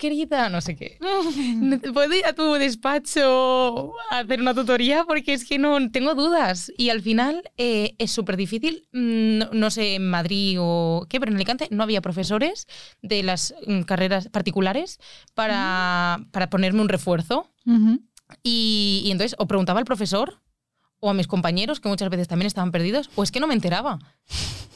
querida, 0.00 0.48
no 0.48 0.60
sé 0.60 0.74
qué. 0.74 0.98
¿Puedo 1.94 2.14
ir 2.14 2.26
a 2.26 2.32
tu 2.32 2.54
despacho 2.54 3.92
a 4.10 4.18
hacer 4.20 4.40
una 4.40 4.54
tutoría? 4.54 5.04
Porque 5.04 5.32
es 5.34 5.44
que 5.44 5.58
no 5.58 5.90
tengo 5.92 6.14
dudas. 6.16 6.72
Y 6.76 6.88
al 6.88 7.02
final 7.02 7.42
eh, 7.56 7.94
es 7.98 8.10
súper 8.10 8.36
difícil. 8.36 8.88
Mm, 8.92 9.38
No, 9.38 9.50
no 9.52 9.70
sé 9.70 9.94
en 9.96 10.08
Madrid 10.08 10.56
o 10.58 11.06
qué, 11.08 11.20
pero 11.20 11.30
en 11.30 11.36
Alicante 11.36 11.68
no 11.70 11.82
había 11.84 12.00
profesores 12.00 12.66
de 13.02 13.22
las 13.22 13.54
mm, 13.66 13.82
carreras 13.82 14.28
particulares 14.28 14.98
para, 15.34 16.18
para 16.32 16.50
ponerme 16.50 16.80
un 16.80 16.88
refuerzo. 16.88 17.46
Ujú. 17.66 18.00
Y, 18.42 19.02
y 19.04 19.10
entonces 19.10 19.36
o 19.38 19.46
preguntaba 19.46 19.78
al 19.78 19.84
profesor 19.84 20.40
o 21.02 21.10
a 21.10 21.14
mis 21.14 21.26
compañeros, 21.26 21.80
que 21.80 21.88
muchas 21.88 22.10
veces 22.10 22.28
también 22.28 22.46
estaban 22.46 22.72
perdidos, 22.72 23.08
o 23.14 23.22
es 23.22 23.30
que 23.30 23.40
no 23.40 23.46
me 23.46 23.54
enteraba. 23.54 23.98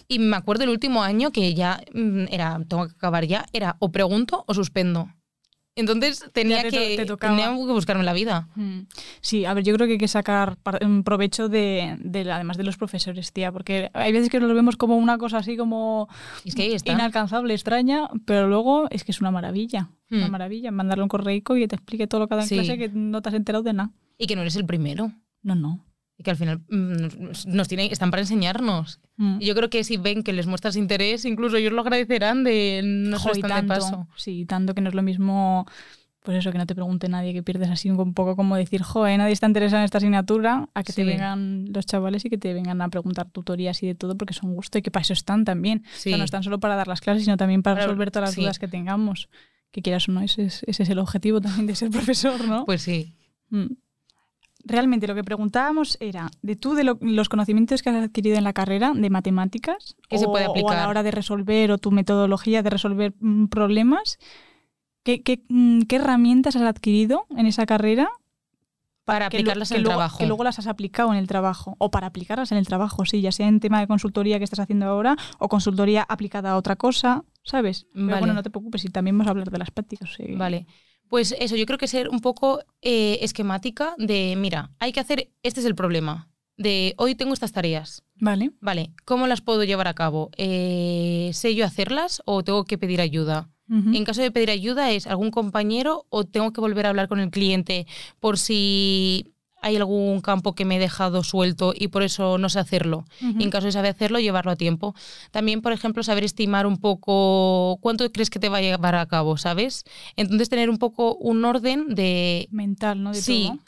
Y 0.08 0.18
me 0.18 0.36
acuerdo 0.36 0.64
el 0.64 0.70
último 0.70 1.02
año 1.02 1.30
que 1.30 1.54
ya 1.54 1.80
mm, 1.92 2.24
era, 2.30 2.60
tengo 2.68 2.86
que 2.86 2.92
acabar 2.94 3.26
ya, 3.26 3.46
era 3.52 3.76
o 3.78 3.90
pregunto 3.90 4.44
o 4.46 4.54
suspendo. 4.54 5.08
Entonces 5.76 6.24
tenía, 6.32 6.62
te 6.62 6.68
que, 6.70 6.96
te 7.04 7.16
tenía 7.16 7.48
que 7.50 7.72
buscarme 7.72 8.04
la 8.04 8.12
vida. 8.12 8.48
Mm. 8.54 8.82
Sí, 9.20 9.44
a 9.44 9.54
ver, 9.54 9.64
yo 9.64 9.74
creo 9.74 9.88
que 9.88 9.94
hay 9.94 9.98
que 9.98 10.06
sacar 10.06 10.56
un 10.82 11.02
provecho 11.02 11.48
de, 11.48 11.96
de 11.98 12.30
además 12.30 12.56
de 12.56 12.62
los 12.62 12.76
profesores, 12.76 13.32
tía, 13.32 13.50
porque 13.50 13.90
hay 13.92 14.12
veces 14.12 14.30
que 14.30 14.38
los 14.38 14.54
vemos 14.54 14.76
como 14.76 14.96
una 14.96 15.18
cosa 15.18 15.38
así 15.38 15.56
como 15.56 16.08
es 16.44 16.54
que 16.54 16.76
inalcanzable, 16.84 17.54
extraña, 17.54 18.08
pero 18.24 18.46
luego 18.46 18.88
es 18.90 19.02
que 19.02 19.10
es 19.10 19.20
una 19.20 19.32
maravilla, 19.32 19.90
una 20.10 20.28
Hmm. 20.28 20.30
maravilla, 20.30 20.70
mandarle 20.70 21.02
un 21.02 21.08
correico 21.08 21.56
y 21.56 21.62
que 21.62 21.68
te 21.68 21.74
explique 21.74 22.06
todo 22.06 22.20
lo 22.20 22.28
que 22.28 22.36
da 22.36 22.42
en 22.42 22.48
Sí. 22.48 22.54
clase 22.54 22.78
que 22.78 22.88
no 22.90 23.20
te 23.20 23.30
has 23.30 23.34
enterado 23.34 23.64
de 23.64 23.72
nada. 23.72 23.90
Y 24.16 24.28
que 24.28 24.36
no 24.36 24.42
eres 24.42 24.54
el 24.54 24.66
primero. 24.66 25.10
No, 25.42 25.56
no. 25.56 25.84
Que 26.24 26.30
al 26.32 26.36
final 26.36 26.62
mm, 26.68 27.46
nos- 27.54 27.68
tienen, 27.68 27.92
están 27.92 28.10
para 28.10 28.22
enseñarnos. 28.22 28.98
Mm. 29.16 29.36
Y 29.40 29.46
yo 29.46 29.54
creo 29.54 29.70
que 29.70 29.84
si 29.84 29.96
ven 29.98 30.22
que 30.24 30.32
les 30.32 30.46
muestras 30.48 30.74
interés, 30.74 31.24
incluso 31.24 31.56
ellos 31.56 31.72
lo 31.72 31.82
agradecerán 31.82 32.42
de 32.42 32.80
no 32.84 33.18
Jo, 33.18 33.28
y 33.28 33.32
estar 33.40 33.50
de 33.50 33.54
tanto, 33.68 33.74
paso. 33.74 34.08
Sí, 34.16 34.44
tanto 34.46 34.74
que 34.74 34.80
no 34.80 34.88
es 34.88 34.94
lo 34.94 35.02
mismo, 35.02 35.66
pues 36.22 36.38
eso, 36.38 36.50
que 36.50 36.56
no 36.58 36.66
te 36.66 36.74
pregunte 36.74 37.08
nadie, 37.10 37.34
que 37.34 37.42
pierdes 37.42 37.68
así 37.70 37.90
un 37.90 38.14
poco 38.14 38.34
como 38.34 38.56
decir, 38.56 38.82
joder, 38.82 39.18
nadie 39.18 39.34
está 39.34 39.46
interesado 39.46 39.80
en 39.80 39.84
esta 39.84 39.98
asignatura, 39.98 40.68
a 40.74 40.82
que 40.82 40.92
te 40.94 41.02
Sí. 41.02 41.06
vengan 41.08 41.66
los 41.72 41.84
chavales 41.84 42.24
y 42.24 42.30
que 42.30 42.38
te 42.38 42.54
vengan 42.54 42.80
a 42.80 42.88
preguntar 42.88 43.28
tutorías 43.30 43.82
y 43.82 43.86
de 43.86 43.94
todo, 43.94 44.16
porque 44.16 44.32
son 44.32 44.54
gusto 44.54 44.78
y 44.78 44.82
que 44.82 44.90
para 44.90 45.02
eso 45.02 45.12
están 45.12 45.44
también. 45.44 45.82
O 45.84 45.88
sea, 45.98 46.12
Sí. 46.14 46.18
no 46.18 46.24
están 46.24 46.42
solo 46.42 46.58
para 46.58 46.74
dar 46.74 46.88
las 46.88 47.02
clases, 47.02 47.24
sino 47.24 47.36
también 47.36 47.62
para 47.62 47.76
Para- 47.76 47.86
resolver 47.86 48.10
todas 48.10 48.28
las 48.30 48.34
sí. 48.34 48.40
dudas 48.40 48.58
que 48.58 48.66
tengamos. 48.68 49.28
Que 49.70 49.82
quieras 49.82 50.08
o 50.08 50.12
no, 50.12 50.22
ese 50.22 50.44
es, 50.46 50.62
ese 50.66 50.84
es 50.84 50.88
el 50.88 50.98
objetivo 51.00 51.40
también 51.42 51.66
de 51.66 51.74
ser 51.74 51.90
profesor, 52.14 52.46
¿no? 52.48 52.64
Pues 52.64 52.80
sí. 52.82 53.12
Mm. 53.50 53.66
Realmente 54.66 55.06
lo 55.06 55.14
que 55.14 55.24
preguntábamos 55.24 55.96
era, 56.00 56.30
de 56.42 56.56
tú, 56.56 56.74
de 56.74 56.84
lo- 56.84 56.98
los 57.00 57.28
conocimientos 57.28 57.82
que 57.82 57.90
has 57.90 57.96
adquirido 58.04 58.36
en 58.38 58.44
la 58.44 58.52
carrera 58.54 58.92
de 58.94 59.10
matemáticas, 59.10 59.96
¿Qué 60.08 60.18
se 60.18 60.26
o- 60.26 60.30
puede 60.32 60.46
o 60.46 60.48
a 60.48 60.50
aplicar? 60.52 60.76
la 60.76 60.88
hora 60.88 61.02
de 61.02 61.10
resolver, 61.10 61.70
o 61.70 61.78
tu 61.78 61.90
metodología 61.90 62.62
de 62.62 62.70
resolver 62.70 63.14
mm, 63.20 63.46
problemas, 63.48 64.18
¿qué, 65.02 65.22
qué, 65.22 65.42
mm, 65.48 65.82
qué 65.82 65.96
herramientas 65.96 66.56
has 66.56 66.62
adquirido 66.62 67.26
en 67.36 67.46
esa 67.46 67.66
carrera? 67.66 68.08
Para 69.04 69.28
que 69.28 69.36
lo- 69.36 69.42
aplicarlas 69.42 69.68
que 69.68 69.74
en 69.74 69.78
el 69.80 69.82
luego, 69.82 69.98
trabajo. 69.98 70.18
Que 70.18 70.26
luego 70.26 70.44
las 70.44 70.58
has 70.58 70.66
aplicado 70.66 71.12
en 71.12 71.18
el 71.18 71.26
trabajo, 71.26 71.76
o 71.78 71.90
para 71.90 72.06
aplicarlas 72.06 72.52
en 72.52 72.56
el 72.58 72.66
trabajo, 72.66 73.04
sí, 73.04 73.20
ya 73.20 73.32
sea 73.32 73.48
en 73.48 73.60
tema 73.60 73.78
de 73.80 73.86
consultoría 73.86 74.38
que 74.38 74.44
estás 74.44 74.60
haciendo 74.60 74.86
ahora, 74.86 75.14
o 75.38 75.48
consultoría 75.50 76.06
aplicada 76.08 76.52
a 76.52 76.56
otra 76.56 76.76
cosa, 76.76 77.22
¿sabes? 77.42 77.86
Pero 77.92 78.06
Vale. 78.06 78.18
bueno, 78.20 78.32
no 78.32 78.42
te 78.42 78.48
preocupes, 78.48 78.82
y 78.86 78.88
también 78.88 79.18
vamos 79.18 79.26
a 79.26 79.32
hablar 79.32 79.50
de 79.50 79.58
las 79.58 79.70
prácticas. 79.70 80.14
sí. 80.16 80.24
Vale. 80.36 80.66
Pues 81.14 81.32
eso, 81.38 81.54
yo 81.54 81.64
creo 81.64 81.78
que 81.78 81.86
ser 81.86 82.08
un 82.08 82.18
poco 82.18 82.64
eh, 82.82 83.20
esquemática 83.22 83.94
de, 83.98 84.34
mira, 84.36 84.72
hay 84.80 84.90
que 84.90 84.98
hacer, 84.98 85.30
este 85.44 85.60
es 85.60 85.66
el 85.66 85.76
problema, 85.76 86.28
de 86.56 86.94
hoy 86.96 87.14
tengo 87.14 87.32
estas 87.32 87.52
tareas. 87.52 88.02
Vale. 88.16 88.50
Vale, 88.60 88.90
¿cómo 89.04 89.28
las 89.28 89.40
puedo 89.40 89.62
llevar 89.62 89.86
a 89.86 89.94
cabo? 89.94 90.32
Eh, 90.36 91.30
¿Sé 91.32 91.54
yo 91.54 91.64
hacerlas 91.66 92.20
o 92.24 92.42
tengo 92.42 92.64
que 92.64 92.78
pedir 92.78 93.00
ayuda? 93.00 93.48
En 93.68 94.04
caso 94.04 94.22
de 94.22 94.32
pedir 94.32 94.50
ayuda, 94.50 94.90
¿es 94.90 95.06
algún 95.06 95.30
compañero 95.30 96.04
o 96.08 96.24
tengo 96.24 96.52
que 96.52 96.60
volver 96.60 96.84
a 96.84 96.88
hablar 96.88 97.06
con 97.06 97.20
el 97.20 97.30
cliente 97.30 97.86
por 98.18 98.36
si 98.36 99.33
hay 99.64 99.76
algún 99.76 100.20
campo 100.20 100.54
que 100.54 100.66
me 100.66 100.76
he 100.76 100.78
dejado 100.78 101.24
suelto 101.24 101.72
y 101.74 101.88
por 101.88 102.02
eso 102.02 102.36
no 102.36 102.50
sé 102.50 102.58
hacerlo? 102.58 103.06
Y 103.20 103.42
en 103.42 103.50
caso 103.50 103.66
de 103.66 103.72
saber 103.72 103.92
hacerlo, 103.92 104.20
llevarlo 104.20 104.52
a 104.52 104.56
tiempo. 104.56 104.94
También, 105.30 105.62
por 105.62 105.72
ejemplo, 105.72 106.02
saber 106.02 106.22
estimar 106.22 106.66
un 106.66 106.76
poco 106.76 107.78
cuánto 107.80 108.10
crees 108.12 108.28
que 108.28 108.38
te 108.38 108.50
va 108.50 108.58
a 108.58 108.60
llevar 108.60 108.94
a 108.94 109.06
cabo, 109.06 109.38
¿sabes? 109.38 109.84
Entonces, 110.16 110.50
tener 110.50 110.68
un 110.68 110.76
poco 110.76 111.14
un 111.16 111.44
orden 111.46 111.94
de... 111.94 112.46
Mental, 112.50 113.02
¿no? 113.02 113.12
De 113.12 113.22
sí. 113.22 113.46
todo. 113.48 113.58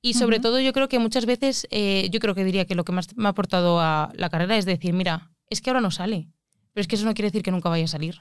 Y 0.00 0.14
sobre 0.14 0.40
todo 0.40 0.60
yo 0.60 0.72
creo 0.72 0.88
que 0.88 0.98
muchas 0.98 1.26
veces, 1.26 1.66
eh, 1.70 2.08
yo 2.10 2.20
creo 2.20 2.34
que 2.34 2.44
diría 2.44 2.64
que 2.64 2.74
lo 2.74 2.84
que 2.84 2.92
más 2.92 3.14
me 3.16 3.26
ha 3.26 3.30
aportado 3.30 3.80
a 3.80 4.12
la 4.14 4.30
carrera 4.30 4.56
es 4.56 4.64
decir, 4.64 4.94
mira, 4.94 5.30
es 5.50 5.60
que 5.60 5.70
ahora 5.70 5.80
no 5.80 5.90
sale, 5.90 6.28
pero 6.72 6.82
es 6.82 6.88
que 6.88 6.96
eso 6.96 7.04
no 7.04 7.14
quiere 7.14 7.28
decir 7.28 7.42
que 7.42 7.50
nunca 7.50 7.68
vaya 7.68 7.84
a 7.84 7.88
salir. 7.88 8.20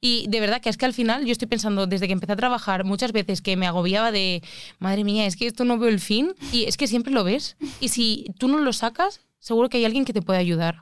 Y 0.00 0.26
de 0.28 0.40
verdad 0.40 0.60
que 0.62 0.70
es 0.70 0.76
que 0.78 0.86
al 0.86 0.94
final 0.94 1.26
yo 1.26 1.32
estoy 1.32 1.46
pensando, 1.48 1.86
desde 1.86 2.06
que 2.06 2.12
empecé 2.14 2.32
a 2.32 2.36
trabajar, 2.36 2.84
muchas 2.84 3.12
veces 3.12 3.42
que 3.42 3.56
me 3.56 3.66
agobiaba 3.66 4.10
de, 4.12 4.42
madre 4.78 5.04
mía, 5.04 5.26
es 5.26 5.36
que 5.36 5.46
esto 5.46 5.64
no 5.64 5.78
veo 5.78 5.90
el 5.90 6.00
fin, 6.00 6.32
y 6.52 6.64
es 6.64 6.76
que 6.78 6.86
siempre 6.86 7.12
lo 7.12 7.22
ves. 7.24 7.56
Y 7.80 7.88
si 7.88 8.26
tú 8.38 8.48
no 8.48 8.58
lo 8.58 8.72
sacas, 8.72 9.20
seguro 9.38 9.68
que 9.68 9.76
hay 9.78 9.84
alguien 9.84 10.04
que 10.06 10.12
te 10.14 10.22
puede 10.22 10.38
ayudar. 10.38 10.80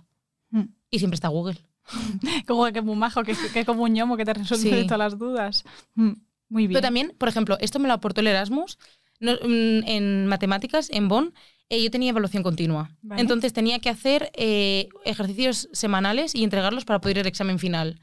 Mm. 0.50 0.66
Y 0.90 0.98
siempre 1.00 1.16
está 1.16 1.28
Google. 1.28 1.59
Como 2.46 2.66
que 2.72 2.81
muy 2.81 2.94
majo, 2.96 3.24
que, 3.24 3.35
que 3.52 3.64
como 3.64 3.83
un 3.85 3.92
ñomo 3.92 4.16
que 4.16 4.24
te 4.24 4.35
resuelve 4.35 4.83
Sí. 4.83 4.87
todas 4.87 4.98
las 4.98 5.18
dudas. 5.18 5.64
Mm, 5.94 6.12
Muy 6.50 6.66
bien. 6.66 6.74
Pero 6.74 6.83
también, 6.83 7.14
por 7.18 7.28
ejemplo, 7.28 7.57
esto 7.61 7.78
me 7.78 7.88
lo 7.88 7.94
aportó 7.94 8.20
el 8.20 8.26
Erasmus 8.28 8.78
no- 9.20 9.33
mm, 9.35 9.83
en 9.87 10.26
matemáticas 10.26 10.90
en 10.90 11.09
Bonn. 11.09 11.35
eh, 11.70 11.83
yo 11.83 11.90
tenía 11.90 12.11
evaluación 12.11 12.42
continua. 12.42 12.90
Vale. 13.02 13.20
Entonces 13.20 13.52
tenía 13.52 13.78
que 13.78 13.88
hacer 13.90 14.31
eh, 14.35 14.88
ejercicios 15.04 15.68
semanales 15.72 16.35
y 16.35 16.44
entregarlos 16.44 16.85
para 16.85 17.00
poder 17.00 17.16
ir 17.18 17.20
al 17.22 17.26
examen 17.26 17.59
final. 17.59 18.00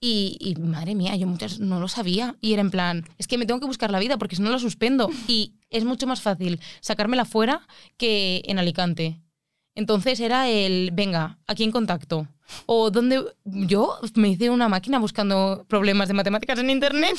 Y, 0.00 0.36
y, 0.40 0.60
madre 0.60 0.94
mía, 0.94 1.16
yo 1.16 1.26
muchas 1.26 1.58
no 1.58 1.80
lo 1.80 1.88
sabía. 1.88 2.36
Y 2.40 2.52
era 2.52 2.60
en 2.62 2.70
plan, 2.70 3.04
es 3.18 3.26
que 3.26 3.38
me 3.38 3.46
tengo 3.46 3.60
que 3.60 3.66
buscar 3.66 3.90
la 3.90 3.98
vida 3.98 4.18
porque 4.18 4.36
si 4.36 4.42
no 4.42 4.50
lo 4.50 4.58
suspendo. 4.58 5.10
Y 5.26 5.54
es 5.70 5.84
mucho 5.84 6.06
más 6.06 6.20
fácil 6.20 6.60
sacármela 6.80 7.24
fuera 7.24 7.66
que 7.96 8.42
en 8.46 8.58
Alicante. 8.58 9.20
Entonces 9.74 10.20
era 10.20 10.48
el, 10.48 10.90
venga, 10.92 11.38
aquí 11.46 11.64
en 11.64 11.72
contacto. 11.72 12.28
O 12.66 12.90
donde 12.90 13.24
yo 13.44 13.98
me 14.14 14.28
hice 14.28 14.50
una 14.50 14.68
máquina 14.68 14.98
buscando 14.98 15.66
problemas 15.68 16.08
de 16.08 16.14
matemáticas 16.14 16.58
en 16.58 16.70
internet. 16.70 17.16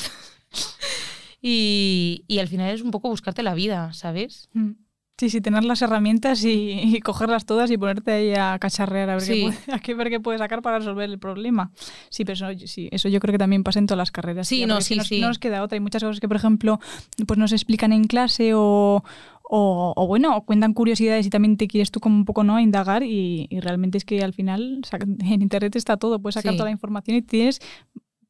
y, 1.42 2.24
y 2.26 2.38
al 2.38 2.48
final 2.48 2.74
es 2.74 2.82
un 2.82 2.90
poco 2.90 3.08
buscarte 3.08 3.42
la 3.42 3.54
vida, 3.54 3.92
¿sabes? 3.92 4.48
Mm. 4.54 4.72
Sí, 5.18 5.30
sí, 5.30 5.40
tener 5.40 5.64
las 5.64 5.82
herramientas 5.82 6.44
y, 6.44 6.70
y 6.80 7.00
cogerlas 7.00 7.44
todas 7.44 7.70
y 7.72 7.76
ponerte 7.76 8.12
ahí 8.12 8.34
a 8.34 8.56
cacharrear 8.60 9.10
a 9.10 9.14
ver, 9.14 9.22
Sí. 9.22 9.32
qué, 9.82 9.94
puede- 9.94 9.94
a 9.94 9.96
ver 9.96 10.10
qué 10.10 10.20
puedes 10.20 10.38
sacar 10.40 10.62
para 10.62 10.78
resolver 10.78 11.10
el 11.10 11.18
problema. 11.18 11.72
Sí, 12.08 12.24
pero 12.24 12.34
eso, 12.34 12.66
sí, 12.66 12.88
eso 12.92 13.08
yo 13.08 13.18
creo 13.18 13.32
que 13.32 13.38
también 13.38 13.64
pasa 13.64 13.80
en 13.80 13.86
todas 13.86 13.98
las 13.98 14.12
carreras. 14.12 14.46
Sí, 14.46 14.64
no, 14.64 14.80
sí, 14.80 14.94
nos, 14.94 15.08
sí. 15.08 15.20
no 15.20 15.26
nos 15.28 15.38
queda 15.40 15.62
otra. 15.64 15.74
Hay 15.74 15.80
muchas 15.80 16.02
cosas 16.04 16.20
que, 16.20 16.28
por 16.28 16.36
ejemplo, 16.36 16.78
pues 17.26 17.36
nos 17.36 17.50
explican 17.52 17.92
en 17.92 18.04
clase 18.04 18.54
o, 18.54 19.02
o, 19.42 19.92
o, 19.96 20.06
bueno, 20.06 20.36
o 20.36 20.44
cuentan 20.44 20.72
curiosidades 20.72 21.26
y 21.26 21.30
también 21.30 21.56
te 21.56 21.66
quieres 21.66 21.90
tú 21.90 21.98
como 21.98 22.14
un 22.14 22.24
poco 22.24 22.44
no 22.44 22.60
indagar 22.60 23.02
y, 23.02 23.48
y 23.50 23.58
realmente 23.58 23.98
es 23.98 24.04
que 24.04 24.22
al 24.22 24.34
final 24.34 24.82
en 25.24 25.42
internet 25.42 25.74
está 25.74 25.96
todo, 25.96 26.20
puedes 26.20 26.34
sacar 26.34 26.52
Sí. 26.52 26.58
toda 26.58 26.68
la 26.68 26.72
información 26.72 27.16
y 27.16 27.22
tienes 27.22 27.58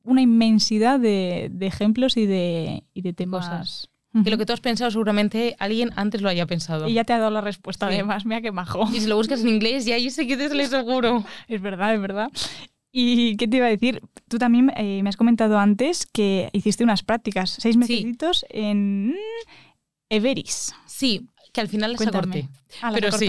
una 0.05 0.23
inmensidad 0.23 0.99
de, 0.99 1.51
de 1.53 1.67
ejemplos 1.67 2.17
y 2.17 2.25
de, 2.25 2.85
y 2.95 3.03
de 3.03 3.13
temas. 3.13 3.47
Cosas. 3.47 3.91
Que 4.25 4.31
lo 4.31 4.39
que 4.39 4.47
tú 4.47 4.53
has 4.55 4.61
pensado 4.61 4.91
seguramente 4.91 5.55
alguien 5.59 5.91
antes 5.97 6.23
lo 6.23 6.29
haya 6.31 6.47
pensado. 6.47 6.89
Y 6.89 6.95
ya 6.95 7.05
te 7.05 7.13
ha 7.13 7.19
dado 7.19 7.31
la 7.31 7.43
respuesta, 7.43 7.89
Sí. 7.89 7.95
además. 7.95 8.25
Mira 8.25 8.41
qué 8.41 8.51
majo. 8.53 8.89
Y 8.93 9.01
si 9.01 9.07
lo 9.07 9.17
buscas 9.17 9.43
en 9.43 9.49
inglés, 9.49 9.85
ya 9.85 9.97
ahí 9.97 10.11
sí 10.11 10.27
que 10.27 10.37
te 10.37 10.49
seguro. 10.67 11.25
Es 11.49 11.61
verdad, 11.61 11.95
es 11.95 12.01
verdad. 12.01 12.31
¿Y 12.91 13.37
qué 13.37 13.47
te 13.47 13.59
iba 13.59 13.67
a 13.67 13.71
decir? 13.71 14.01
Tú 14.29 14.39
también 14.39 14.73
eh, 14.77 15.03
me 15.03 15.11
has 15.11 15.17
comentado 15.17 15.59
antes 15.59 16.07
que 16.07 16.49
hiciste 16.53 16.85
unas 16.85 17.03
prácticas, 17.03 17.51
seis 17.61 17.77
mesecitos 17.77 18.47
en 18.49 19.15
Everis. 20.09 20.75
Sí, 20.87 21.29
que 21.53 21.61
al 21.61 21.69
final 21.69 21.93
las 21.93 21.99
Cuéntame. 21.99 22.39
acorté. 22.41 22.49
Ah, 22.83 22.91
Pero 22.95 23.11
sí. 23.13 23.27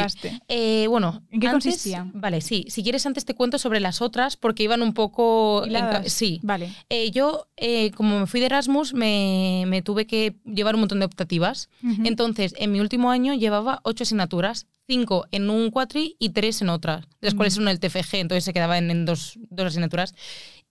Eh, 0.47 0.85
bueno, 0.87 1.21
¿En 1.31 1.39
qué 1.39 1.47
antes- 1.47 1.63
consistían? 1.65 2.11
Vale, 2.13 2.41
sí. 2.41 2.65
Si 2.69 2.83
quieres, 2.83 3.05
antes 3.05 3.25
te 3.25 3.33
cuento 3.35 3.57
sobre 3.57 3.79
las 3.79 4.01
otras 4.01 4.35
porque 4.37 4.63
iban 4.63 4.81
un 4.81 4.93
poco. 4.93 5.65
en 5.65 6.09
sí. 6.09 6.39
Vale. 6.43 6.73
Eh, 6.89 7.11
yo, 7.11 7.47
eh, 7.57 7.91
como 7.91 8.19
me 8.19 8.27
fui 8.27 8.39
de 8.39 8.47
Erasmus, 8.47 8.93
me, 8.93 9.63
me 9.67 9.81
tuve 9.81 10.05
que 10.07 10.35
llevar 10.45 10.75
un 10.75 10.81
montón 10.81 10.99
de 10.99 11.05
optativas. 11.05 11.69
Entonces, 12.03 12.53
en 12.57 12.71
mi 12.71 12.79
último 12.79 13.11
año 13.11 13.33
llevaba 13.33 13.79
ocho 13.83 14.03
asignaturas, 14.03 14.67
cinco 14.87 15.25
en 15.31 15.49
un 15.49 15.69
cuatri 15.71 16.15
y 16.19 16.29
tres 16.29 16.61
en 16.61 16.69
otras, 16.69 17.05
de 17.21 17.27
las 17.27 17.33
cuales 17.35 17.57
una 17.57 17.71
el 17.71 17.79
TFG, 17.79 18.15
entonces 18.15 18.43
se 18.43 18.53
quedaba 18.53 18.77
en, 18.77 18.89
en 18.91 19.05
dos, 19.05 19.37
dos 19.49 19.67
asignaturas. 19.67 20.15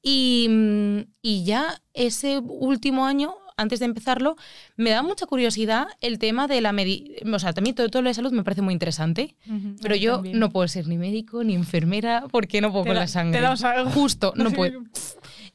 Y, 0.03 0.47
mm, 0.51 0.99
y 1.23 1.45
ya 1.45 1.81
ese 1.95 2.39
último 2.39 3.07
año, 3.07 3.35
antes 3.59 3.79
de 3.81 3.85
empezarlo, 3.85 4.37
me 4.77 4.91
da 4.91 5.03
mucha 5.03 5.27
curiosidad 5.27 5.87
el 6.01 6.19
tema 6.19 6.47
de 6.49 6.61
la 6.63 6.73
medicina. 6.73 7.37
O 7.37 7.39
sea, 7.39 7.53
también 7.53 7.75
todo, 7.77 7.89
todo 7.91 8.01
lo 8.03 8.09
de 8.09 8.15
salud 8.15 8.33
me 8.33 8.43
parece 8.45 8.63
muy 8.63 8.73
interesante, 8.73 9.35
Ujú. 9.47 9.77
pero 9.83 9.95
A 9.95 9.97
mí 9.99 10.03
yo 10.03 10.15
también. 10.15 10.39
no 10.39 10.49
puedo 10.51 10.67
ser 10.69 10.87
ni 10.89 10.97
médico 10.97 11.45
ni 11.45 11.55
enfermera 11.55 12.25
porque 12.31 12.61
no 12.63 12.71
puedo 12.73 12.85
Te 12.85 12.89
con 12.91 12.95
da- 12.95 13.01
la 13.03 13.07
sangre. 13.09 13.39
te 13.39 13.43
da 13.45 13.91
Justo, 13.91 14.33
no 14.37 14.51
puedo. 14.51 14.83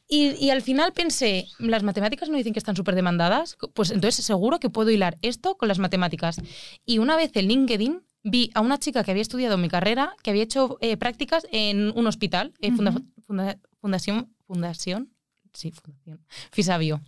Y, 0.07 0.35
y 0.45 0.49
al 0.51 0.61
final 0.61 0.93
pensé, 0.93 1.47
las 1.57 1.81
matemáticas 1.81 2.29
no 2.29 2.37
dicen 2.37 2.53
que 2.53 2.59
están 2.59 2.75
súper 2.75 2.93
demandadas, 2.93 3.57
pues 3.73 3.89
entonces 3.89 4.23
seguro 4.23 4.59
que 4.59 4.69
puedo 4.69 4.91
hilar 4.91 5.17
esto 5.21 5.55
con 5.55 5.67
las 5.69 5.79
matemáticas. 5.79 6.39
Y 6.85 6.99
una 6.99 7.15
vez 7.15 7.31
en 7.35 7.47
LinkedIn 7.47 8.01
vi 8.23 8.51
a 8.53 8.61
una 8.61 8.77
chica 8.77 9.03
que 9.03 9.11
había 9.11 9.21
estudiado 9.21 9.57
mi 9.57 9.69
carrera, 9.69 10.13
que 10.21 10.29
había 10.29 10.43
hecho 10.43 10.77
eh, 10.81 10.97
prácticas 10.97 11.47
en 11.51 11.91
un 11.97 12.05
hospital, 12.05 12.53
eh, 12.59 12.71
funda- 12.71 12.91
Ujú. 12.91 13.03
funda- 13.25 13.57
fundación, 13.79 14.29
fundación, 14.45 15.09
sí, 15.53 15.71
fundación, 15.71 16.19
Fisabio. 16.51 17.01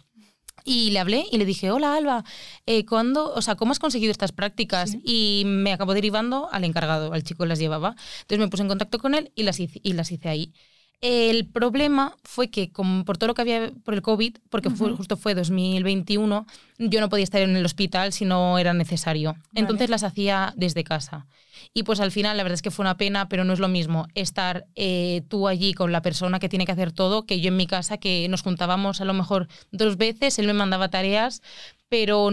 Y 0.67 0.89
le 0.89 0.99
hablé 0.99 1.25
y 1.31 1.37
le 1.37 1.45
dije, 1.45 1.69
hola 1.69 1.95
Alba, 1.95 2.25
eh, 2.65 2.85
¿cuándo, 2.85 3.31
o 3.33 3.41
sea, 3.43 3.55
¿cómo 3.55 3.71
has 3.71 3.79
conseguido 3.79 4.11
estas 4.11 4.31
prácticas? 4.31 4.91
Sí. 4.91 5.01
Y 5.05 5.43
me 5.45 5.71
acabó 5.71 5.93
derivando 5.93 6.49
al 6.51 6.63
encargado, 6.63 7.13
al 7.13 7.23
chico 7.23 7.43
que 7.43 7.49
las 7.49 7.59
llevaba. 7.59 7.95
Entonces 8.21 8.39
me 8.39 8.47
puse 8.47 8.63
en 8.63 8.69
contacto 8.69 8.97
con 8.97 9.13
él 9.13 9.31
y 9.35 9.43
las 9.43 9.59
hice, 9.59 9.79
y 9.83 9.93
las 9.93 10.11
hice 10.11 10.27
ahí. 10.27 10.53
El 11.01 11.45
problema 11.47 12.15
fue 12.23 12.49
que, 12.49 12.71
como 12.71 13.05
por 13.05 13.17
todo 13.17 13.27
lo 13.27 13.33
que 13.35 13.41
había 13.43 13.71
por 13.83 13.93
el 13.93 14.01
COVID, 14.01 14.37
porque 14.49 14.69
fue- 14.69 14.87
Ujú. 14.87 14.97
justo 14.97 15.17
fue 15.17 15.35
2021, 15.35 16.45
yo 16.79 16.99
no 16.99 17.09
podía 17.09 17.23
estar 17.23 17.41
en 17.41 17.55
el 17.55 17.65
hospital 17.65 18.11
si 18.11 18.25
no 18.25 18.57
era 18.57 18.73
necesario. 18.73 19.35
Entonces 19.53 19.89
las 19.89 20.03
hacía 20.03 20.53
desde 20.57 20.83
casa. 20.83 21.27
Y 21.73 21.83
pues 21.83 21.99
al 21.99 22.11
final 22.11 22.37
la 22.37 22.43
verdad 22.43 22.55
es 22.55 22.61
que 22.61 22.71
fue 22.71 22.83
una 22.83 22.97
pena, 22.97 23.29
pero 23.29 23.43
no 23.43 23.53
es 23.53 23.59
lo 23.59 23.67
mismo 23.67 24.07
estar 24.15 24.65
eh, 24.75 25.21
tú 25.27 25.47
allí 25.47 25.73
con 25.73 25.91
la 25.91 26.01
persona 26.01 26.39
que 26.39 26.49
tiene 26.49 26.65
que 26.65 26.71
hacer 26.71 26.91
todo 26.91 27.25
que 27.25 27.39
yo 27.39 27.49
en 27.49 27.57
mi 27.57 27.67
casa, 27.67 27.97
que 27.97 28.27
nos 28.29 28.41
juntábamos 28.41 28.99
a 28.99 29.05
lo 29.05 29.13
mejor 29.13 29.47
dos 29.71 29.97
veces, 29.97 30.39
él 30.39 30.47
me 30.47 30.53
mandaba 30.53 30.89
tareas, 30.89 31.41
pero 31.87 32.29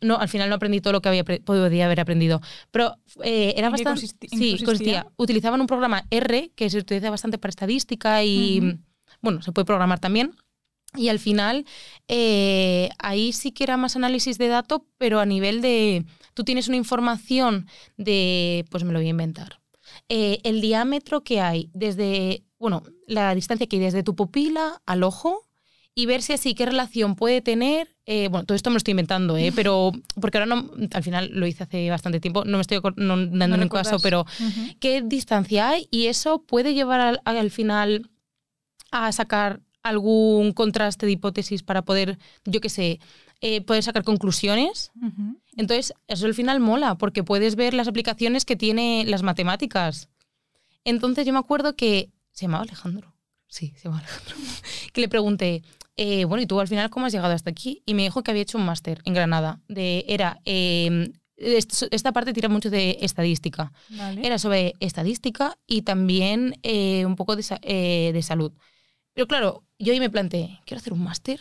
no, 0.00 0.16
al 0.16 0.28
final 0.28 0.48
no 0.48 0.56
aprendí 0.56 0.80
todo 0.80 0.92
lo 0.92 1.00
que 1.00 1.08
había 1.08 1.24
podía 1.24 1.86
haber 1.86 2.00
aprendido. 2.00 2.40
Pero 2.70 2.96
eh, 3.22 3.54
era 3.56 3.68
¿En 3.68 3.74
qué 3.74 3.84
bastante... 3.84 4.28
sí, 4.28 4.64
consistía? 4.64 5.06
Utilizaban 5.16 5.60
un 5.60 5.66
programa 5.66 6.04
R, 6.10 6.52
que 6.54 6.70
se 6.70 6.78
utiliza 6.78 7.10
bastante 7.10 7.38
para 7.38 7.50
estadística 7.50 8.22
y, 8.24 8.78
bueno, 9.20 9.42
se 9.42 9.52
puede 9.52 9.64
programar 9.64 9.98
también. 10.00 10.34
Y 10.94 11.08
al 11.08 11.18
final, 11.18 11.66
eh, 12.08 12.88
ahí 12.98 13.32
sí 13.32 13.52
que 13.52 13.64
era 13.64 13.76
más 13.76 13.96
análisis 13.96 14.38
de 14.38 14.48
datos, 14.48 14.82
pero 14.98 15.20
a 15.20 15.26
nivel 15.26 15.60
de, 15.60 16.06
tú 16.32 16.42
tienes 16.44 16.68
una 16.68 16.76
información 16.76 17.66
de, 17.98 18.64
pues 18.70 18.84
me 18.84 18.92
lo 18.92 18.98
voy 18.98 19.08
a 19.08 19.10
inventar, 19.10 19.60
Eh, 20.08 20.40
el 20.42 20.60
diámetro 20.60 21.22
que 21.22 21.40
hay 21.40 21.70
desde, 21.74 22.44
bueno, 22.58 22.82
la 23.06 23.34
distancia 23.34 23.66
que 23.66 23.76
hay 23.76 23.82
desde 23.82 24.02
tu 24.02 24.14
pupila 24.14 24.80
al 24.86 25.02
ojo 25.02 25.45
y 25.98 26.06
ver 26.06 26.22
si 26.22 26.34
así 26.34 26.54
qué 26.54 26.66
relación 26.66 27.16
puede 27.16 27.40
tener. 27.40 27.96
eh, 28.04 28.28
bueno, 28.28 28.44
todo 28.44 28.54
esto 28.54 28.70
me 28.70 28.74
lo 28.74 28.78
estoy 28.78 28.92
inventando, 28.92 29.36
¿eh? 29.36 29.50
pero 29.56 29.90
porque 30.20 30.38
ahora 30.38 30.54
no, 30.54 30.70
al 30.92 31.02
final 31.02 31.30
lo 31.32 31.46
hice 31.46 31.64
hace 31.64 31.90
bastante 31.90 32.20
tiempo, 32.20 32.44
no 32.44 32.58
me 32.58 32.60
estoy 32.60 32.78
no, 32.96 33.16
dando 33.16 33.56
No 33.56 33.68
caso, 33.68 33.98
pero 33.98 34.20
Ujú. 34.20 34.76
qué 34.78 35.02
distancia 35.02 35.70
hay 35.70 35.88
y 35.90 36.06
eso 36.06 36.42
puede 36.42 36.74
llevar 36.74 37.00
al, 37.00 37.22
al 37.24 37.50
final 37.50 38.10
a 38.92 39.10
sacar 39.10 39.60
algún 39.82 40.52
contraste 40.52 41.06
de 41.06 41.12
hipótesis 41.12 41.62
para 41.62 41.82
poder, 41.82 42.18
yo 42.44 42.60
qué 42.60 42.68
sé, 42.68 43.00
eh, 43.40 43.62
poder 43.62 43.82
sacar 43.82 44.04
conclusiones. 44.04 44.92
Entonces, 45.56 45.94
eso 46.08 46.26
al 46.26 46.34
final 46.34 46.60
mola, 46.60 46.96
porque 46.96 47.24
puedes 47.24 47.56
ver 47.56 47.72
las 47.72 47.88
aplicaciones 47.88 48.44
que 48.44 48.56
tiene 48.56 49.04
las 49.06 49.22
matemáticas. 49.22 50.10
Entonces, 50.84 51.24
yo 51.26 51.32
me 51.32 51.38
acuerdo 51.38 51.74
que 51.74 52.10
se 52.32 52.42
llamaba 52.44 52.64
Alejandro. 52.64 53.14
Sí, 53.48 53.72
se 53.76 53.84
llamaba 53.84 54.02
Alejandro. 54.02 54.36
que 54.92 55.00
le 55.00 55.08
pregunté, 55.08 55.62
eh, 55.96 56.24
bueno, 56.24 56.42
¿y 56.42 56.46
tú 56.46 56.60
al 56.60 56.68
final 56.68 56.90
cómo 56.90 57.06
has 57.06 57.12
llegado 57.12 57.32
hasta 57.34 57.50
aquí? 57.50 57.82
Y 57.86 57.94
me 57.94 58.02
dijo 58.02 58.22
que 58.22 58.30
había 58.30 58.42
hecho 58.42 58.58
un 58.58 58.64
máster 58.66 59.00
en 59.04 59.14
Granada. 59.14 59.60
De, 59.68 60.04
era, 60.08 60.40
eh, 60.44 61.10
est- 61.36 61.84
esta 61.90 62.12
parte 62.12 62.32
tira 62.32 62.48
mucho 62.48 62.70
de 62.70 62.98
estadística. 63.00 63.72
Vale. 63.90 64.26
Era 64.26 64.38
sobre 64.38 64.74
estadística 64.80 65.56
y 65.66 65.82
también 65.82 66.58
eh, 66.62 67.04
un 67.06 67.16
poco 67.16 67.36
de, 67.36 67.44
eh, 67.62 68.10
de 68.12 68.22
salud. 68.22 68.52
Pero 69.14 69.26
claro, 69.26 69.64
yo 69.78 69.92
ahí 69.92 70.00
me 70.00 70.10
planteé, 70.10 70.60
¿quiero 70.66 70.80
hacer 70.80 70.92
un 70.92 71.02
máster? 71.02 71.40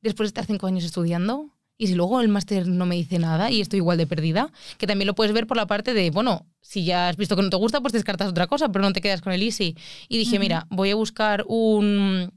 Después 0.00 0.26
de 0.26 0.28
estar 0.28 0.46
cinco 0.46 0.66
años 0.66 0.84
estudiando. 0.84 1.50
Y 1.78 1.88
si 1.88 1.94
luego 1.94 2.22
el 2.22 2.28
máster 2.28 2.66
no 2.66 2.86
me 2.86 2.94
dice 2.94 3.18
nada 3.18 3.50
y 3.50 3.60
estoy 3.60 3.78
igual 3.78 3.98
de 3.98 4.06
perdida, 4.06 4.50
que 4.78 4.86
también 4.86 5.06
lo 5.06 5.14
puedes 5.14 5.34
ver 5.34 5.46
por 5.46 5.58
la 5.58 5.66
parte 5.66 5.92
de, 5.92 6.10
bueno, 6.10 6.46
si 6.62 6.84
ya 6.86 7.08
has 7.10 7.18
visto 7.18 7.36
que 7.36 7.42
no 7.42 7.50
te 7.50 7.56
gusta, 7.56 7.82
pues 7.82 7.92
descartas 7.92 8.30
otra 8.30 8.46
cosa, 8.46 8.70
pero 8.70 8.82
no 8.82 8.92
te 8.94 9.02
quedas 9.02 9.20
con 9.20 9.34
el 9.34 9.42
easy. 9.42 9.76
Y 10.08 10.16
dije, 10.16 10.36
Ujú. 10.36 10.40
mira, 10.40 10.66
voy 10.70 10.90
a 10.90 10.94
buscar 10.94 11.44
un... 11.48 12.32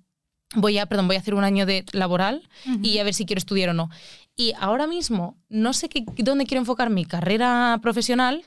Voy 0.55 0.77
a, 0.77 0.87
perdón, 0.87 1.07
voy 1.07 1.15
a 1.15 1.19
hacer 1.19 1.35
un 1.35 1.43
año 1.43 1.65
de 1.65 1.85
laboral 1.91 2.49
y 2.81 2.97
a 2.97 3.03
ver 3.03 3.13
si 3.13 3.25
quiero 3.25 3.37
estudiar 3.39 3.69
o 3.69 3.73
no. 3.73 3.89
Y 4.35 4.53
ahora 4.59 4.87
mismo 4.87 5.37
no 5.49 5.73
sé 5.73 5.89
qué, 5.89 6.03
dónde 6.17 6.45
quiero 6.45 6.61
enfocar 6.61 6.89
mi 6.89 7.05
carrera 7.05 7.79
profesional 7.81 8.43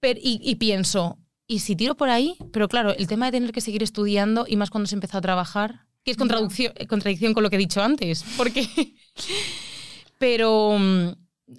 pero, 0.00 0.20
y, 0.22 0.40
y 0.42 0.56
pienso, 0.56 1.18
¿y 1.46 1.60
si 1.60 1.76
tiro 1.76 1.96
por 1.96 2.08
ahí? 2.08 2.36
Pero 2.52 2.68
claro, 2.68 2.94
el 2.94 3.06
tema 3.06 3.26
de 3.26 3.32
tener 3.32 3.52
que 3.52 3.60
seguir 3.60 3.82
estudiando 3.82 4.46
y 4.48 4.56
más 4.56 4.70
cuando 4.70 4.86
se 4.86 4.94
empezó 4.94 5.18
a 5.18 5.20
trabajar, 5.22 5.86
que 6.04 6.10
es 6.10 6.16
contradicción, 6.16 6.72
contradicción 6.88 7.34
con 7.34 7.42
lo 7.42 7.50
que 7.50 7.56
he 7.56 7.58
dicho 7.58 7.82
antes, 7.82 8.24
porque... 8.36 8.66
pero, 10.18 10.76
mm, 10.78 11.08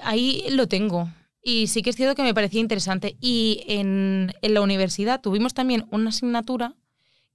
ahí 0.01 0.45
lo 0.51 0.67
tengo. 0.67 1.09
Y 1.41 1.67
sí 1.67 1.81
que 1.81 1.89
es 1.91 1.95
cierto 1.95 2.15
que 2.15 2.23
me 2.23 2.33
parecía 2.33 2.61
interesante. 2.61 3.17
Y 3.21 3.63
en, 3.67 4.33
en 4.41 4.53
la 4.53 4.61
universidad 4.61 5.21
tuvimos 5.21 5.53
también 5.53 5.85
una 5.91 6.09
asignatura 6.09 6.75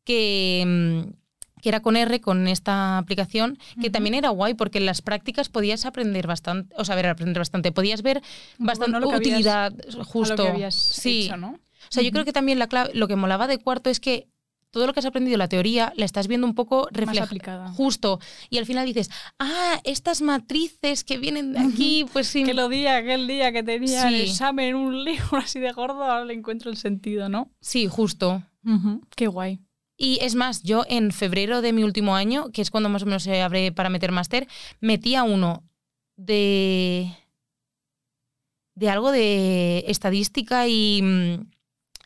que, 0.04 0.64
mm, 0.66 1.21
que 1.62 1.70
era 1.70 1.80
con 1.80 1.96
R, 1.96 2.20
con 2.20 2.46
esta 2.48 2.98
aplicación, 2.98 3.56
que 3.80 3.88
también 3.88 4.14
era 4.14 4.28
guay, 4.28 4.52
porque 4.52 4.76
en 4.78 4.84
las 4.84 5.00
prácticas 5.00 5.48
podías 5.48 5.86
aprender 5.86 6.26
bastante, 6.26 6.74
o 6.76 6.84
sea, 6.84 6.94
ver, 6.96 7.06
aprender 7.06 7.38
bastante, 7.38 7.72
podías 7.72 8.02
ver 8.02 8.20
bastante 8.58 8.92
¿no? 8.92 9.00
lo 9.00 9.08
que 9.08 9.14
habías- 9.14 9.28
utilidad, 9.30 9.72
a 9.72 9.96
lo 9.96 10.04
justo. 10.04 10.36
que 10.42 10.48
habías 10.48 10.74
sí. 10.74 11.24
hecho, 11.26 11.38
¿no? 11.38 11.52
O 11.52 11.58
sea, 11.88 12.02
yo 12.02 12.10
creo 12.10 12.24
que 12.26 12.32
también 12.34 12.58
la 12.58 12.68
clave- 12.68 12.90
lo 12.94 13.08
que 13.08 13.16
molaba 13.16 13.46
de 13.46 13.56
cuarto 13.58 13.88
es 13.88 14.00
que 14.00 14.28
todo 14.72 14.86
lo 14.86 14.94
que 14.94 15.00
has 15.00 15.06
aprendido, 15.06 15.36
la 15.36 15.48
teoría, 15.48 15.92
la 15.96 16.06
estás 16.06 16.28
viendo 16.28 16.46
un 16.46 16.54
poco 16.54 16.88
reflejada. 16.92 17.68
Justo. 17.74 18.18
Y 18.48 18.56
al 18.56 18.64
final 18.64 18.86
dices, 18.86 19.10
ah, 19.38 19.78
estas 19.84 20.22
matrices 20.22 21.04
que 21.04 21.18
vienen 21.18 21.52
de 21.52 21.58
aquí, 21.60 22.06
pues 22.12 22.26
sí. 22.28 22.42
Que 22.42 22.54
lo 22.54 22.68
día, 22.70 22.96
aquel 22.96 23.26
día 23.26 23.52
que 23.52 23.62
tenía 23.62 24.08
el 24.08 24.14
Sí. 24.16 24.30
examen 24.30 24.68
en 24.70 24.74
un 24.76 25.04
libro 25.04 25.36
así 25.44 25.60
de 25.60 25.70
gordo, 25.72 26.02
ahora 26.04 26.24
le 26.24 26.32
encuentro 26.34 26.70
el 26.70 26.76
sentido, 26.78 27.28
¿no? 27.28 27.50
Sí, 27.60 27.86
justo. 27.86 28.42
Qué 29.14 29.26
guay. 29.26 29.60
Y 29.96 30.18
es 30.22 30.34
más, 30.34 30.62
yo 30.62 30.84
en 30.88 31.12
febrero 31.12 31.62
de 31.62 31.72
mi 31.72 31.84
último 31.84 32.16
año, 32.16 32.50
que 32.50 32.62
es 32.62 32.70
cuando 32.70 32.88
más 32.88 33.02
o 33.02 33.06
menos 33.06 33.22
se 33.22 33.42
abre 33.42 33.72
para 33.72 33.90
meter 33.90 34.12
máster, 34.12 34.48
metí 34.80 35.14
a 35.14 35.22
uno 35.22 35.64
de. 36.16 37.10
de 38.74 38.90
algo 38.90 39.12
de 39.12 39.84
estadística 39.86 40.66
y, 40.66 41.02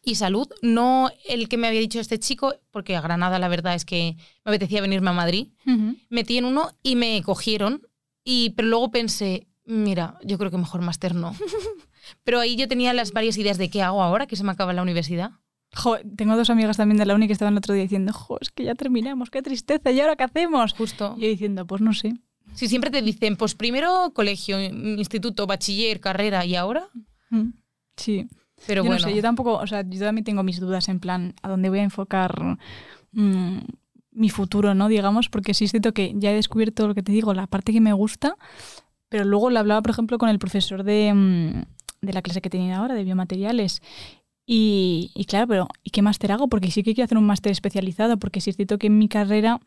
y 0.03 0.14
salud. 0.14 0.49
No 0.62 1.11
el 1.28 1.49
que 1.49 1.57
me 1.57 1.68
había 1.68 1.80
dicho 1.80 2.01
este 2.01 2.18
chico, 2.18 2.55
porque 2.70 2.97
a 2.97 3.01
Granada 3.01 3.39
la 3.39 3.49
verdad 3.49 3.74
es 3.74 3.84
que 3.84 4.16
me 4.45 4.51
apetecía 4.51 4.80
venirme 4.80 5.11
a 5.11 5.14
Madrid. 5.14 5.49
Metí 6.09 6.39
en 6.39 6.45
uno 6.45 6.72
y 6.82 6.97
me 6.97 7.22
cogieron. 7.22 7.82
Y, 8.24 8.51
pero 8.51 8.68
luego 8.68 8.91
pensé, 8.91 9.47
mira, 9.64 10.18
yo 10.24 10.39
creo 10.39 10.51
que 10.51 10.59
mejor 10.59 10.80
máster 10.80 11.14
no. 11.14 11.34
pero 12.24 12.41
ahí 12.41 12.57
yo 12.57 12.68
tenía 12.68 12.93
las 12.93 13.12
varias 13.12 13.37
ideas 13.39 13.59
de 13.59 13.70
qué 13.70 13.82
hago 13.82 14.03
ahora 14.03 14.26
que 14.26 14.37
se 14.37 14.45
me 14.45 14.53
acaba 14.53 14.72
la 14.72 14.82
universidad. 14.82 15.32
Jo, 15.77 15.99
tengo 16.16 16.37
dos 16.37 16.49
amigas 16.49 16.79
también 16.79 16.97
de 16.97 17.05
la 17.05 17.14
uni 17.14 17.27
que 17.27 17.35
estaban 17.35 17.53
el 17.55 17.59
otro 17.59 17.74
día 17.74 17.83
diciendo, 17.83 18.12
jo, 18.12 18.39
es 18.41 18.51
que 18.51 18.64
ya 18.64 18.74
terminamos, 18.74 19.29
qué 19.31 19.43
tristeza, 19.43 19.91
¿y 19.91 20.01
ahora 20.01 20.16
qué 20.16 20.24
hacemos? 20.24 20.72
Justo. 20.72 21.14
Y 21.18 21.22
yo 21.22 21.29
diciendo, 21.29 21.66
pues 21.66 21.83
no 21.83 21.93
sé. 21.93 22.14
Si 22.55 22.66
siempre 22.68 22.91
te 22.91 23.03
dicen, 23.03 23.37
pues 23.37 23.55
primero 23.55 24.11
colegio, 24.14 24.59
instituto, 24.61 25.47
bachiller, 25.47 26.01
carrera 26.01 26.45
y 26.47 26.55
ahora. 26.57 26.89
Mm, 27.31 27.51
Sí. 27.97 28.27
Pero 28.66 28.83
yo 28.83 28.89
bueno, 28.89 29.03
no 29.03 29.09
sé, 29.11 29.14
yo 29.14 29.20
tampoco, 29.20 29.55
o 29.59 29.66
sea, 29.66 29.83
yo 29.87 30.01
también 30.01 30.24
tengo 30.24 30.43
mis 30.43 30.59
dudas 30.61 30.89
en 30.89 30.99
plan 30.99 31.35
a 31.43 31.49
dónde 31.51 31.68
voy 31.68 31.81
a 31.81 31.83
enfocar 31.83 32.57
mm, 33.12 33.59
mi 34.12 34.31
futuro, 34.31 34.74
¿no? 34.74 34.89
Digamos, 34.89 35.29
porque 35.29 35.53
sí 35.53 35.68
siento 35.68 35.93
que 35.93 36.14
ya 36.16 36.31
he 36.33 36.35
descubierto 36.35 36.89
lo 36.89 36.95
que 36.95 37.03
te 37.03 37.12
digo, 37.12 37.35
la 37.35 37.47
parte 37.47 37.72
que 37.72 37.83
me 37.83 37.93
gusta, 37.93 38.37
pero 39.11 39.24
luego 39.24 39.51
lo 39.51 39.59
hablaba, 39.59 39.83
por 39.83 39.91
ejemplo, 39.91 40.16
con 40.16 40.31
el 40.31 40.39
profesor 40.39 40.85
de, 40.85 41.12
mm, 41.12 41.62
de 42.07 42.12
la 42.12 42.22
clase 42.22 42.41
que 42.41 42.49
tenía 42.51 42.79
ahora, 42.79 42.95
de 42.95 43.05
biomateriales. 43.05 43.83
Y, 44.47 45.11
y 45.14 45.24
claro, 45.24 45.49
pero 45.49 45.68
¿y 45.82 45.90
qué 45.90 46.03
máster 46.03 46.30
hago? 46.32 46.49
Porque 46.49 46.70
sí 46.70 46.82
que 46.84 46.94
quiero 46.94 47.07
hacer 47.07 47.18
un 47.18 47.26
máster 47.26 47.51
especializado, 47.53 48.16
porque 48.18 48.40
sí 48.40 48.51
es 48.51 48.57
cierto 48.57 48.78
que 48.78 48.86
en 48.86 48.97
mi 48.99 49.09
carrera 49.09 49.61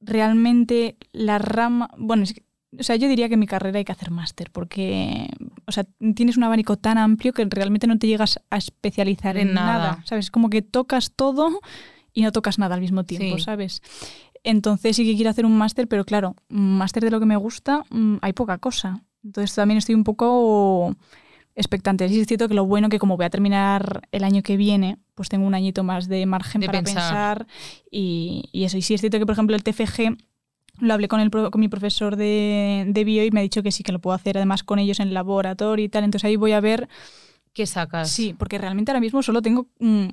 realmente 0.00 0.96
la 1.12 1.38
rama, 1.38 1.90
bueno, 1.98 2.22
es 2.22 2.34
que- 2.34 2.42
o 2.78 2.82
sea, 2.82 2.96
yo 2.96 3.08
diría 3.08 3.28
que 3.28 3.34
en 3.34 3.40
mi 3.40 3.46
carrera 3.46 3.78
hay 3.78 3.84
que 3.84 3.92
hacer 3.92 4.10
máster, 4.10 4.50
porque, 4.50 5.28
o 5.66 5.72
sea, 5.72 5.84
tienes 6.14 6.36
un 6.36 6.44
abanico 6.44 6.76
tan 6.76 6.98
amplio 6.98 7.32
que 7.32 7.44
realmente 7.48 7.86
no 7.86 7.98
te 7.98 8.06
llegas 8.06 8.40
a 8.50 8.56
especializar 8.56 9.36
en, 9.36 9.48
En 9.48 9.54
nada. 9.54 9.78
nada. 9.78 10.02
¿sabes? 10.04 10.30
Como 10.30 10.50
que 10.50 10.62
tocas 10.62 11.12
todo 11.14 11.60
y 12.12 12.22
no 12.22 12.32
tocas 12.32 12.58
nada 12.58 12.74
al 12.74 12.80
mismo 12.80 13.04
tiempo, 13.04 13.38
Sí. 13.38 13.44
¿sabes? 13.44 13.82
Entonces 14.44 14.96
sí 14.96 15.04
que 15.04 15.14
quiero 15.14 15.30
hacer 15.30 15.44
un 15.46 15.56
máster, 15.56 15.88
pero 15.88 16.04
claro, 16.04 16.36
máster 16.48 17.02
de 17.04 17.10
lo 17.10 17.18
que 17.20 17.26
me 17.26 17.36
gusta, 17.36 17.82
mm, 17.90 18.16
hay 18.22 18.32
poca 18.32 18.58
cosa. 18.58 19.02
Entonces 19.24 19.54
también 19.54 19.78
estoy 19.78 19.94
un 19.94 20.04
poco 20.04 20.94
expectante. 21.56 22.08
Sí 22.08 22.20
es 22.20 22.26
cierto 22.28 22.46
que 22.48 22.54
lo 22.54 22.64
bueno 22.66 22.88
que 22.88 22.98
como 22.98 23.16
voy 23.16 23.26
a 23.26 23.30
terminar 23.30 24.08
el 24.12 24.22
año 24.24 24.42
que 24.42 24.56
viene, 24.56 24.98
pues 25.14 25.28
tengo 25.28 25.46
un 25.46 25.54
añito 25.54 25.82
más 25.82 26.06
de 26.08 26.24
margen 26.26 26.60
De 26.60 26.66
para 26.68 26.82
pensar. 26.82 27.46
pensar, 27.46 27.46
y, 27.90 28.48
y 28.52 28.64
eso. 28.64 28.76
Y 28.76 28.82
sí 28.82 28.94
es 28.94 29.00
cierto 29.00 29.18
que, 29.18 29.26
por 29.26 29.32
ejemplo, 29.32 29.56
el 29.56 29.64
TFG 29.64 30.16
lo 30.80 30.92
hablé 30.94 31.08
con, 31.08 31.20
el, 31.20 31.30
con 31.30 31.58
mi 31.60 31.68
profesor 31.68 32.16
de, 32.16 32.84
de 32.86 33.04
bio 33.04 33.24
y 33.24 33.30
me 33.30 33.40
ha 33.40 33.42
dicho 33.42 33.62
que 33.62 33.72
sí, 33.72 33.82
que 33.82 33.92
lo 33.92 33.98
puedo 34.00 34.14
hacer 34.14 34.36
además 34.36 34.62
con 34.62 34.78
ellos 34.78 35.00
en 35.00 35.14
laboratorio 35.14 35.84
y 35.84 35.88
tal. 35.88 36.04
Entonces 36.04 36.26
ahí 36.26 36.36
voy 36.36 36.52
a 36.52 36.60
ver, 36.60 36.88
¿qué 37.54 37.66
sacas? 37.66 38.10
sí, 38.10 38.34
porque 38.38 38.58
realmente 38.58 38.90
ahora 38.92 39.00
mismo 39.00 39.22
solo 39.22 39.40
tengo 39.40 39.68
mm, 39.80 40.08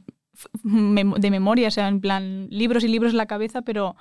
mem- 0.63 1.17
de 1.19 1.31
memoria, 1.31 1.67
o 1.67 1.71
sea, 1.71 1.89
en 1.89 1.99
plan 1.99 2.47
libros 2.49 2.83
y 2.83 2.87
libros 2.87 3.11
en 3.11 3.17
la 3.17 3.25
cabeza, 3.25 3.61
pero... 3.61 3.95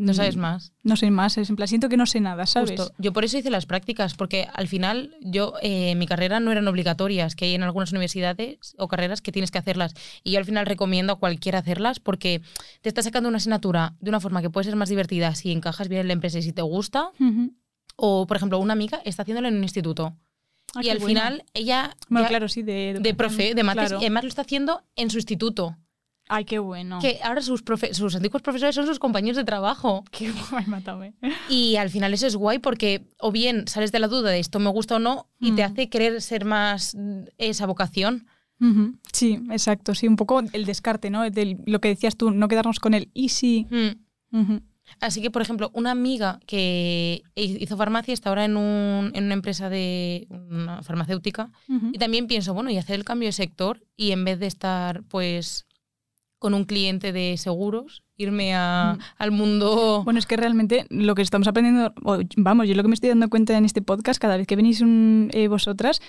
No 0.00 0.14
sabes 0.14 0.36
mm, 0.36 0.40
más. 0.40 0.72
No 0.82 0.96
sé 0.96 1.10
más, 1.10 1.36
es 1.36 1.50
en 1.50 1.56
plan, 1.56 1.68
siento 1.68 1.90
que 1.90 1.98
no 1.98 2.06
sé 2.06 2.20
nada, 2.20 2.46
¿sabes? 2.46 2.70
Justo. 2.70 2.94
Yo 2.96 3.12
por 3.12 3.24
eso 3.24 3.36
hice 3.36 3.50
las 3.50 3.66
prácticas, 3.66 4.14
porque 4.14 4.48
al 4.54 4.66
final 4.66 5.14
yo, 5.20 5.52
eh, 5.60 5.94
mi 5.94 6.06
carrera 6.06 6.40
no 6.40 6.50
eran 6.50 6.66
obligatorias, 6.68 7.34
que 7.36 7.44
hay 7.44 7.54
en 7.54 7.62
algunas 7.62 7.90
universidades 7.92 8.74
o 8.78 8.88
carreras 8.88 9.20
que 9.20 9.30
tienes 9.30 9.50
que 9.50 9.58
hacerlas. 9.58 9.94
Y 10.24 10.32
yo 10.32 10.38
al 10.38 10.46
final 10.46 10.64
recomiendo 10.64 11.12
a 11.12 11.18
cualquiera 11.18 11.58
hacerlas 11.58 12.00
porque 12.00 12.40
te 12.80 12.88
está 12.88 13.02
sacando 13.02 13.28
una 13.28 13.36
asignatura 13.36 13.94
de 14.00 14.08
una 14.08 14.20
forma 14.20 14.40
que 14.40 14.48
puede 14.48 14.64
ser 14.64 14.76
más 14.76 14.88
divertida 14.88 15.34
si 15.34 15.52
encajas 15.52 15.88
bien 15.88 16.00
en 16.00 16.06
la 16.08 16.14
empresa 16.14 16.38
y 16.38 16.42
si 16.42 16.52
te 16.54 16.62
gusta. 16.62 17.10
O, 17.96 18.26
por 18.26 18.36
ejemplo, 18.38 18.58
una 18.58 18.72
amiga 18.72 19.02
está 19.04 19.22
haciéndolo 19.22 19.48
en 19.48 19.56
un 19.56 19.62
instituto. 19.62 20.16
Ah, 20.74 20.80
y 20.82 20.88
al 20.88 21.00
final 21.00 21.44
ella 21.52 21.96
Bueno, 22.08 22.24
ya- 22.24 22.28
claro, 22.28 22.48
sí, 22.48 22.62
de... 22.62 22.96
de 23.00 23.14
profe, 23.14 23.54
de 23.54 23.62
mates, 23.64 23.88
claro. 23.88 23.96
y 24.00 24.04
además 24.06 24.22
lo 24.24 24.28
está 24.28 24.42
haciendo 24.42 24.82
en 24.96 25.10
su 25.10 25.18
instituto. 25.18 25.76
Ay, 26.32 26.44
qué 26.44 26.60
bueno. 26.60 27.00
Que 27.00 27.18
ahora 27.24 27.42
sus, 27.42 27.64
profe- 27.64 27.92
sus 27.92 28.14
antiguos 28.14 28.40
profesores 28.40 28.74
son 28.76 28.86
sus 28.86 29.00
compañeros 29.00 29.36
de 29.36 29.42
trabajo. 29.44 30.04
Qué 30.12 30.30
guay, 30.50 30.64
mátame. 30.66 31.14
Y 31.48 31.74
al 31.74 31.90
final 31.90 32.14
eso 32.14 32.26
es 32.28 32.36
guay 32.36 32.60
porque 32.60 33.02
o 33.18 33.32
bien 33.32 33.66
sales 33.66 33.90
de 33.90 33.98
la 33.98 34.06
duda 34.06 34.30
de 34.30 34.38
esto 34.38 34.60
me 34.60 34.70
gusta 34.70 34.96
o 34.96 34.98
no 35.00 35.28
y 35.40 35.52
te 35.52 35.62
Mm. 35.62 35.72
hace 35.72 35.88
querer 35.88 36.22
ser 36.22 36.44
más 36.44 36.94
mm, 36.94 37.24
esa 37.38 37.66
vocación. 37.66 38.26
Sí, 39.12 39.40
exacto, 39.50 39.94
sí, 39.94 40.06
un 40.06 40.16
poco 40.16 40.40
el 40.52 40.66
descarte, 40.66 41.08
¿no? 41.10 41.22
Lo 41.66 41.80
que 41.80 41.88
decías 41.88 42.16
tú, 42.16 42.30
no 42.30 42.46
quedarnos 42.46 42.78
con 42.78 42.92
el 42.94 43.10
easy. 43.14 43.66
Mm. 43.70 44.38
Ujú. 44.40 44.60
Así 45.00 45.22
que, 45.22 45.30
por 45.30 45.40
ejemplo, 45.40 45.70
una 45.72 45.92
amiga 45.92 46.40
que 46.46 47.22
hizo 47.34 47.76
farmacia 47.78 48.12
está 48.12 48.28
ahora 48.28 48.44
en, 48.44 48.56
un- 48.58 49.12
en 49.14 49.24
una 49.24 49.34
empresa 49.34 49.70
de 49.70 50.26
una 50.30 50.82
farmacéutica 50.82 51.50
y 51.92 51.98
también 51.98 52.26
pienso, 52.26 52.52
bueno, 52.52 52.70
y 52.70 52.76
hacer 52.76 52.96
el 52.96 53.04
cambio 53.04 53.28
de 53.28 53.32
sector 53.32 53.82
y 53.96 54.10
en 54.12 54.24
vez 54.24 54.38
de 54.38 54.46
estar, 54.48 55.02
pues, 55.04 55.64
con 56.40 56.54
un 56.54 56.64
cliente 56.64 57.12
de 57.12 57.36
seguros, 57.36 58.02
irme 58.16 58.54
a- 58.54 58.96
Mm. 58.98 59.02
al 59.18 59.30
mundo... 59.30 60.02
Bueno, 60.04 60.18
es 60.18 60.26
que 60.26 60.36
realmente 60.36 60.86
lo 60.90 61.14
que 61.14 61.22
estamos 61.22 61.46
aprendiendo, 61.46 61.92
vamos, 62.36 62.66
yo 62.66 62.74
lo 62.74 62.82
que 62.82 62.88
me 62.88 62.94
estoy 62.94 63.10
dando 63.10 63.28
cuenta 63.28 63.56
en 63.56 63.64
este 63.66 63.82
podcast 63.82 64.20
cada 64.20 64.36
vez 64.38 64.46
que 64.46 64.56
venís 64.56 64.80
un- 64.80 65.28
eh, 65.32 65.48
vosotras, 65.48 66.00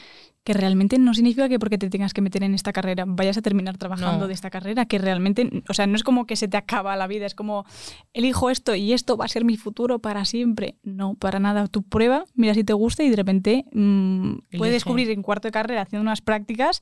que 0.44 0.54
realmente 0.54 0.98
no 0.98 1.14
significa 1.14 1.48
que 1.50 1.60
porque 1.60 1.78
te 1.78 1.90
tengas 1.90 2.14
que 2.14 2.22
meter 2.22 2.44
en 2.44 2.54
esta 2.56 2.72
carrera 2.74 3.04
vayas 3.08 3.38
a 3.38 3.42
terminar 3.42 3.78
trabajando 3.78 4.22
No. 4.22 4.28
de 4.28 4.34
esta 4.34 4.50
carrera, 4.50 4.86
que 4.86 4.98
realmente, 5.00 5.64
o 5.70 5.74
sea, 5.74 5.86
no 5.86 5.96
es 5.98 6.04
como 6.04 6.26
que 6.26 6.36
se 6.38 6.48
te 6.48 6.58
acaba 6.58 6.96
la 6.96 7.08
vida, 7.08 7.26
es 7.26 7.36
como 7.36 7.66
elijo 8.14 8.50
esto 8.50 8.74
y 8.74 8.94
esto 8.94 9.18
va 9.18 9.26
a 9.26 9.28
ser 9.28 9.44
mi 9.46 9.58
futuro 9.58 10.00
para 10.00 10.24
siempre. 10.26 10.76
No, 10.84 11.14
para 11.16 11.40
nada. 11.40 11.68
Tú 11.68 11.84
prueba, 11.84 12.24
mira 12.36 12.54
si 12.54 12.64
te 12.64 12.74
gusta 12.74 13.04
y 13.04 13.10
de 13.10 13.18
repente 13.18 13.66
mm, 13.74 14.30
Elige. 14.32 14.58
puedes 14.58 14.74
descubrir 14.74 15.10
en 15.12 15.22
cuarto 15.22 15.50
de 15.50 15.52
carrera 15.52 15.82
haciendo 15.82 16.02
unas 16.04 16.22
prácticas. 16.22 16.82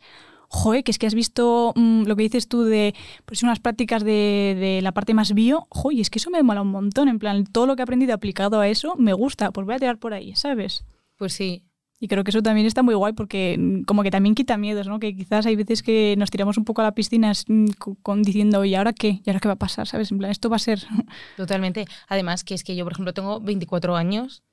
Joder, 0.52 0.84
que 0.84 0.92
es 0.92 0.98
que 0.98 1.06
has 1.08 1.14
visto 1.14 1.74
mm, 1.76 2.04
lo 2.06 2.16
que 2.16 2.24
dices 2.24 2.48
tú 2.48 2.64
de 2.64 2.96
pues 3.26 3.44
unas 3.44 3.60
prácticas 3.60 4.04
de, 4.04 4.58
de 4.60 4.82
la 4.82 4.92
parte 4.92 5.14
más 5.14 5.34
bio. 5.34 5.68
Joder, 5.70 6.00
es 6.00 6.10
que 6.10 6.18
eso 6.20 6.32
me 6.32 6.42
mola 6.44 6.62
un 6.64 6.72
montón. 6.72 7.08
En 7.08 7.20
plan, 7.20 7.46
todo 7.46 7.68
lo 7.68 7.76
que 7.76 7.82
he 7.82 7.84
aprendido 7.84 8.14
aplicado 8.14 8.60
a 8.60 8.68
eso 8.68 8.96
me 8.98 9.14
gusta. 9.14 9.52
Pues 9.52 9.66
voy 9.66 9.76
a 9.76 9.80
tirar 9.80 10.00
por 10.00 10.14
ahí, 10.14 10.36
¿sabes? 10.36 10.84
Pues 11.18 11.34
sí, 11.34 11.66
Y 12.02 12.08
creo 12.08 12.24
que 12.24 12.32
eso 12.32 12.42
también 12.42 12.66
está 12.66 12.82
muy 12.82 12.96
guay 12.96 13.14
porque 13.14 13.58
mm, 13.60 13.84
como 13.84 14.02
que 14.04 14.10
también 14.10 14.34
quita 14.34 14.58
miedos, 14.58 14.88
¿no? 14.88 15.00
Que 15.00 15.16
quizás 15.16 15.46
hay 15.46 15.56
veces 15.56 15.84
que 15.84 16.16
nos 16.18 16.32
tiramos 16.32 16.58
un 16.58 16.64
poco 16.66 16.82
a 16.82 16.86
la 16.86 16.96
piscina 16.96 17.32
mm, 17.48 17.66
co- 17.78 17.98
con, 18.02 18.24
diciendo, 18.24 18.64
¿y 18.66 18.74
ahora 18.74 18.94
qué? 18.94 19.22
¿Y 19.24 19.30
ahora 19.30 19.40
qué 19.42 19.50
va 19.50 19.54
a 19.56 19.58
pasar? 19.58 19.86
¿Sabes? 19.88 20.12
En 20.12 20.18
plan, 20.18 20.32
esto 20.32 20.50
va 20.50 20.56
a 20.56 20.60
ser... 20.60 20.80
Totalmente. 21.38 21.86
Además, 22.08 22.44
que 22.44 22.54
es 22.56 22.64
que 22.64 22.76
yo, 22.76 22.86
por 22.86 22.94
ejemplo, 22.94 23.14
tengo 23.14 23.40
24 23.42 23.96
años 23.98 24.44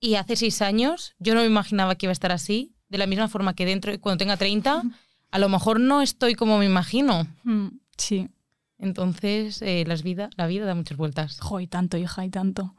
y 0.00 0.14
hace 0.16 0.34
6 0.36 0.62
años 0.62 1.14
yo 1.18 1.34
no 1.34 1.40
me 1.42 1.46
imaginaba 1.46 1.94
que 1.94 2.06
iba 2.06 2.10
a 2.10 2.12
estar 2.18 2.32
así, 2.32 2.72
de 2.88 2.98
la 2.98 3.06
misma 3.06 3.28
forma 3.28 3.54
que 3.54 3.66
dentro, 3.66 3.92
cuando 4.00 4.18
tenga 4.18 4.36
30, 4.36 4.82
a 5.34 5.40
lo 5.40 5.48
mejor 5.48 5.80
no 5.80 6.00
estoy 6.00 6.36
como 6.36 6.58
me 6.58 6.64
imagino. 6.64 7.26
Mm, 7.42 7.66
Sí. 7.96 8.28
Entonces, 8.78 9.62
eh, 9.62 9.82
las 9.84 10.04
vida, 10.04 10.30
la 10.36 10.46
vida 10.46 10.64
da 10.64 10.76
muchas 10.76 10.96
vueltas. 10.96 11.40
Jo, 11.40 11.58
y 11.58 11.66
tanto, 11.66 11.96
hija, 11.96 12.24
y 12.24 12.30
tanto. 12.30 12.74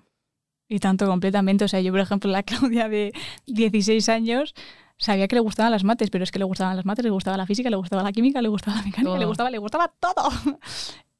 Y 0.69 0.79
tanto 0.79 1.05
completamente. 1.05 1.65
O 1.65 1.67
sea, 1.67 1.81
yo, 1.81 1.91
por 1.91 1.99
ejemplo, 1.99 2.31
la 2.31 2.43
Claudia 2.71 2.87
de 2.87 3.11
16 3.45 4.07
años 4.07 4.53
sabía 4.97 5.27
que 5.27 5.35
le 5.35 5.41
gustaban 5.41 5.73
las 5.73 5.83
mates, 5.83 6.09
pero 6.09 6.23
es 6.23 6.31
que 6.31 6.39
le 6.39 6.45
gustaban 6.45 6.77
las 6.77 6.85
mates, 6.85 7.03
le 7.03 7.11
gustaba 7.11 7.35
la 7.35 7.45
física, 7.45 7.69
le 7.69 7.75
gustaba 7.75 8.03
la 8.03 8.13
química, 8.13 8.41
le 8.41 8.47
gustaba 8.47 8.77
la 8.77 8.83
mecánica, 8.83 9.17
le 9.17 9.25
gustaba, 9.25 9.49
le 9.49 9.57
gustaba 9.57 9.93
todo. 9.99 10.29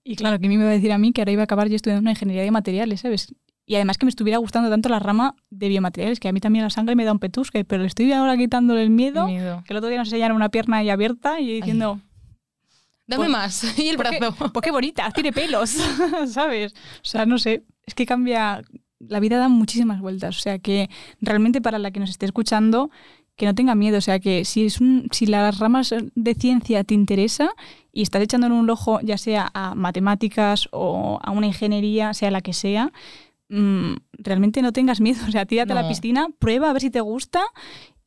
Y 0.08 0.16
claro, 0.16 0.38
que 0.40 0.46
a 0.46 0.50
mí 0.50 0.56
me 0.56 0.64
iba 0.64 0.72
a 0.72 0.76
decir 0.76 0.92
a 0.92 1.00
mí 1.00 1.12
que 1.12 1.22
ahora 1.22 1.32
iba 1.32 1.42
a 1.42 1.46
acabar 1.46 1.68
yo 1.68 1.76
estudiando 1.76 2.02
una 2.02 2.12
ingeniería 2.12 2.44
de 2.44 2.52
materiales, 2.52 3.02
¿sabes? 3.02 3.34
Y 3.66 3.76
además 3.76 3.98
que 3.98 4.06
me 4.06 4.10
estuviera 4.10 4.38
gustando 4.38 4.70
tanto 4.70 4.90
la 4.90 5.00
rama 5.00 5.36
de 5.50 5.70
biomateriales, 5.70 6.20
que 6.20 6.28
a 6.28 6.32
mí 6.32 6.40
también 6.40 6.64
la 6.64 6.70
sangre 6.70 6.96
me 6.96 7.04
da 7.04 7.12
un 7.12 7.20
petusque, 7.20 7.66
pero 7.66 7.82
le 7.82 7.88
estoy 7.88 8.12
ahora 8.12 8.38
quitándole 8.38 8.84
el 8.84 8.92
miedo, 8.92 9.26
Miedo. 9.28 9.64
que 9.66 9.74
el 9.74 9.78
otro 9.78 9.90
día 9.90 9.98
nos 9.98 10.08
enseñaron 10.08 10.36
una 10.36 10.50
pierna 10.50 10.78
ahí 10.78 10.90
abierta 10.90 11.40
y 11.40 11.54
diciendo, 11.56 12.00
Dame 13.08 13.26
Pues- 13.26 13.30
más. 13.32 13.64
y 13.80 13.88
el 13.90 13.98
brazo. 13.98 14.36
Pues 14.52 14.64
qué 14.64 14.72
bonita, 14.72 15.10
tiene 15.12 15.32
pelos, 15.32 15.78
¿sabes? 16.28 16.74
O 16.74 17.06
sea, 17.06 17.26
no 17.26 17.38
sé, 17.38 17.64
es 17.86 17.94
que 17.96 18.06
cambia, 18.06 18.62
la 19.00 19.20
vida 19.20 19.38
da 19.38 19.48
muchísimas 19.50 20.00
vueltas, 20.02 20.38
o 20.38 20.40
sea 20.40 20.60
que 20.60 20.90
realmente 21.22 21.62
para 21.62 21.78
la 21.80 21.92
que 21.92 22.00
nos 22.00 22.10
esté 22.10 22.26
escuchando, 22.26 22.90
que 23.36 23.46
no 23.46 23.54
tenga 23.54 23.76
miedo. 23.76 23.98
O 23.98 24.02
sea, 24.02 24.20
que 24.20 24.46
si, 24.46 24.66
es 24.66 24.80
un, 24.80 25.08
si 25.12 25.26
las 25.26 25.60
ramas 25.60 25.94
de 26.16 26.34
ciencia 26.36 26.84
te 26.84 26.94
interesa 26.94 27.50
y 27.92 28.02
estás 28.02 28.22
echando 28.22 28.48
en 28.48 28.54
un 28.54 28.70
ojo, 28.70 29.00
ya 29.02 29.18
sea 29.18 29.52
a 29.54 29.76
matemáticas 29.76 30.70
o 30.72 31.20
a 31.22 31.32
una 31.32 31.48
ingeniería, 31.48 32.14
sea 32.14 32.32
la 32.32 32.42
que 32.42 32.54
sea, 32.54 32.92
mm, 33.50 33.94
realmente 34.14 34.62
no 34.62 34.72
tengas 34.74 35.02
miedo. 35.02 35.20
O 35.28 35.32
sea, 35.32 35.46
tírate 35.46 35.72
a 35.74 35.76
la 35.76 35.84
No. 35.84 35.88
piscina, 35.90 36.28
prueba 36.40 36.70
a 36.70 36.74
ver 36.74 36.82
si 36.82 36.90
te 36.90 37.02
gusta 37.02 37.42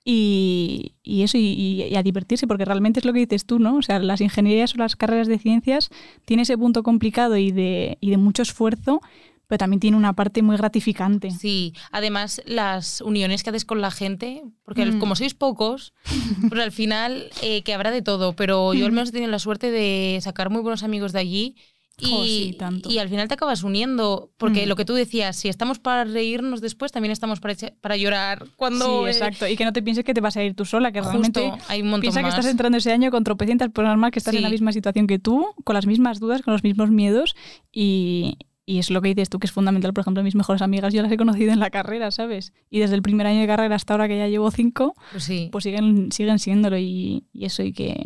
y, 0.04 0.94
y 1.02 1.22
eso, 1.22 1.36
y, 1.38 1.82
y 1.90 1.94
a 1.96 2.02
divertirse, 2.02 2.46
porque 2.46 2.64
realmente 2.64 3.00
es 3.00 3.04
lo 3.04 3.12
que 3.12 3.20
dices 3.20 3.44
tú, 3.44 3.58
¿no? 3.58 3.76
O 3.76 3.82
sea, 3.82 3.98
las 3.98 4.20
ingenierías 4.20 4.74
o 4.74 4.78
las 4.78 4.96
carreras 4.96 5.26
de 5.28 5.38
ciencias 5.38 5.90
tienen 6.24 6.42
ese 6.42 6.56
punto 6.56 6.82
complicado 6.82 7.36
y 7.36 7.50
de, 7.52 7.98
y 8.00 8.10
de 8.10 8.16
mucho 8.16 8.42
esfuerzo, 8.42 9.00
pero 9.48 9.58
también 9.58 9.80
tiene 9.80 9.96
una 9.96 10.14
parte 10.14 10.42
muy 10.42 10.56
gratificante. 10.56 11.30
Sí, 11.30 11.74
además 11.90 12.40
las 12.46 13.00
uniones 13.00 13.42
que 13.42 13.50
haces 13.50 13.64
con 13.64 13.80
la 13.80 13.90
gente, 13.90 14.44
porque 14.64 14.84
Mm. 14.86 14.98
como 14.98 15.14
sois 15.16 15.34
pocos, 15.34 15.92
pues 16.48 16.60
al 16.62 16.72
final 16.72 17.30
eh, 17.42 17.62
que 17.62 17.74
habrá 17.74 17.90
de 17.90 18.02
todo, 18.02 18.34
pero 18.34 18.72
yo 18.74 18.86
al 18.86 18.92
menos 18.92 19.10
he 19.10 19.12
tenido 19.12 19.30
la 19.30 19.38
suerte 19.38 19.70
de 19.70 20.18
sacar 20.22 20.48
muy 20.50 20.62
buenos 20.62 20.82
amigos 20.84 21.12
de 21.12 21.18
allí. 21.20 21.56
Y, 22.00 22.10
Jo, 22.10 22.24
sí, 22.24 22.56
tanto. 22.58 22.88
y 22.90 22.98
al 22.98 23.08
final 23.08 23.26
te 23.26 23.34
acabas 23.34 23.64
uniendo, 23.64 24.30
porque 24.36 24.64
Mm. 24.66 24.68
lo 24.68 24.76
que 24.76 24.84
tú 24.84 24.94
decías, 24.94 25.34
si 25.36 25.48
estamos 25.48 25.78
para 25.80 26.04
reírnos 26.04 26.60
después, 26.60 26.92
también 26.92 27.10
estamos 27.10 27.40
para, 27.40 27.54
para 27.80 27.96
llorar 27.96 28.46
cuando... 28.56 29.00
sí, 29.00 29.06
eh, 29.06 29.10
exacto. 29.10 29.48
Y 29.48 29.56
que 29.56 29.64
no 29.64 29.72
te 29.72 29.82
pienses 29.82 30.04
que 30.04 30.14
te 30.14 30.20
vas 30.20 30.36
a 30.36 30.44
ir 30.44 30.54
tú 30.54 30.64
sola, 30.64 30.92
que 30.92 31.00
justo, 31.00 31.12
realmente 31.40 31.52
hay 31.68 31.82
un 31.82 31.88
montón 31.88 32.02
piensa 32.02 32.20
que 32.20 32.26
más. 32.26 32.34
estás 32.34 32.50
entrando 32.50 32.78
ese 32.78 32.92
año 32.92 33.10
con 33.10 33.24
tropecientas 33.24 33.70
personas 33.70 33.98
más 33.98 34.12
que 34.12 34.20
estás 34.20 34.34
en 34.34 34.42
la 34.42 34.48
Sí. 34.48 34.52
misma 34.52 34.72
situación 34.72 35.06
que 35.08 35.18
tú, 35.18 35.44
con 35.64 35.74
las 35.74 35.86
mismas 35.86 36.20
dudas, 36.20 36.42
con 36.42 36.52
los 36.52 36.62
mismos 36.62 36.90
miedos 36.90 37.34
y, 37.72 38.38
y 38.64 38.78
es 38.78 38.90
lo 38.90 39.02
que 39.02 39.08
dices 39.08 39.28
tú 39.28 39.38
que 39.38 39.46
es 39.46 39.52
fundamental. 39.52 39.92
Por 39.92 40.02
ejemplo, 40.02 40.22
mis 40.22 40.34
mejores 40.36 40.62
amigas 40.62 40.92
yo 40.94 41.02
las 41.02 41.10
he 41.10 41.16
conocido 41.16 41.52
en 41.52 41.58
la 41.58 41.70
carrera, 41.70 42.10
¿sabes? 42.10 42.52
Y 42.70 42.78
desde 42.78 42.94
el 42.94 43.02
primer 43.02 43.26
año 43.26 43.40
de 43.40 43.46
carrera 43.46 43.74
hasta 43.74 43.94
ahora 43.94 44.06
que 44.08 44.16
ya 44.18 44.28
llevo 44.28 44.50
cinco, 44.50 44.94
Pues 45.10 45.24
sí, 45.24 45.48
pues 45.50 45.64
siguen, 45.64 46.12
siguen 46.12 46.38
siéndolo 46.38 46.78
y, 46.78 47.24
y 47.32 47.44
eso 47.46 47.62
y 47.62 47.72
que... 47.72 48.04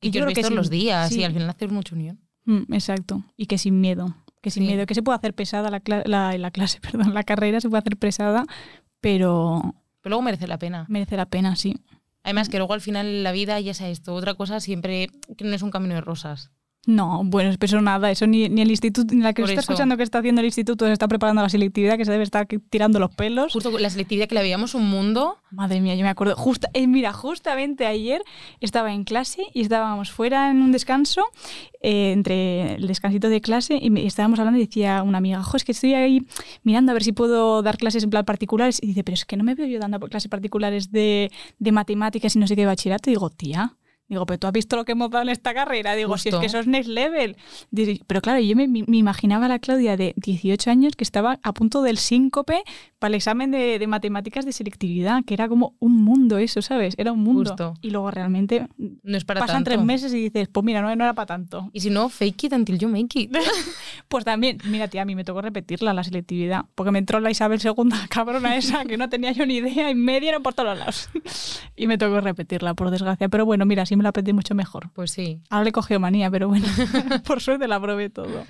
y 0.00 0.10
que 0.10 0.18
yo 0.18 0.24
os 0.24 0.32
creo 0.32 0.34
veis 0.34 0.46
todos 0.46 0.52
los 0.56 0.70
días 0.70 1.10
sí. 1.10 1.20
y 1.20 1.24
al 1.24 1.32
final 1.32 1.50
haces 1.50 1.70
mucha 1.70 1.94
unión. 1.94 2.18
Mm, 2.44 2.72
exacto. 2.72 3.24
Y 3.36 3.46
que 3.46 3.58
sin 3.58 3.80
miedo. 3.80 4.14
Que 4.42 4.50
sin 4.50 4.62
Sí. 4.62 4.68
miedo. 4.68 4.86
Que 4.86 4.94
se 4.94 5.02
puede 5.02 5.16
hacer 5.16 5.34
pesada 5.34 5.70
la, 5.70 5.82
la, 6.06 6.36
la 6.38 6.50
clase, 6.50 6.80
perdón, 6.92 7.14
la 7.14 7.22
carrera 7.24 7.60
se 7.60 7.68
puede 7.68 7.80
hacer 7.80 7.96
pesada, 7.96 8.44
pero 9.00 9.74
Pero 10.02 10.10
luego 10.10 10.22
merece 10.22 10.46
la 10.46 10.58
pena. 10.58 10.86
merece 10.88 11.16
la 11.16 11.26
pena, 11.26 11.56
sí. 11.56 11.76
Además 12.22 12.48
que 12.48 12.58
luego 12.58 12.74
al 12.74 12.80
final 12.82 13.22
la 13.22 13.32
vida, 13.32 13.58
ya 13.60 13.72
sea 13.74 13.88
esto, 13.88 14.14
otra 14.14 14.34
cosa 14.34 14.60
siempre 14.60 15.08
que 15.38 15.44
no 15.44 15.54
es 15.54 15.62
un 15.62 15.70
camino 15.70 15.94
de 15.94 16.00
rosas. 16.02 16.50
No, 16.86 17.20
bueno, 17.24 17.54
eso 17.60 17.80
nada, 17.82 18.10
eso 18.10 18.26
ni, 18.26 18.48
ni 18.48 18.62
el 18.62 18.70
instituto, 18.70 19.14
ni 19.14 19.20
la 19.20 19.34
que 19.34 19.42
Por 19.42 19.50
está 19.50 19.60
eso. 19.60 19.72
escuchando 19.72 19.98
que 19.98 20.02
está 20.02 20.18
haciendo 20.20 20.40
el 20.40 20.46
instituto 20.46 20.86
se 20.86 20.92
está 20.92 21.08
preparando 21.08 21.42
la 21.42 21.50
selectividad, 21.50 21.98
que 21.98 22.06
se 22.06 22.10
debe 22.10 22.24
estar 22.24 22.46
tirando 22.70 22.98
los 22.98 23.10
pelos. 23.14 23.52
Justo 23.52 23.78
la 23.78 23.90
selectividad 23.90 24.26
que 24.28 24.34
le 24.34 24.40
veíamos 24.40 24.74
un 24.74 24.88
mundo, 24.88 25.36
Madre 25.50 25.80
mía, 25.80 25.94
yo 25.94 26.04
me 26.04 26.08
acuerdo. 26.08 26.36
Justa, 26.36 26.70
eh, 26.72 26.86
mira, 26.86 27.12
justamente 27.12 27.84
ayer 27.84 28.22
estaba 28.60 28.92
en 28.94 29.04
clase 29.04 29.42
y 29.52 29.60
estábamos 29.60 30.10
fuera 30.10 30.50
en 30.50 30.62
un 30.62 30.72
descanso, 30.72 31.24
eh, 31.82 32.12
entre 32.12 32.76
el 32.76 32.86
descansito 32.86 33.28
de 33.28 33.40
clase, 33.42 33.78
y 33.80 33.90
me- 33.90 34.06
estábamos 34.06 34.38
hablando 34.38 34.58
y 34.58 34.64
decía 34.66 35.02
una 35.02 35.18
amiga, 35.18 35.42
jo, 35.42 35.56
es 35.58 35.64
que 35.64 35.72
estoy 35.72 35.92
ahí 35.94 36.22
mirando 36.62 36.92
a 36.92 36.94
ver 36.94 37.02
si 37.04 37.12
puedo 37.12 37.62
dar 37.62 37.76
clases 37.76 38.04
en 38.04 38.10
plan 38.10 38.24
particulares. 38.24 38.78
Y 38.82 38.86
dice, 38.88 39.04
pero 39.04 39.14
es 39.14 39.24
que 39.26 39.36
no 39.36 39.44
me 39.44 39.54
veo 39.54 39.66
yo 39.66 39.78
dando 39.80 40.00
clases 40.00 40.30
particulares 40.30 40.90
de, 40.90 41.30
de 41.58 41.72
matemáticas 41.72 42.34
y 42.36 42.38
no 42.38 42.46
sé 42.46 42.54
qué 42.56 42.62
de 42.62 42.66
bachillerato. 42.68 43.10
Y 43.10 43.14
digo, 43.14 43.28
tía. 43.30 43.74
Digo, 44.10 44.26
pero 44.26 44.40
tú 44.40 44.46
has 44.48 44.52
visto 44.52 44.74
lo 44.74 44.84
que 44.84 44.92
hemos 44.92 45.08
dado 45.08 45.22
en 45.22 45.28
esta 45.28 45.54
carrera. 45.54 45.94
Digo, 45.94 46.18
si 46.18 46.28
es 46.28 46.34
Justo. 46.34 46.40
que 46.40 46.46
eso 46.46 46.58
es 46.58 46.66
next 46.66 46.88
level. 46.88 47.36
Pero 48.08 48.20
claro, 48.20 48.40
yo 48.40 48.56
me, 48.56 48.66
me 48.66 48.96
imaginaba 48.96 49.46
a 49.46 49.48
la 49.48 49.60
Claudia 49.60 49.96
de 49.96 50.14
18 50.16 50.68
años 50.68 50.96
que 50.96 51.04
estaba 51.04 51.38
a 51.44 51.54
punto 51.54 51.80
del 51.82 51.96
síncope 51.96 52.64
para 52.98 53.10
el 53.10 53.14
examen 53.14 53.52
de, 53.52 53.78
de 53.78 53.86
matemáticas 53.86 54.44
de 54.44 54.52
selectividad, 54.52 55.24
que 55.24 55.34
era 55.34 55.48
como 55.48 55.74
un 55.78 56.04
mundo 56.04 56.38
eso, 56.38 56.60
¿sabes? 56.60 56.94
Era 56.98 57.12
un 57.12 57.20
mundo. 57.20 57.50
Justo. 57.50 57.74
Y 57.80 57.90
luego 57.90 58.10
realmente 58.10 58.66
no 58.76 59.16
es 59.16 59.24
para 59.24 59.40
pasan 59.40 59.56
tanto. 59.58 59.70
tres 59.70 59.82
meses 59.82 60.12
y 60.12 60.20
dices, 60.20 60.48
pues 60.48 60.64
mira, 60.64 60.82
no, 60.82 60.94
no 60.94 61.04
era 61.04 61.14
para 61.14 61.26
tanto. 61.26 61.70
Y 61.72 61.80
si 61.80 61.88
no, 61.88 62.08
fake 62.08 62.44
it 62.44 62.52
until 62.52 62.78
you 62.78 62.88
make 62.88 63.18
it. 63.18 63.34
Pues 64.08 64.24
también, 64.24 64.58
mira, 64.64 64.88
tía, 64.88 65.02
a 65.02 65.04
mí 65.04 65.14
me 65.14 65.22
tocó 65.22 65.40
repetirla 65.40 65.94
la 65.94 66.02
selectividad, 66.02 66.64
porque 66.74 66.90
me 66.90 66.98
entró 66.98 67.20
la 67.20 67.30
Isabel 67.30 67.60
II, 67.62 67.90
cabrona 68.10 68.56
esa, 68.56 68.84
que 68.84 68.96
no 68.96 69.08
tenía 69.08 69.30
yo 69.30 69.46
ni 69.46 69.56
idea, 69.56 69.88
y 69.88 69.94
me 69.94 70.18
dieron 70.18 70.42
por 70.42 70.54
todos 70.54 70.76
lados. 70.76 71.08
y 71.76 71.86
me 71.86 71.96
tocó 71.96 72.20
repetirla, 72.20 72.74
por 72.74 72.90
desgracia. 72.90 73.28
Pero 73.28 73.46
bueno, 73.46 73.66
mira, 73.66 73.86
sí 73.86 73.94
me 74.00 74.04
la 74.04 74.08
aprendí 74.10 74.32
mucho 74.32 74.54
mejor. 74.54 74.90
Pues 74.94 75.10
sí. 75.12 75.40
Ahora 75.50 75.64
le 75.64 75.72
cogió 75.72 76.00
manía, 76.00 76.30
pero 76.30 76.48
bueno, 76.48 76.66
por 77.26 77.40
suerte 77.40 77.68
la 77.68 77.80
probé 77.80 78.10
todo. 78.10 78.44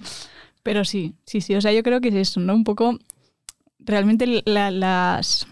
Pero 0.62 0.84
sí, 0.84 1.14
sí, 1.26 1.40
sí, 1.40 1.54
o 1.54 1.60
sea, 1.60 1.72
yo 1.72 1.82
creo 1.82 2.00
que 2.00 2.08
es 2.08 2.14
eso, 2.14 2.40
¿no? 2.40 2.54
Un 2.54 2.64
poco, 2.64 2.98
realmente 3.78 4.42
la- 4.44 4.70
las, 4.70 5.46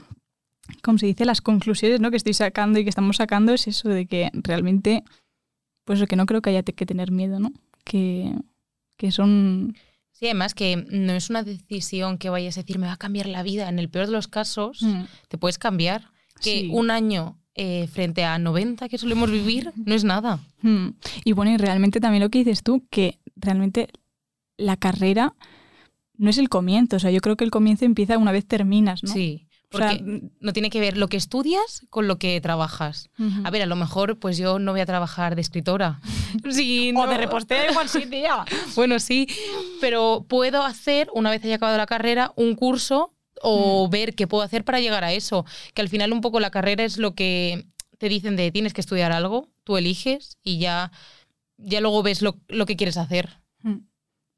¿cómo 0.83 0.99
se 0.99 1.07
dice? 1.07 1.25
Las 1.25 1.41
conclusiones, 1.41 2.01
¿no? 2.01 2.11
Que 2.11 2.17
estoy 2.19 2.35
sacando 2.35 2.79
y 2.79 2.85
que 2.85 2.91
estamos 2.91 3.17
sacando 3.17 3.53
es 3.53 3.67
eso 3.67 3.89
de 3.89 4.07
que 4.07 4.31
realmente, 4.35 5.03
pues 5.85 6.03
que 6.07 6.17
no 6.17 6.27
creo 6.27 6.43
que 6.43 6.51
haya 6.51 6.63
que 6.63 6.87
tener 6.87 7.11
miedo, 7.11 7.41
¿no? 7.41 7.53
Que, 7.85 8.33
que 8.97 9.11
son... 9.13 9.77
Sí, 10.13 10.27
además 10.27 10.53
que 10.55 10.85
no 10.91 11.13
es 11.13 11.31
una 11.31 11.43
decisión 11.45 12.19
que 12.19 12.29
vayas 12.29 12.59
a 12.59 12.63
decir 12.63 12.79
me 12.79 12.87
va 12.89 12.95
a 12.95 12.97
cambiar 12.99 13.27
la 13.27 13.43
vida. 13.45 13.69
En 13.69 13.79
el 13.79 13.89
peor 13.89 14.07
de 14.07 14.13
los 14.13 14.27
casos, 14.27 14.85
te 15.29 15.39
puedes 15.39 15.59
cambiar. 15.59 16.11
Que 16.43 16.61
Sí. 16.63 16.71
un 16.73 16.91
año 16.91 17.39
eh, 17.61 17.89
frente 17.89 18.25
a 18.25 18.39
90 18.39 18.89
que 18.89 18.97
solemos 18.99 19.31
vivir 19.31 19.73
no 19.77 19.95
es 19.95 20.05
nada. 20.05 20.39
Mm. 20.63 20.91
Y 21.25 21.33
bueno, 21.33 21.51
y 21.51 21.57
realmente 21.57 22.01
también 22.01 22.23
lo 22.23 22.31
que 22.31 22.39
dices 22.39 22.63
tú, 22.63 22.87
que 22.89 23.19
realmente 23.37 23.89
la 24.57 24.77
carrera 24.77 25.35
no 26.17 26.31
es 26.31 26.39
el 26.39 26.49
comienzo, 26.49 26.97
o 26.97 26.99
sea, 27.01 27.11
yo 27.11 27.21
creo 27.21 27.37
que 27.37 27.45
el 27.45 27.51
comienzo 27.51 27.85
empieza 27.85 28.17
una 28.17 28.33
vez 28.33 28.47
terminas, 28.47 29.03
¿no? 29.03 29.13
Sí. 29.13 29.45
O 29.71 29.77
sea, 29.77 29.91
Porque 29.91 30.31
no 30.41 30.53
tiene 30.55 30.71
que 30.71 30.81
ver 30.81 30.97
lo 30.97 31.09
que 31.09 31.19
estudias 31.19 31.83
con 31.91 32.09
lo 32.09 32.17
que 32.19 32.41
trabajas. 32.41 33.11
A 33.45 33.51
ver, 33.51 33.61
a 33.61 33.67
lo 33.67 33.77
mejor 33.77 34.19
pues 34.19 34.39
yo 34.39 34.59
no 34.59 34.73
voy 34.73 34.81
a 34.81 34.87
trabajar 34.87 35.35
de 35.35 35.43
escritora. 35.43 36.01
Sí, 36.51 36.91
O 36.97 37.05
no- 37.05 37.11
de 37.11 37.19
repostera 37.19 37.71
igual 37.71 37.89
sí, 37.89 38.07
tía. 38.07 38.45
Bueno, 38.77 38.99
sí, 38.99 39.27
pero 39.81 40.25
puedo 40.29 40.63
hacer, 40.63 41.09
una 41.13 41.31
vez 41.31 41.45
haya 41.45 41.57
acabado 41.57 41.77
la 41.77 41.87
carrera, 41.87 42.33
un 42.37 42.55
curso 42.55 43.13
o 43.43 43.87
Mm. 43.87 43.91
ver 43.91 44.15
qué 44.15 44.27
puedo 44.27 44.43
hacer 44.43 44.65
para 44.65 44.81
llegar 44.81 45.05
a 45.05 45.13
eso. 45.13 45.45
Que 45.75 45.83
al 45.83 45.89
final 45.89 46.13
un 46.13 46.21
poco 46.21 46.41
la 46.41 46.51
carrera 46.51 46.85
es 46.85 46.99
lo 46.99 47.15
que 47.15 47.67
te 47.99 48.09
dicen 48.09 48.37
de 48.37 48.51
tienes 48.53 48.73
que 48.75 48.81
estudiar 48.81 49.11
algo, 49.13 49.49
tú 49.65 49.77
eliges 49.77 50.39
y 50.43 50.59
ya, 50.59 50.93
ya 51.57 51.81
luego 51.81 52.03
ves 52.03 52.23
lo, 52.23 52.37
lo 52.49 52.65
que 52.67 52.77
quieres 52.77 52.97
hacer. 52.97 53.41
Mm. 53.63 53.79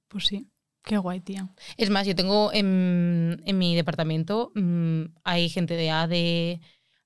Pues 0.09 0.27
sí, 0.27 0.47
qué 0.85 0.97
guay, 0.99 1.21
tía. 1.21 1.49
Es 1.77 1.91
más, 1.91 2.07
yo 2.07 2.15
tengo 2.15 2.53
en, 2.53 3.43
en 3.45 3.59
mi 3.59 3.77
departamento, 3.77 4.51
mm, 4.55 5.03
hay 5.25 5.49
gente 5.51 5.75
de 5.75 5.91
ADE, 5.91 6.61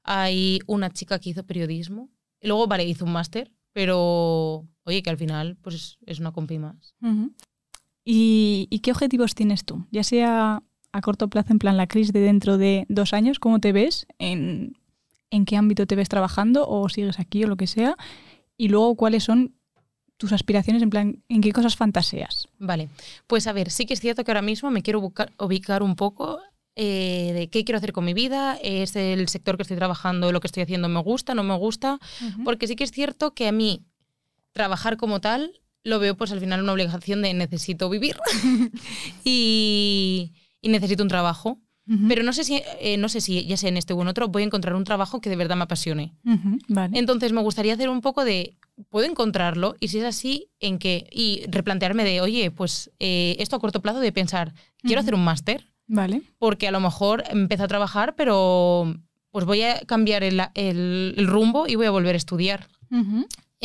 hay 0.05 0.61
una 0.66 0.90
chica 0.90 1.18
que 1.18 1.30
hizo 1.30 1.45
periodismo, 1.45 2.09
y 2.40 2.47
luego, 2.49 2.66
vale, 2.66 2.84
hizo 2.84 3.05
un 3.05 3.12
máster, 3.12 3.51
pero 3.72 4.66
oye, 4.84 5.03
que 5.03 5.11
al 5.11 5.16
final 5.18 5.57
pues 5.61 5.74
es, 5.74 5.99
es 6.07 6.20
una 6.20 6.30
compi 6.32 6.59
más. 6.59 6.95
¿Y, 8.05 8.68
y 8.70 8.78
qué 8.80 8.92
objetivos 8.92 9.34
tienes 9.34 9.64
tú? 9.64 9.86
Ya 9.90 10.05
sea 10.05 10.62
a 10.95 11.01
corto 11.01 11.28
plazo, 11.28 11.53
en 11.53 11.59
plan 11.59 11.76
la 11.76 11.88
crisis 11.88 12.12
de 12.12 12.20
dentro 12.20 12.57
de 12.57 12.86
dos 12.88 13.12
años, 13.12 13.40
¿cómo 13.40 13.59
te 13.59 13.72
ves? 13.72 14.07
¿En, 14.18 14.78
en 15.30 15.45
qué 15.45 15.57
ámbito 15.57 15.88
te 15.88 15.97
ves 15.97 16.09
trabajando 16.09 16.68
o 16.68 16.88
sigues 16.88 17.18
aquí 17.18 17.42
o 17.42 17.49
lo 17.49 17.57
que 17.57 17.66
sea? 17.66 17.97
Y 18.57 18.68
luego, 18.68 18.95
¿cuáles 18.95 19.24
son 19.24 19.57
tus 20.18 20.32
aspiraciones? 20.32 20.82
En 20.82 20.90
plan, 20.90 21.24
¿en 21.28 21.40
qué 21.40 21.51
cosas 21.51 21.74
fantaseas? 21.74 22.47
Vale, 22.61 22.90
pues 23.26 23.49
a 23.49 23.53
ver, 23.53 23.72
sí 23.72 23.86
que 23.86 23.95
es 23.95 24.01
cierto 24.01 24.22
que 24.22 24.30
ahora 24.30 24.42
mismo 24.42 24.70
me 24.70 24.82
quiero 24.82 25.12
ubicar 25.40 25.82
un 25.82 25.97
poco 25.97 26.38
eh, 26.76 27.32
de 27.34 27.51
qué 27.51 27.64
quiero 27.64 27.78
hacer 27.78 27.92
con 27.92 28.05
mi 28.05 28.14
vida, 28.14 28.57
es 28.62 28.95
el 28.95 29.26
sector 29.28 29.57
que 29.57 29.62
estoy 29.62 29.76
trabajando, 29.76 30.30
lo 30.30 30.38
que 30.38 30.47
estoy 30.47 30.62
haciendo 30.62 30.88
me 30.88 31.03
gusta, 31.03 31.34
no 31.34 31.42
me 31.42 31.57
gusta, 31.57 31.99
porque 32.45 32.68
sí 32.68 32.76
que 32.76 32.84
es 32.84 32.92
cierto 32.92 33.34
que 33.34 33.49
a 33.49 33.53
mí 33.53 33.84
trabajar 34.53 34.97
como 34.97 35.20
tal 35.20 35.61
lo 35.82 35.99
veo 35.99 36.16
pues 36.16 36.30
al 36.30 36.38
final 36.38 36.62
una 36.62 36.72
obligación 36.72 37.20
de 37.20 37.34
necesito 37.34 37.90
vivir 37.90 38.16
y, 39.24 40.32
y 40.64 40.68
necesito 40.70 41.02
un 41.02 41.08
trabajo. 41.08 41.58
Pero 42.08 42.22
no 42.22 42.32
sé 42.32 42.44
si, 42.44 42.62
eh, 42.80 42.96
no 42.96 43.10
sé 43.10 43.20
si, 43.20 43.44
ya 43.44 43.58
sea 43.58 43.68
en 43.68 43.76
este 43.76 43.92
o 43.92 44.00
en 44.00 44.08
otro, 44.08 44.28
voy 44.28 44.42
a 44.42 44.46
encontrar 44.46 44.74
un 44.74 44.84
trabajo 44.84 45.20
que 45.20 45.28
de 45.28 45.36
verdad 45.36 45.54
me 45.54 45.64
apasione. 45.64 46.14
Vale. 46.66 46.98
Entonces 46.98 47.32
me 47.34 47.42
gustaría 47.42 47.74
hacer 47.74 47.90
un 47.90 48.00
poco 48.00 48.24
de, 48.24 48.56
¿puedo 48.88 49.06
encontrarlo? 49.06 49.76
Y 49.80 49.88
si 49.88 49.98
es 49.98 50.04
así, 50.04 50.48
¿en 50.60 50.78
qué? 50.78 51.06
Y 51.12 51.42
replantearme 51.48 52.02
de, 52.04 52.22
oye, 52.22 52.50
pues 52.50 52.90
eh, 53.00 53.36
esto 53.38 53.56
a 53.56 53.60
corto 53.60 53.82
plazo 53.82 54.00
de 54.00 54.12
pensar, 54.12 54.54
quiero 54.82 55.02
hacer 55.02 55.14
un 55.14 55.24
máster, 55.24 55.66
Vale. 55.86 56.22
porque 56.38 56.68
a 56.68 56.70
lo 56.70 56.80
mejor 56.80 57.22
empiezo 57.28 57.64
a 57.64 57.68
trabajar, 57.68 58.14
pero 58.16 58.94
pues 59.30 59.44
voy 59.44 59.60
a 59.62 59.80
cambiar 59.80 60.22
el, 60.24 60.40
el- 60.54 61.12
el 61.18 61.26
rumbo 61.26 61.66
y 61.66 61.74
voy 61.74 61.84
a 61.84 61.90
volver 61.90 62.14
a 62.14 62.16
estudiar. 62.16 62.66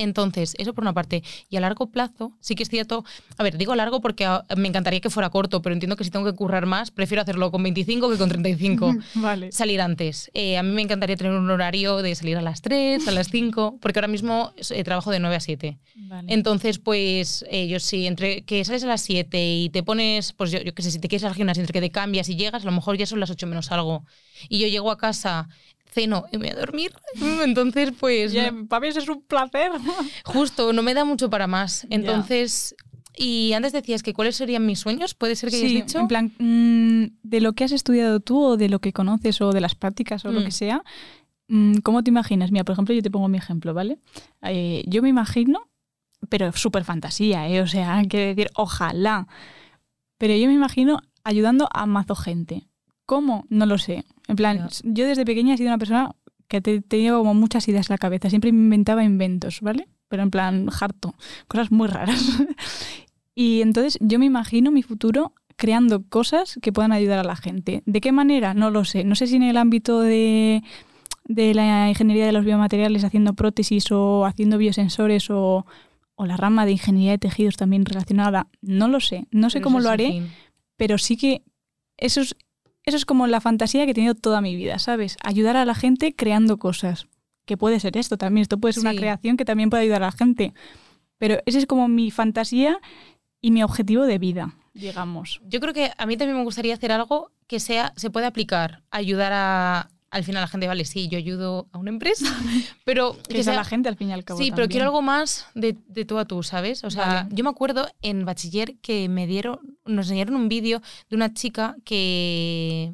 Entonces, 0.01 0.55
eso 0.57 0.73
por 0.73 0.83
una 0.83 0.93
parte. 0.93 1.23
Y 1.49 1.57
a 1.57 1.61
largo 1.61 1.87
plazo, 1.87 2.33
sí 2.39 2.55
que 2.55 2.63
es 2.63 2.69
cierto. 2.69 3.03
A 3.37 3.43
ver, 3.43 3.57
digo 3.57 3.75
largo 3.75 4.01
porque 4.01 4.25
ah, 4.25 4.45
me 4.55 4.67
encantaría 4.67 4.99
que 4.99 5.09
fuera 5.09 5.29
corto, 5.29 5.61
pero 5.61 5.73
entiendo 5.73 5.95
que 5.95 6.03
si 6.03 6.11
tengo 6.11 6.25
que 6.25 6.33
currar 6.33 6.65
más, 6.65 6.91
prefiero 6.91 7.21
hacerlo 7.21 7.51
con 7.51 7.63
25 7.63 8.09
que 8.09 8.17
con 8.17 8.29
35. 8.29 8.95
Vale. 9.15 9.51
Salir 9.51 9.81
antes. 9.81 10.31
Eh, 10.33 10.57
a 10.57 10.63
mí 10.63 10.71
me 10.71 10.81
encantaría 10.81 11.15
tener 11.15 11.33
un 11.33 11.49
horario 11.49 12.01
de 12.01 12.15
salir 12.15 12.37
a 12.37 12.41
las 12.41 12.61
3, 12.61 13.07
a 13.07 13.11
las 13.11 13.29
5, 13.29 13.79
porque 13.81 13.99
ahora 13.99 14.07
mismo 14.07 14.53
eh, 14.69 14.83
trabajo 14.83 15.11
de 15.11 15.19
9 15.19 15.35
a 15.35 15.39
7. 15.39 15.77
Vale. 15.95 16.33
Entonces, 16.33 16.79
pues 16.79 17.45
eh, 17.49 17.67
yo 17.67 17.79
sí, 17.79 18.07
entre 18.07 18.43
que 18.43 18.63
sales 18.65 18.83
a 18.83 18.87
las 18.87 19.01
7 19.01 19.55
y 19.55 19.69
te 19.69 19.83
pones, 19.83 20.33
pues 20.33 20.51
yo, 20.51 20.59
yo 20.61 20.73
qué 20.73 20.81
sé, 20.81 20.91
si 20.91 20.99
te 20.99 21.07
quieres 21.07 21.25
al 21.25 21.35
gimnasio, 21.35 21.61
entre 21.61 21.73
que 21.73 21.81
te 21.81 21.91
cambias 21.91 22.29
y 22.29 22.35
llegas, 22.35 22.63
a 22.63 22.65
lo 22.65 22.71
mejor 22.71 22.97
ya 22.97 23.05
son 23.05 23.19
las 23.19 23.29
8 23.29 23.47
menos 23.47 23.71
algo. 23.71 24.05
Y 24.47 24.59
yo 24.59 24.67
llego 24.67 24.91
a 24.91 24.97
casa 24.97 25.49
ceno 25.91 26.25
y 26.31 26.37
me 26.37 26.47
voy 26.47 26.55
a 26.55 26.59
dormir. 26.59 26.91
Entonces, 27.43 27.91
pues 27.99 28.33
para 28.67 28.79
mí 28.79 28.87
eso 28.87 28.99
es 28.99 29.09
un 29.09 29.21
placer. 29.23 29.71
justo, 30.25 30.71
no 30.73 30.83
me 30.83 30.93
da 30.93 31.05
mucho 31.05 31.29
para 31.29 31.47
más. 31.47 31.85
Entonces, 31.89 32.75
y 33.17 33.53
antes 33.53 33.73
decías 33.73 34.03
que 34.03 34.13
cuáles 34.13 34.35
serían 34.35 34.65
mis 34.65 34.79
sueños, 34.79 35.13
¿puede 35.13 35.35
ser 35.35 35.49
que 35.49 35.57
hayas 35.57 35.71
Sí, 35.71 35.81
dicho? 35.81 35.99
en 35.99 36.07
plan, 36.07 36.31
mm, 36.39 37.17
de 37.27 37.41
lo 37.41 37.53
que 37.53 37.63
has 37.65 37.71
estudiado 37.71 38.19
tú 38.19 38.41
o 38.41 38.57
de 38.57 38.69
lo 38.69 38.79
que 38.79 38.93
conoces 38.93 39.41
o 39.41 39.51
de 39.51 39.61
las 39.61 39.75
prácticas 39.75 40.23
o 40.25 40.31
lo 40.31 40.41
Mm. 40.41 40.45
que 40.45 40.51
sea, 40.51 40.83
mm, 41.49 41.77
¿cómo 41.79 42.03
te 42.03 42.11
imaginas? 42.11 42.51
Mira, 42.51 42.63
por 42.63 42.73
ejemplo, 42.73 42.93
yo 42.95 43.01
te 43.01 43.11
pongo 43.11 43.27
mi 43.27 43.37
ejemplo, 43.37 43.73
¿vale? 43.73 43.97
Eh, 44.43 44.83
yo 44.87 45.01
me 45.01 45.09
imagino, 45.09 45.67
pero 46.29 46.51
súper 46.53 46.83
fantasía, 46.85 47.49
¿eh? 47.49 47.61
O 47.61 47.67
sea, 47.67 48.01
quiero 48.07 48.27
decir, 48.27 48.49
ojalá. 48.55 49.27
Pero 50.17 50.35
yo 50.35 50.47
me 50.47 50.53
imagino 50.53 51.01
ayudando 51.23 51.67
a 51.73 51.85
mazo 51.87 52.15
gente. 52.15 52.67
¿Cómo? 53.09 53.47
No 53.49 53.65
lo 53.65 53.79
sé. 53.79 54.05
En 54.27 54.35
plan, 54.35 54.69
yo 54.83 55.07
desde 55.07 55.25
pequeña 55.25 55.55
he 55.55 55.57
sido 55.57 55.69
una 55.69 55.79
persona 55.79 56.15
que 56.47 56.61
te, 56.61 56.79
tenía 56.79 57.13
como 57.13 57.33
muchas 57.33 57.67
ideas 57.67 57.89
en 57.89 57.95
la 57.95 57.97
cabeza. 57.97 58.29
Siempre 58.29 58.51
me 58.51 58.59
inventaba 58.59 59.03
inventos, 59.03 59.61
¿vale? 59.61 59.87
Pero 60.09 60.21
en 60.21 60.29
plan, 60.29 60.69
harto. 60.79 61.15
Cosas 61.47 61.71
muy 61.71 61.87
raras. 61.87 62.23
y 63.33 63.63
entonces 63.63 63.97
yo 63.99 64.19
me 64.19 64.27
imagino 64.27 64.69
mi 64.69 64.83
futuro 64.83 65.33
creando 65.55 66.03
cosas 66.07 66.59
que 66.61 66.71
puedan 66.71 66.91
ayudar 66.91 67.17
a 67.17 67.23
la 67.23 67.35
gente. 67.35 67.81
¿De 67.87 67.99
qué 67.99 68.11
manera? 68.11 68.53
No 68.53 68.69
lo 68.69 68.85
sé. 68.85 69.03
No 69.03 69.15
sé 69.15 69.25
si 69.25 69.37
en 69.37 69.41
el 69.43 69.57
ámbito 69.57 70.01
de, 70.01 70.61
de 71.23 71.55
la 71.55 71.89
ingeniería 71.89 72.27
de 72.27 72.31
los 72.31 72.45
biomateriales 72.45 73.03
haciendo 73.03 73.33
prótesis 73.33 73.91
o 73.91 74.23
haciendo 74.27 74.59
biosensores 74.59 75.31
o, 75.31 75.65
o 76.13 76.25
la 76.27 76.37
rama 76.37 76.67
de 76.67 76.73
ingeniería 76.73 77.13
de 77.13 77.17
tejidos 77.17 77.57
también 77.57 77.85
relacionada. 77.85 78.49
No 78.61 78.87
lo 78.87 78.99
sé. 78.99 79.25
No 79.31 79.49
sé 79.49 79.57
Pero 79.57 79.63
cómo 79.63 79.79
lo 79.79 79.89
haré, 79.89 80.09
fin. 80.09 80.31
pero 80.77 80.99
sí 80.99 81.17
que 81.17 81.41
eso 81.97 82.21
es, 82.21 82.35
eso 82.89 82.97
es 82.97 83.05
como 83.05 83.27
la 83.27 83.41
fantasía 83.41 83.85
que 83.85 83.91
he 83.91 83.95
tenido 83.95 84.15
toda 84.15 84.41
mi 84.41 84.55
vida, 84.55 84.79
¿sabes? 84.79 85.17
Ayudar 85.23 85.55
a 85.57 85.65
la 85.65 85.75
gente 85.75 86.15
creando 86.15 86.57
cosas. 86.57 87.07
Que 87.45 87.57
puede 87.57 87.79
ser 87.79 87.97
esto 87.97 88.17
también. 88.17 88.43
Esto 88.43 88.59
puede 88.59 88.73
ser 88.73 88.81
una 88.81 88.93
creación 88.93 89.37
que 89.37 89.45
también 89.45 89.69
puede 89.69 89.83
ayudar 89.83 90.03
a 90.03 90.07
la 90.07 90.11
gente. 90.11 90.53
Pero 91.17 91.39
ese 91.45 91.57
es 91.57 91.65
como 91.65 91.87
mi 91.87 92.11
fantasía 92.11 92.79
y 93.41 93.51
mi 93.51 93.63
objetivo 93.63 94.03
de 94.03 94.17
vida, 94.17 94.55
digamos. 94.73 95.41
Yo 95.45 95.59
creo 95.59 95.73
que 95.73 95.91
a 95.97 96.05
mí 96.05 96.17
también 96.17 96.37
me 96.37 96.43
gustaría 96.43 96.73
hacer 96.73 96.91
algo 96.91 97.31
que 97.47 97.59
sea, 97.59 97.93
se 97.95 98.09
puede 98.09 98.25
aplicar, 98.25 98.83
ayudar 98.91 99.31
a, 99.33 99.89
al 100.11 100.23
final 100.23 100.41
la 100.41 100.47
gente, 100.47 100.67
vale, 100.67 100.85
sí, 100.85 101.07
yo 101.07 101.17
ayudo 101.17 101.67
a 101.71 101.77
una 101.77 101.89
empresa, 101.89 102.25
pero 102.85 103.15
Que, 103.29 103.43
sea, 103.43 103.53
la 103.55 103.63
gente 103.63 103.89
al 103.89 103.95
fin 103.95 104.09
y 104.09 104.13
al 104.13 104.23
cabo. 104.23 104.39
Sí, 104.39 104.51
pero 104.55 104.67
quiero 104.67 104.85
algo 104.85 105.01
más 105.01 105.47
de, 105.55 105.77
de 105.87 106.05
tú 106.05 106.17
a 106.17 106.25
tú, 106.25 106.43
¿sabes? 106.43 106.83
O 106.83 106.89
sea, 106.89 107.05
Vale. 107.23 107.29
yo 107.35 107.43
me 107.43 107.49
acuerdo 107.49 107.87
en 108.01 108.25
bachiller 108.25 108.77
que 108.81 109.07
me 109.09 109.27
dieron, 109.27 109.59
nos 109.85 110.07
enseñaron 110.07 110.35
un 110.35 110.49
vídeo 110.49 110.81
de 111.09 111.15
una 111.15 111.33
chica 111.33 111.75
que 111.85 112.93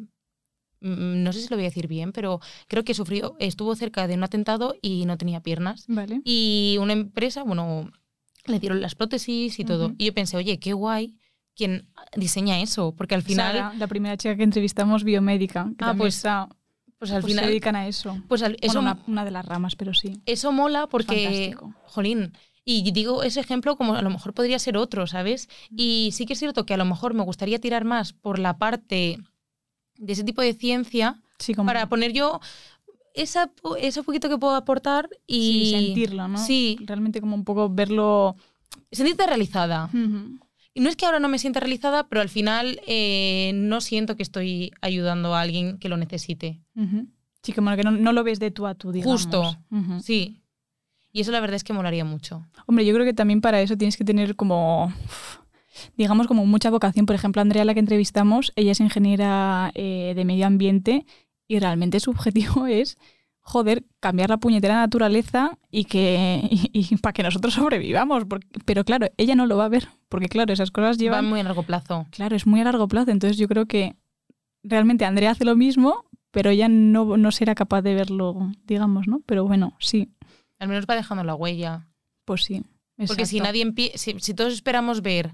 mm, 0.81 1.23
no 1.23 1.33
sé 1.33 1.41
si 1.41 1.47
lo 1.49 1.55
voy 1.55 1.65
a 1.65 1.69
decir 1.69 1.87
bien, 1.87 2.11
pero 2.11 2.39
creo 2.67 2.83
que 2.83 2.93
sufrió, 2.93 3.35
estuvo 3.39 3.75
cerca 3.75 4.07
de 4.07 4.15
un 4.15 4.23
atentado 4.23 4.75
y 4.81 5.05
no 5.05 5.17
tenía 5.17 5.41
piernas. 5.41 5.85
Vale. 5.87 6.21
Y 6.23 6.77
una 6.79 6.93
empresa, 6.93 7.43
bueno, 7.43 7.91
le 8.45 8.59
dieron 8.59 8.81
las 8.81 8.95
prótesis 8.95 9.59
y 9.59 9.65
todo. 9.65 9.93
Y 9.97 10.05
yo 10.05 10.13
pensé, 10.13 10.37
oye, 10.37 10.59
qué 10.59 10.73
guay 10.73 11.17
quien 11.55 11.87
diseña 12.17 12.59
eso, 12.61 12.93
porque 12.97 13.15
al 13.15 13.23
final, 13.23 13.53
Sara, 13.55 13.73
la 13.75 13.87
primera 13.87 14.17
chica 14.17 14.35
que 14.35 14.43
entrevistamos, 14.43 15.03
biomédica. 15.05 15.69
Que 15.77 15.85
Ah, 15.85 15.95
pues, 15.97 16.17
está- 16.17 16.49
pues 17.09 17.15
al 17.15 17.21
pues 17.21 17.33
se 17.33 17.37
final, 17.37 17.49
dedican 17.49 17.75
a 17.75 17.87
eso. 17.87 18.17
pues 18.27 18.41
al- 18.43 18.57
eso, 18.61 18.73
Bueno, 18.81 18.91
una, 18.93 19.03
una 19.07 19.25
de 19.25 19.31
las 19.31 19.45
ramas, 19.45 19.75
pero 19.75 19.93
sí. 19.93 20.21
eso 20.25 20.51
mola 20.51 20.87
porque, 20.87 21.23
Fantástico. 21.25 21.73
jolín, 21.85 22.33
y 22.63 22.91
digo 22.91 23.21
ese 23.23 23.39
ejemplo 23.39 23.75
como 23.77 23.95
a 23.95 24.01
lo 24.01 24.09
mejor 24.09 24.33
podría 24.33 24.57
ser 24.59 24.75
otro, 24.77 25.05
¿sabes? 25.07 25.47
Mm. 25.69 25.75
Y 25.77 26.09
sí 26.13 26.25
que 26.25 26.33
es 26.33 26.39
cierto 26.39 26.65
que 26.65 26.73
a 26.73 26.77
lo 26.77 26.85
mejor 26.85 27.13
me 27.13 27.23
gustaría 27.23 27.59
tirar 27.59 27.85
más 27.85 28.13
por 28.13 28.39
la 28.39 28.57
parte 28.57 29.19
de 29.97 30.13
ese 30.13 30.23
tipo 30.23 30.41
de 30.41 30.53
ciencia 30.53 31.21
Sí, 31.37 31.53
como 31.53 31.67
para 31.67 31.87
poner 31.89 32.11
yo 32.13 32.39
esa, 33.13 33.51
ese 33.79 34.03
poquito 34.03 34.29
que 34.29 34.37
puedo 34.37 34.55
aportar 34.55 35.09
y 35.27 35.65
sí, 35.65 35.71
sentirlo, 35.71 36.27
¿no? 36.27 36.37
Sí, 36.37 36.77
Realmente 36.81 37.21
como 37.21 37.35
un 37.35 37.43
poco 37.45 37.69
verlo... 37.69 38.35
sentirte 38.91 39.27
realizada. 39.27 39.89
Y 40.75 40.81
no 40.81 40.89
es 40.89 40.97
que 40.97 41.05
ahora 41.05 41.19
no 41.19 41.29
me 41.29 41.39
sienta 41.39 41.61
realizada, 41.61 42.07
pero 42.09 42.21
al 42.21 42.27
final 42.27 42.81
eh, 42.85 43.53
no 43.55 43.79
siento 43.79 44.17
que 44.17 44.23
estoy 44.23 44.73
ayudando 44.81 45.33
a 45.33 45.39
alguien 45.39 45.79
que 45.79 45.87
lo 45.87 45.95
necesite. 45.95 46.61
Ujú. 46.75 47.07
Sí, 47.41 47.53
como 47.53 47.73
que 47.77 47.83
no, 47.83 47.91
no 47.91 48.11
lo 48.11 48.25
ves 48.25 48.39
de 48.39 48.51
tú 48.51 48.67
a 48.67 48.75
tú, 48.75 48.91
digamos. 48.91 49.21
Justo. 49.21 49.57
Sí. 50.03 50.41
Y 51.13 51.21
eso 51.21 51.31
la 51.31 51.39
verdad 51.39 51.55
es 51.55 51.63
que 51.63 51.71
molaría 51.71 52.03
mucho. 52.03 52.45
Hombre, 52.65 52.85
yo 52.85 52.93
creo 52.93 53.05
que 53.05 53.13
también 53.13 53.39
para 53.39 53.61
eso 53.61 53.77
tienes 53.77 53.95
que 53.95 54.03
tener 54.03 54.35
como, 54.35 54.91
digamos, 55.95 56.27
como 56.27 56.45
mucha 56.45 56.69
vocación. 56.69 57.05
Por 57.05 57.15
ejemplo, 57.15 57.41
Andrea, 57.41 57.63
la 57.63 57.73
que 57.73 57.79
entrevistamos, 57.79 58.51
ella 58.57 58.73
es 58.73 58.81
ingeniera 58.81 59.71
eh, 59.75 60.11
de 60.13 60.25
medio 60.25 60.45
ambiente 60.45 61.05
y 61.47 61.59
realmente 61.59 62.01
su 62.01 62.11
objetivo 62.11 62.67
es, 62.67 62.97
joder, 63.47 63.85
cambiar 63.99 64.29
la 64.31 64.37
puñetera 64.37 64.73
naturaleza 64.75 65.57
y 65.69 65.85
que 65.85 66.41
y, 66.73 66.97
para 66.97 67.13
que 67.13 67.23
nosotros 67.23 67.53
sobrevivamos. 67.53 68.25
Porque- 68.25 68.47
pero 68.65 68.83
claro, 68.83 69.07
ella 69.17 69.35
no 69.35 69.45
lo 69.45 69.55
va 69.57 69.65
a 69.65 69.69
ver, 69.69 69.87
porque 70.09 70.27
claro, 70.27 70.51
esas 70.51 70.71
cosas 70.71 70.97
Va 70.97 70.99
llevan... 70.99 71.25
muy 71.29 71.39
a 71.39 71.43
largo 71.43 71.63
plazo. 71.63 72.07
Claro, 72.11 72.35
es 72.35 72.45
muy 72.47 72.59
a 72.59 72.63
largo 72.65 72.87
plazo. 72.87 73.11
Entonces 73.11 73.37
yo 73.37 73.47
creo 73.47 73.67
que 73.67 73.95
realmente 74.63 75.05
Andrea 75.05 75.31
hace 75.31 75.45
lo 75.45 75.55
mismo, 75.55 76.05
pero 76.31 76.49
ella 76.49 76.67
no, 76.67 77.17
no 77.17 77.31
será 77.31 77.53
capaz 77.55 77.81
de 77.83 77.93
verlo, 77.93 78.51
digamos, 78.65 79.07
¿no? 79.07 79.21
Pero 79.25 79.45
bueno, 79.45 79.75
sí, 79.79 80.09
Al 80.59 80.67
menos 80.67 80.85
va 80.89 80.95
dejando 80.95 81.23
la 81.23 81.35
huella. 81.35 81.87
pues 82.25 82.43
sí. 82.43 82.63
Porque 83.07 83.25
si 83.25 83.39
nadie 83.41 83.71
si, 83.95 84.19
si 84.19 84.33
todos 84.33 84.53
esperamos 84.53 85.01
ver 85.01 85.33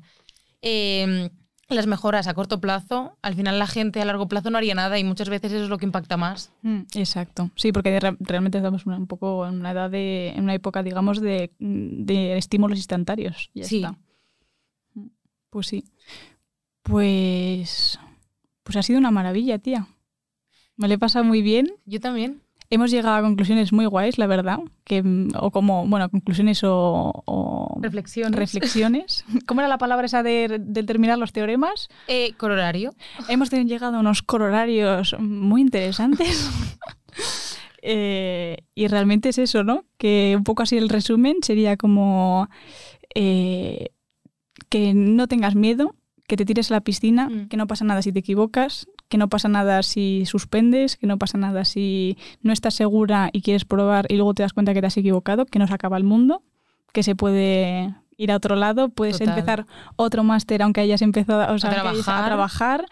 eh, 0.64 1.30
las 1.76 1.88
mejoras 1.88 2.28
a 2.28 2.34
corto 2.34 2.60
plazo, 2.62 3.18
al 3.22 3.36
final 3.36 3.58
la 3.60 3.68
gente 3.68 4.02
a 4.02 4.06
largo 4.06 4.28
plazo 4.28 4.50
no 4.50 4.58
haría 4.58 4.76
nada 4.76 4.98
y 5.00 5.04
muchas 5.04 5.30
veces 5.30 5.52
eso 5.52 5.64
es 5.64 5.70
lo 5.70 5.78
que 5.78 5.86
impacta 5.86 6.18
más. 6.18 6.52
Mm, 6.62 6.82
Exacto. 6.96 7.50
Sí, 7.56 7.72
porque 7.72 8.00
re- 8.00 8.18
realmente 8.20 8.58
estamos 8.58 8.86
un 8.86 9.08
poco 9.08 9.48
en 9.48 9.56
una 9.56 9.72
edad 9.72 9.90
de, 9.90 10.30
en 10.30 10.44
una 10.44 10.54
época, 10.54 10.84
digamos, 10.84 11.20
de, 11.22 11.52
de 11.60 12.38
estímulos 12.38 12.78
instantáneos. 12.78 13.50
Ya 13.54 13.64
Sí. 13.66 13.78
está. 13.78 13.98
Mm, 14.94 15.08
Pues 15.50 15.68
sí. 15.68 15.84
Pues, 16.84 18.00
pues 18.64 18.76
ha 18.78 18.84
sido 18.84 19.00
una 19.00 19.12
maravilla, 19.12 19.60
tía. 19.60 19.88
Me 20.78 20.88
lo 20.88 20.96
he 20.96 20.98
pasado 20.98 21.24
muy 21.26 21.42
bien. 21.42 21.72
Yo 21.86 22.00
también. 22.00 22.42
Hemos 22.72 22.90
llegado 22.90 23.16
a 23.18 23.22
conclusiones 23.22 23.72
muy 23.74 23.86
guays, 23.86 24.18
la 24.18 24.26
verdad. 24.28 24.60
Que, 24.86 25.04
mm, 25.04 25.30
o 25.40 25.52
como, 25.52 25.86
bueno, 25.88 26.10
conclusiones 26.10 26.64
o, 26.64 27.12
o 27.26 27.78
Reflexiones. 27.82 28.40
reflexiones. 28.40 29.26
¿Cómo 29.46 29.62
era 29.62 29.68
la 29.68 29.78
palabra 29.78 30.06
esa 30.08 30.24
de, 30.24 30.58
de 30.60 30.84
terminar 30.84 31.18
los 31.20 31.34
teoremas? 31.34 31.90
Eh, 32.08 32.34
corolario. 32.38 32.94
Hemos 33.28 33.50
llegado 33.52 33.98
a 33.98 34.00
unos 34.00 34.22
corolarios 34.24 35.16
muy 35.20 35.62
interesantes. 35.62 36.50
Eh, 37.84 38.58
y 38.76 38.86
realmente 38.88 39.30
es 39.30 39.40
eso, 39.40 39.64
¿no? 39.64 39.86
Que 39.98 40.36
un 40.38 40.44
poco 40.44 40.62
así 40.62 40.78
el 40.78 40.88
resumen 40.88 41.38
sería 41.42 41.78
como 41.78 42.48
eh, 43.16 43.88
que 44.70 44.94
no 44.94 45.28
tengas 45.28 45.56
miedo, 45.56 45.96
que 46.28 46.38
te 46.38 46.46
tires 46.46 46.70
a 46.70 46.76
la 46.76 46.82
piscina, 46.82 47.28
Mm. 47.28 47.48
que 47.48 47.58
no 47.58 47.66
pasa 47.66 47.84
nada 47.84 48.04
si 48.04 48.12
te 48.12 48.20
equivocas, 48.20 48.88
que 49.12 49.18
no 49.18 49.28
pasa 49.28 49.50
nada 49.50 49.84
si 49.84 50.26
suspendes, 50.26 50.96
que 50.96 51.06
no 51.06 51.18
pasa 51.18 51.38
nada 51.38 51.66
si 51.66 52.18
no 52.42 52.54
estás 52.54 52.76
segura 52.76 53.30
y 53.34 53.42
quieres 53.42 53.66
probar 53.66 54.06
y 54.10 54.16
luego 54.16 54.34
te 54.34 54.42
das 54.42 54.54
cuenta 54.54 54.74
que 54.74 54.80
te 54.80 54.88
has 54.88 54.96
equivocado, 54.96 55.46
que 55.46 55.60
no 55.60 55.68
se 55.68 55.74
acaba 55.74 55.98
el 55.98 56.06
mundo, 56.06 56.44
que 56.94 57.04
se 57.04 57.14
puede 57.14 57.94
ir 58.16 58.32
a 58.32 58.38
otro 58.38 58.56
lado, 58.56 58.88
puedes 58.88 59.20
Total. 59.20 59.38
empezar 59.38 59.68
otro 59.98 60.24
máster 60.24 60.62
aunque 60.62 60.80
hayas 60.80 61.02
empezado 61.02 61.54
o 61.54 61.60
sea, 61.60 61.72
a 61.72 62.26
trabajar. 62.26 62.86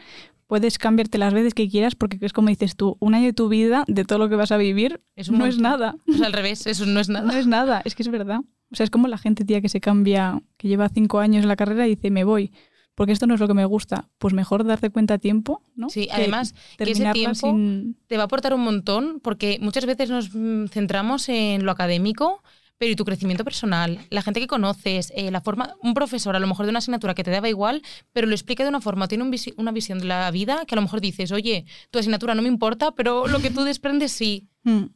puedes 0.48 0.78
cambiarte 0.78 1.18
las 1.18 1.34
veces 1.34 1.54
que 1.54 1.70
quieras 1.70 1.96
porque 1.96 2.18
es 2.20 2.34
como 2.34 2.50
dices 2.50 2.76
tú, 2.76 2.98
un 3.00 3.16
año 3.16 3.28
de 3.28 3.34
tu 3.34 3.48
vida, 3.48 3.86
de 3.88 4.04
todo 4.04 4.20
lo 4.20 4.28
que 4.28 4.36
vas 4.36 4.52
a 4.52 4.58
vivir, 4.58 5.00
Es 5.16 5.32
no 5.32 5.46
es 5.46 5.58
nada. 5.58 5.96
O 6.06 6.12
sea, 6.18 6.28
al 6.28 6.34
revés, 6.34 6.68
eso 6.68 6.86
no 6.86 7.00
es 7.00 7.08
nada. 7.16 7.26
No 7.26 7.34
es 7.40 7.48
nada, 7.48 7.82
es 7.86 7.96
que 7.96 8.04
es 8.04 8.10
verdad. 8.10 8.42
O 8.72 8.76
sea, 8.76 8.84
es 8.84 8.90
como 8.90 9.08
la 9.08 9.18
gente, 9.18 9.46
tía, 9.46 9.62
que 9.62 9.70
se 9.70 9.80
cambia, 9.80 10.42
que 10.58 10.68
lleva 10.68 10.90
cinco 10.90 11.20
años 11.20 11.44
en 11.44 11.48
la 11.48 11.56
carrera 11.56 11.88
y 11.88 11.96
dice, 11.96 12.12
me 12.12 12.26
voy, 12.26 12.52
porque 13.00 13.14
esto 13.14 13.28
no 13.28 13.34
es 13.34 13.40
lo 13.40 13.48
que 13.48 13.54
me 13.54 13.64
gusta. 13.64 14.10
Pues 14.18 14.34
mejor 14.34 14.66
darte 14.66 14.90
cuenta 14.90 15.14
a 15.14 15.18
tiempo, 15.20 15.64
¿no? 15.74 15.90
Sí, 15.90 16.08
Que 16.08 16.12
además 16.12 16.54
que 16.78 16.84
ese 16.92 17.06
tiempo 17.14 17.52
sin- 17.52 17.96
te 18.08 18.18
va 18.18 18.24
a 18.24 18.26
aportar 18.26 18.54
un 18.54 18.60
montón 18.60 19.22
porque 19.24 19.58
muchas 19.62 19.86
veces 19.86 20.10
nos 20.10 20.36
mm, 20.36 20.66
centramos 20.68 21.30
en 21.30 21.64
lo 21.66 21.72
académico, 21.72 22.44
pero 22.78 22.92
y 22.92 22.96
tu 22.98 23.06
crecimiento 23.06 23.46
personal, 23.46 24.00
la 24.10 24.22
gente 24.22 24.42
que 24.42 24.48
conoces, 24.48 25.14
eh, 25.16 25.32
la 25.32 25.40
forma, 25.40 25.76
un 25.82 25.94
profesor 25.94 26.36
a 26.36 26.40
lo 26.40 26.48
mejor 26.48 26.66
de 26.66 26.72
una 26.72 26.80
asignatura 26.80 27.14
que 27.14 27.24
te 27.24 27.32
daba 27.32 27.48
igual, 27.48 27.82
pero 28.12 28.28
lo 28.28 28.34
explica 28.34 28.64
de 28.64 28.70
una 28.70 28.82
forma, 28.82 29.08
tiene 29.08 29.24
un 29.24 29.32
visi- 29.32 29.54
una 29.56 29.72
visión 29.72 30.00
de 30.00 30.06
la 30.06 30.30
vida 30.32 30.66
que 30.68 30.76
a 30.76 30.78
lo 30.78 30.82
mejor 30.82 31.00
dices, 31.00 31.32
oye, 31.32 31.66
tu 31.92 32.00
asignatura 32.00 32.36
no 32.36 32.42
me 32.42 32.50
importa, 32.50 32.92
pero 32.92 33.28
lo 33.30 33.40
que 33.40 33.50
tú 33.50 33.64
desprendes 33.64 34.12
sí. 34.12 34.50
Mm. 34.64 34.88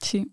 Sí, 0.00 0.26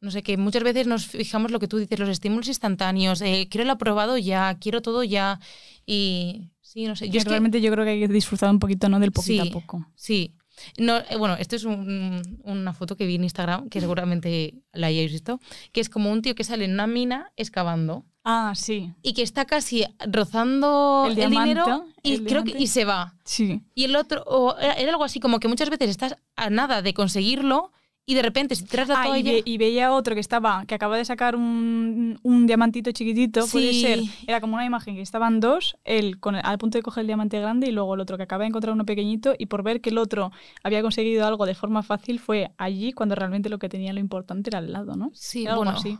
No 0.00 0.10
sé, 0.10 0.22
que 0.22 0.36
muchas 0.36 0.62
veces 0.62 0.86
nos 0.86 1.06
fijamos 1.06 1.50
lo 1.50 1.58
que 1.58 1.68
tú 1.68 1.78
dices, 1.78 1.98
los 1.98 2.08
estímulos 2.10 2.48
instantáneos, 2.48 3.20
eh, 3.22 3.48
quiero 3.50 3.62
el 3.64 3.70
aprobado 3.70 4.18
ya, 4.18 4.56
quiero 4.60 4.82
todo 4.82 5.02
ya. 5.04 5.40
Y 5.86 6.50
sí, 6.60 6.84
no 6.86 6.94
sé. 6.96 7.08
Yo 7.08 7.18
es 7.18 7.24
que, 7.24 7.30
realmente 7.30 7.60
yo 7.60 7.70
creo 7.72 7.84
que 7.84 7.92
hay 7.92 8.00
que 8.00 8.08
disfrutar 8.08 8.50
un 8.50 8.58
poquito, 8.58 8.88
¿no? 8.88 9.00
Del 9.00 9.12
poquito 9.12 9.42
Sí. 9.44 9.48
a 9.48 9.52
poco. 9.52 9.86
sí. 9.94 10.34
No, 10.78 10.96
eh, 10.96 11.16
bueno, 11.18 11.34
esto 11.38 11.54
es 11.54 11.64
un- 11.64 12.40
una 12.44 12.72
foto 12.72 12.96
que 12.96 13.04
vi 13.04 13.16
en 13.16 13.24
Instagram, 13.24 13.68
que 13.68 13.78
seguramente 13.78 14.54
la 14.72 14.86
hayáis 14.86 15.12
visto, 15.12 15.38
que 15.70 15.82
es 15.82 15.90
como 15.90 16.10
un 16.10 16.22
tío 16.22 16.34
que 16.34 16.44
sale 16.44 16.64
en 16.64 16.72
una 16.72 16.86
mina 16.86 17.30
excavando 17.36 18.06
Ah, 18.24 18.54
sí, 18.56 18.90
y 19.02 19.12
que 19.12 19.20
está 19.22 19.44
casi 19.44 19.84
rozando 20.10 21.04
El 21.10 21.18
el, 21.18 21.30
dinero 21.30 21.64
diamante, 21.64 21.92
y 22.02 22.14
el 22.14 22.24
creo 22.24 22.40
que 22.42 22.52
diamante. 22.52 22.62
y 22.62 22.66
se 22.68 22.84
va. 22.86 23.14
sí. 23.24 23.60
Y 23.74 23.84
el 23.84 23.96
otro, 23.96 24.22
o 24.26 24.56
era, 24.58 24.72
era 24.74 24.90
algo 24.92 25.04
así 25.04 25.20
como 25.20 25.40
que 25.40 25.48
muchas 25.48 25.70
veces 25.70 25.90
estás 25.90 26.16
a 26.36 26.50
nada 26.50 26.80
de 26.82 26.94
conseguirlo 26.94 27.72
y 28.08 28.14
de 28.14 28.22
repente 28.22 28.54
si 28.54 28.64
tiras 28.64 28.86
la 28.88 29.00
Ah, 29.00 29.04
y, 29.06 29.08
toalla... 29.08 29.32
ve- 29.32 29.42
y 29.44 29.58
veía 29.58 29.92
otro 29.92 30.14
que 30.14 30.20
estaba, 30.20 30.64
que 30.66 30.74
acaba 30.76 30.96
de 30.96 31.04
sacar 31.04 31.34
un, 31.34 32.18
un 32.22 32.46
diamantito 32.46 32.92
chiquitito, 32.92 33.46
puede 33.48 33.74
ser. 33.74 34.00
Era 34.28 34.40
como 34.40 34.54
una 34.54 34.64
imagen 34.64 34.94
que 34.94 35.02
estaban 35.02 35.40
dos, 35.40 35.76
él 35.84 36.20
con 36.20 36.36
el- 36.36 36.42
al 36.44 36.56
punto 36.58 36.78
de 36.78 36.82
coger 36.82 37.00
el 37.02 37.08
diamante 37.08 37.40
grande 37.40 37.66
y 37.68 37.72
luego 37.72 37.94
el 37.94 38.00
otro 38.00 38.16
que 38.16 38.22
acaba 38.22 38.42
de 38.44 38.48
encontrar 38.48 38.72
uno 38.74 38.86
pequeñito 38.86 39.34
y 39.36 39.46
por 39.46 39.62
ver 39.64 39.80
que 39.80 39.90
el 39.90 39.98
otro 39.98 40.30
había 40.62 40.82
conseguido 40.82 41.26
algo 41.26 41.46
de 41.46 41.54
forma 41.56 41.82
fácil 41.82 42.20
fue 42.20 42.52
allí 42.58 42.92
cuando 42.92 43.16
realmente 43.16 43.48
lo 43.48 43.58
que 43.58 43.68
tenía 43.68 43.92
lo 43.92 43.98
importante 44.00 44.50
era 44.50 44.58
al 44.60 44.72
lado, 44.72 44.94
¿no? 44.94 45.10
Sí, 45.12 45.42
Era 45.42 45.54
algo 45.54 45.64
bueno, 45.64 45.78
así. 45.78 45.98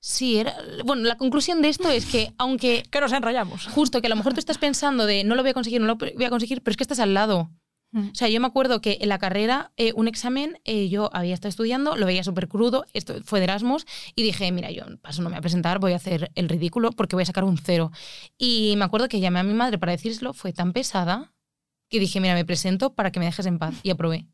sí, 0.00 0.36
era... 0.36 0.54
Bueno, 0.84 1.04
la 1.04 1.16
conclusión 1.16 1.62
de 1.62 1.70
esto 1.70 1.88
es 1.90 2.04
que 2.04 2.32
aunque 2.36 2.82
Que 2.90 3.00
nos 3.00 3.12
enrollamos. 3.12 3.66
justo 3.68 4.00
que 4.02 4.06
a 4.06 4.10
lo 4.10 4.16
mejor 4.16 4.34
tú 4.34 4.40
estás 4.40 4.58
pensando 4.58 5.06
de 5.06 5.24
no 5.24 5.34
lo 5.34 5.42
voy 5.42 5.50
a 5.50 5.54
conseguir, 5.54 5.80
no 5.80 5.86
lo 5.86 5.96
voy 5.96 6.24
a 6.24 6.30
conseguir, 6.30 6.62
pero 6.62 6.72
es 6.72 6.76
que 6.76 6.84
estás 6.84 7.00
al 7.00 7.14
lado. 7.14 7.50
O 7.94 8.14
sea, 8.14 8.28
yo 8.28 8.38
me 8.40 8.46
acuerdo 8.46 8.82
que 8.82 8.98
en 9.00 9.08
la 9.08 9.18
carrera, 9.18 9.72
eh, 9.78 9.92
un 9.94 10.08
examen, 10.08 10.60
eh, 10.64 10.90
yo 10.90 11.08
había 11.14 11.32
estado 11.32 11.48
estudiando, 11.48 11.96
lo 11.96 12.04
veía 12.04 12.22
súper 12.22 12.46
crudo, 12.46 12.84
esto 12.92 13.14
fue 13.24 13.40
de 13.40 13.44
Erasmus, 13.44 13.86
y 14.14 14.22
dije, 14.22 14.52
mira, 14.52 14.70
yo 14.70 14.84
paso, 15.00 15.22
no 15.22 15.30
me 15.30 15.34
voy 15.34 15.38
a 15.38 15.42
presentar, 15.42 15.78
voy 15.78 15.94
a 15.94 15.96
hacer 15.96 16.30
el 16.34 16.50
ridículo 16.50 16.92
porque 16.92 17.16
voy 17.16 17.22
a 17.22 17.26
sacar 17.26 17.44
un 17.44 17.56
cero. 17.56 17.90
Y 18.36 18.74
me 18.76 18.84
acuerdo 18.84 19.08
que 19.08 19.20
llamé 19.20 19.40
a 19.40 19.42
mi 19.42 19.54
madre 19.54 19.78
para 19.78 19.92
decírselo, 19.92 20.34
fue 20.34 20.52
tan 20.52 20.74
pesada 20.74 21.32
que 21.88 21.98
dije, 21.98 22.20
mira, 22.20 22.34
me 22.34 22.44
presento 22.44 22.94
para 22.94 23.10
que 23.10 23.20
me 23.20 23.26
dejes 23.26 23.46
en 23.46 23.58
paz. 23.58 23.74
Y 23.82 23.90
aprobé. 23.90 24.26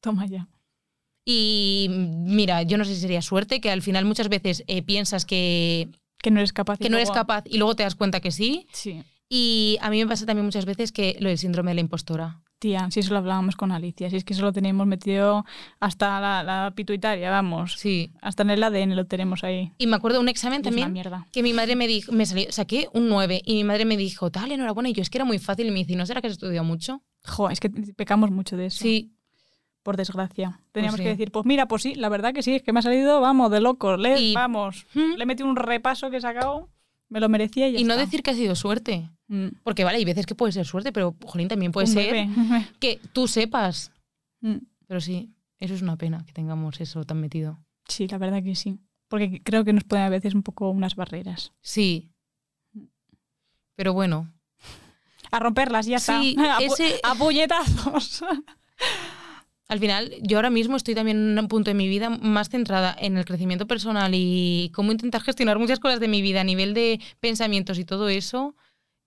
Toma 0.00 0.26
ya. 0.26 0.48
Y 1.24 1.88
mira, 1.90 2.62
yo 2.62 2.78
no 2.78 2.84
sé 2.84 2.94
si 2.94 3.00
sería 3.00 3.22
suerte, 3.22 3.60
que 3.60 3.70
al 3.70 3.82
final 3.82 4.04
muchas 4.04 4.28
veces 4.28 4.62
eh, 4.68 4.82
piensas 4.82 5.26
que, 5.26 5.90
Que 6.22 6.30
no 6.30 6.38
eres 6.38 6.52
capaz. 6.52 6.78
que 6.78 6.88
no 6.88 6.96
eres 6.96 7.10
capaz 7.10 7.44
y 7.46 7.58
luego 7.58 7.74
te 7.74 7.82
das 7.82 7.96
cuenta 7.96 8.20
que 8.20 8.30
sí. 8.30 8.68
Sí. 8.72 9.02
Y 9.28 9.78
a 9.80 9.90
mí 9.90 9.98
me 10.02 10.08
pasa 10.08 10.26
también 10.26 10.44
muchas 10.44 10.64
veces 10.64 10.92
que 10.92 11.16
lo 11.20 11.28
del 11.28 11.38
síndrome 11.38 11.72
de 11.72 11.76
la 11.76 11.80
impostora. 11.80 12.40
Tía, 12.60 12.88
si 12.90 13.00
eso 13.00 13.12
lo 13.14 13.18
hablábamos 13.18 13.56
con 13.56 13.72
Alicia, 13.72 14.08
si 14.10 14.16
es 14.16 14.22
que 14.24 14.34
eso 14.34 14.42
lo 14.42 14.52
tenemos 14.52 14.86
metido 14.86 15.44
hasta 15.80 16.20
la, 16.20 16.42
la 16.44 16.72
pituitaria, 16.76 17.30
vamos. 17.30 17.72
Sí. 17.78 18.12
Hasta 18.20 18.42
en 18.42 18.50
el 18.50 18.62
ADN 18.62 18.94
lo 18.94 19.06
tenemos 19.06 19.42
ahí. 19.44 19.72
Y 19.78 19.86
me 19.86 19.96
acuerdo 19.96 20.18
de 20.18 20.22
un 20.24 20.28
examen 20.28 20.60
también 20.60 20.92
mierda. 20.92 21.26
que 21.32 21.42
mi 21.42 21.52
madre 21.54 21.74
me 21.74 21.86
dijo, 21.88 22.12
me 22.12 22.26
salió, 22.26 22.52
saqué 22.52 22.88
un 22.92 23.08
9 23.08 23.40
y 23.44 23.54
mi 23.54 23.64
madre 23.64 23.86
me 23.86 23.96
dijo, 23.96 24.30
tal, 24.30 24.52
enhorabuena. 24.52 24.90
Y 24.90 24.92
yo 24.92 25.00
es 25.02 25.08
que 25.08 25.16
era 25.18 25.24
muy 25.24 25.38
fácil 25.38 25.66
y 25.66 25.70
me 25.70 25.78
dice, 25.78 25.96
¿no 25.96 26.04
será 26.04 26.20
que 26.20 26.26
has 26.26 26.34
estudiado 26.34 26.64
mucho? 26.64 27.02
Jo, 27.24 27.48
es 27.50 27.60
que 27.60 27.70
pecamos 27.70 28.30
mucho 28.30 28.56
de 28.58 28.66
eso. 28.66 28.78
Sí, 28.82 29.14
Por 29.82 29.96
desgracia. 29.96 30.60
Teníamos 30.72 30.98
sí. 30.98 31.04
que 31.04 31.08
decir, 31.08 31.32
pues 31.32 31.46
mira, 31.46 31.66
pues 31.66 31.80
sí, 31.80 31.94
la 31.94 32.10
verdad 32.10 32.34
que 32.34 32.42
sí, 32.42 32.56
es 32.56 32.62
que 32.62 32.74
me 32.74 32.80
ha 32.80 32.82
salido, 32.82 33.22
vamos, 33.22 33.50
de 33.50 33.62
loco. 33.62 33.96
Le, 33.96 34.20
Y- 34.20 34.34
vamos. 34.34 34.86
¿Mm? 34.92 35.14
Le 35.16 35.22
he 35.22 35.26
metido 35.26 35.48
un 35.48 35.56
repaso 35.56 36.10
que 36.10 36.18
he 36.18 36.20
sacado, 36.20 36.68
me 37.08 37.20
lo 37.20 37.30
merecía 37.30 37.68
y 37.68 37.72
ya 37.72 37.78
y 37.80 37.84
no 37.84 37.94
está. 37.94 38.04
decir 38.04 38.22
que 38.22 38.32
ha 38.32 38.34
sido 38.34 38.54
suerte. 38.54 39.08
Mm. 39.32 39.48
Porque 39.62 39.84
vale, 39.84 39.98
hay 39.98 40.04
veces 40.04 40.26
que 40.26 40.34
puede 40.34 40.52
ser 40.52 40.66
suerte, 40.66 40.90
pero 40.92 41.14
jolín, 41.24 41.46
también 41.46 41.70
puede 41.70 41.86
Un 41.86 41.92
ser 41.92 42.12
bebé. 42.12 42.28
que 42.80 43.00
tú 43.12 43.28
sepas. 43.28 43.92
Mm. 44.40 44.56
Pero 44.88 45.00
sí, 45.00 45.30
eso 45.60 45.72
es 45.72 45.82
una 45.82 45.96
pena 45.96 46.24
que 46.26 46.32
tengamos 46.32 46.80
eso 46.80 47.04
tan 47.04 47.20
metido. 47.20 47.58
Sí, 47.86 48.08
la 48.08 48.18
verdad 48.18 48.42
que 48.42 48.56
sí. 48.56 48.80
Porque 49.08 49.40
creo 49.42 49.64
que 49.64 49.72
nos 49.72 49.84
ponen 49.84 50.04
a 50.06 50.08
veces 50.08 50.34
un 50.34 50.42
poco 50.42 50.70
unas 50.70 50.96
barreras. 50.96 51.52
Sí. 51.60 52.10
Pero 53.76 53.92
bueno, 53.92 54.32
A 55.32 55.38
romperlas, 55.38 55.86
ya 55.86 56.00
Sí, 56.00 56.30
está. 56.36 56.56
A, 56.58 56.60
ese- 56.60 56.98
a 57.04 57.14
puñetazos. 57.14 58.24
al 59.68 59.78
final 59.78 60.12
yo 60.22 60.38
ahora 60.38 60.50
mismo 60.50 60.76
estoy 60.76 60.96
también 60.96 61.16
en 61.18 61.38
un 61.38 61.46
punto 61.46 61.70
de 61.70 61.74
mi 61.74 61.86
vida 61.88 62.10
más 62.10 62.48
centrada 62.48 62.96
en 62.98 63.16
el 63.16 63.24
crecimiento 63.24 63.68
personal 63.68 64.10
y 64.14 64.72
cómo 64.74 64.90
intentar 64.90 65.20
gestionar 65.22 65.58
muchas 65.60 65.78
cosas 65.78 66.00
de 66.00 66.08
mi 66.08 66.20
vida 66.20 66.40
a 66.40 66.44
nivel 66.44 66.74
de 66.74 67.00
pensamientos 67.20 67.78
y 67.78 67.84
todo 67.84 68.08
eso, 68.08 68.56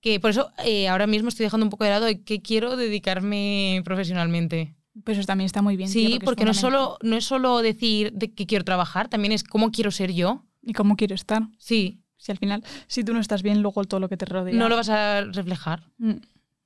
que 0.03 0.19
por 0.19 0.31
eso 0.31 0.51
eh, 0.65 0.89
ahora 0.89 1.07
mismo 1.07 1.29
estoy 1.29 1.45
dejando 1.45 1.65
un 1.65 1.69
poco 1.69 1.85
de 1.85 1.89
lado 1.91 2.05
de 2.05 2.21
qué 2.23 2.41
quiero 2.41 2.75
dedicarme 2.75 3.81
profesionalmente. 3.85 4.75
Pues 5.05 5.17
eso 5.17 5.25
también 5.25 5.45
está 5.45 5.61
muy 5.61 5.77
bien. 5.77 5.87
Sí, 5.89 6.05
tío, 6.07 6.17
es 6.17 6.23
porque 6.23 6.43
no 6.45 6.53
solo, 6.53 6.97
no 7.01 7.15
es 7.15 7.23
solo 7.25 7.59
decir 7.61 8.11
de 8.11 8.33
qué 8.33 8.45
quiero 8.45 8.65
trabajar, 8.65 9.07
también 9.07 9.31
es 9.31 9.43
cómo 9.43 9.71
quiero 9.71 9.91
ser 9.91 10.11
yo. 10.13 10.43
¿Y 10.61 10.73
cómo 10.73 10.97
quiero 10.97 11.15
estar? 11.15 11.43
Sí, 11.57 12.01
Si 12.17 12.31
al 12.31 12.37
final, 12.37 12.63
si 12.87 13.03
tú 13.03 13.13
no 13.13 13.19
estás 13.21 13.43
bien, 13.43 13.61
luego 13.61 13.83
todo 13.85 13.99
lo 14.01 14.07
que 14.09 14.17
te 14.17 14.25
rodea. 14.25 14.53
no 14.53 14.69
lo 14.69 14.75
vas 14.75 14.89
a 14.89 15.21
reflejar, 15.21 15.83
Mm. 15.97 16.11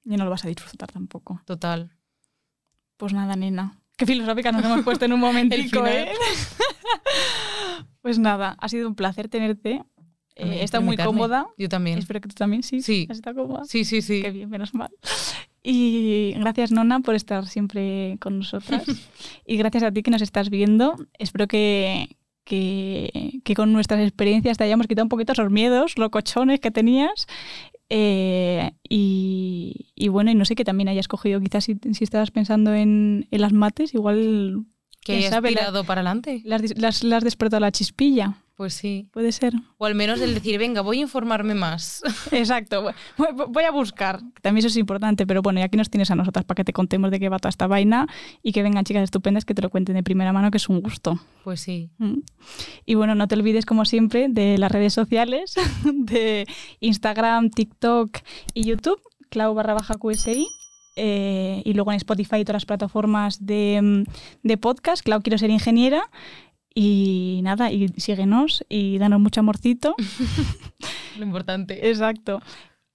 Y 0.10 0.16
no 0.18 0.24
lo 0.24 0.30
vas 0.32 0.44
a 0.46 0.48
disfrutar 0.48 0.92
tampoco. 0.92 1.42
total. 1.46 1.92
Pues 2.98 3.14
nada, 3.14 3.36
nena. 3.36 3.80
Qué 3.98 4.06
filosófica 4.08 4.52
nos 4.52 4.64
hemos 4.66 4.82
puesto 4.84 5.06
en 5.06 5.14
un 5.14 5.20
momentico. 5.20 5.86
¿eh? 5.86 6.12
pues 8.02 8.18
nada, 8.20 8.56
ha 8.60 8.70
sido 8.70 8.88
un 8.88 8.96
placer 8.96 9.30
tenerte. 9.30 9.84
Eh, 10.38 10.60
he 10.62 10.64
estado 10.64 10.84
muy 10.84 10.98
cómoda. 10.98 11.48
Yo 11.58 11.68
también. 11.68 11.98
Espero 11.98 12.22
que 12.22 12.30
tú 12.30 12.36
también, 12.36 12.64
sí. 12.64 12.82
Sí. 12.82 13.08
¿Has 13.10 13.18
estado 13.18 13.44
cómoda? 13.44 13.66
Sí, 13.66 13.84
sí, 13.86 14.02
sí. 14.02 14.22
Qué 14.22 14.32
bien, 14.32 14.50
menos 14.50 14.74
mal. 14.74 14.92
Y 15.64 16.34
gracias, 16.38 16.72
Nona, 16.72 17.00
por 17.00 17.16
estar 17.16 17.48
siempre 17.48 18.18
con 18.22 18.38
nosotras. 18.40 18.86
y 19.46 19.58
gracias 19.58 19.84
a 19.84 19.92
ti 19.92 20.04
que 20.04 20.12
nos 20.12 20.22
estás 20.22 20.50
viendo. 20.50 20.96
Espero 21.18 21.48
que, 21.48 22.18
que, 22.44 23.42
que 23.44 23.54
con 23.56 23.74
nuestras 23.74 24.02
experiencias 24.02 24.58
te 24.58 24.64
hayamos 24.64 24.88
quitado 24.88 25.06
un 25.06 25.10
poquito 25.10 25.34
esos 25.34 25.50
miedos 25.50 25.98
locochones 25.98 26.60
que 26.60 26.72
tenías. 26.72 27.28
Eh, 27.90 28.72
y, 28.88 29.88
y 29.96 30.08
bueno, 30.10 30.30
y 30.30 30.36
no 30.36 30.46
sé, 30.46 30.56
que 30.56 30.66
también 30.66 30.90
hayas 30.90 31.08
cogido, 31.08 31.40
quizás 31.40 31.64
si, 31.64 31.78
si 31.94 32.04
estabas 32.04 32.32
pensando 32.32 32.74
en, 32.74 33.28
en 33.32 33.42
las 33.42 33.54
mates, 33.54 33.94
igual 33.94 34.66
Que 35.08 35.26
he 35.26 35.30
sabe, 35.30 35.52
la- 35.52 35.62
aspirado 35.62 35.84
para 35.84 36.02
adelante. 36.02 36.42
las, 36.46 36.62
las, 36.78 37.04
las 37.04 37.18
has 37.18 37.24
despertado 37.24 37.60
la 37.62 37.72
chispilla. 37.72 38.38
Pues 38.58 38.74
sí. 38.74 39.08
Puede 39.12 39.32
ser. 39.34 39.54
O 39.78 39.86
al 39.86 39.94
menos 39.94 40.20
el 40.20 40.34
decir, 40.34 40.58
venga, 40.58 40.82
voy 40.82 40.98
a 40.98 41.02
informarme 41.02 41.54
más. 41.54 42.02
Exacto. 42.32 42.92
Voy, 43.16 43.64
a 43.64 43.70
buscar. 43.70 44.20
También 44.42 44.66
eso 44.66 44.70
es 44.70 44.78
importante, 44.78 45.28
pero 45.28 45.44
bueno, 45.44 45.60
y 45.60 45.64
aquí 45.64 45.78
nos 45.78 45.92
tienes 45.92 46.10
a 46.10 46.16
nosotras 46.16 46.44
para 46.44 46.56
que 46.56 46.64
te 46.64 46.74
contemos 46.74 47.12
de 47.12 47.20
qué 47.20 47.30
va 47.30 47.38
toda 47.38 47.52
esta 47.52 47.68
vaina 47.68 48.08
y 48.42 48.54
que 48.54 48.64
vengan 48.64 48.84
chicas 48.84 49.04
estupendas 49.04 49.46
que 49.46 49.54
te 49.54 49.62
lo 49.62 49.70
cuenten 49.70 49.94
de 49.96 50.02
primera 50.02 50.34
mano, 50.34 50.50
que 50.50 50.58
es 50.58 50.70
un 50.70 50.82
gusto. 50.82 51.20
Pues 51.44 51.60
sí. 51.62 51.92
Mm. 52.00 52.22
Y 52.88 52.96
bueno, 52.96 53.14
no 53.14 53.28
te 53.28 53.36
olvides, 53.36 53.68
como 53.68 53.86
siempre, 53.86 54.26
de 54.28 54.58
las 54.58 54.72
redes 54.72 54.92
sociales, 54.94 55.54
de 55.94 56.48
Instagram, 56.80 57.52
TikTok 57.52 58.10
y 58.56 58.64
YouTube, 58.64 59.00
clau 59.30 59.54
barra 59.54 59.76
baja 59.76 59.94
QSI. 60.00 60.48
Eh, 60.98 61.62
y 61.64 61.74
luego 61.74 61.92
en 61.92 61.98
Spotify 61.98 62.38
y 62.38 62.44
todas 62.44 62.56
las 62.56 62.66
plataformas 62.66 63.46
de, 63.46 63.80
mm, 63.82 64.04
de 64.44 64.58
podcast, 64.58 65.04
Clau 65.04 65.22
Quiero 65.22 65.38
Ser 65.38 65.50
Ingeniera. 65.50 66.10
Y 66.76 67.40
nada, 67.44 67.72
y 67.72 67.88
síguenos 67.98 68.64
y 68.70 68.98
danos 68.98 69.20
mucho 69.20 69.40
amorcito. 69.40 69.96
Lo 71.18 71.24
importante. 71.24 71.90
Exacto. 71.90 72.42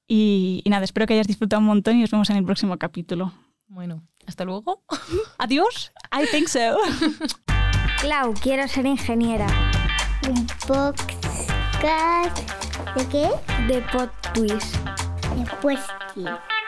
Y, 0.07 0.63
y 0.65 0.71
nada, 0.71 0.85
espero 0.85 1.07
que 1.07 1.15
hayas 1.15 1.27
disfrutado 1.27 1.61
un 1.61 1.67
montón 1.67 1.97
y 1.97 2.01
nos 2.03 2.11
vemos 2.11 2.31
en 2.31 2.37
el 2.37 2.45
próximo 2.45 2.77
capítulo. 2.79 3.33
Bueno, 3.67 4.03
hasta 4.27 4.45
luego. 4.45 4.83
Adiós. 5.39 5.93
I 6.13 6.27
think 6.31 6.49
so. 6.49 6.77
Clau, 8.01 8.35
quiero 8.35 8.69
ser 8.69 8.87
ingeniera. 8.87 9.47
Un 10.29 10.47
podcast. 10.69 12.39
¿De 12.97 13.07
qué? 13.09 13.31
De 13.67 13.81
Pod 13.91 14.11
Twist. 14.35 14.77
De. 16.15 16.62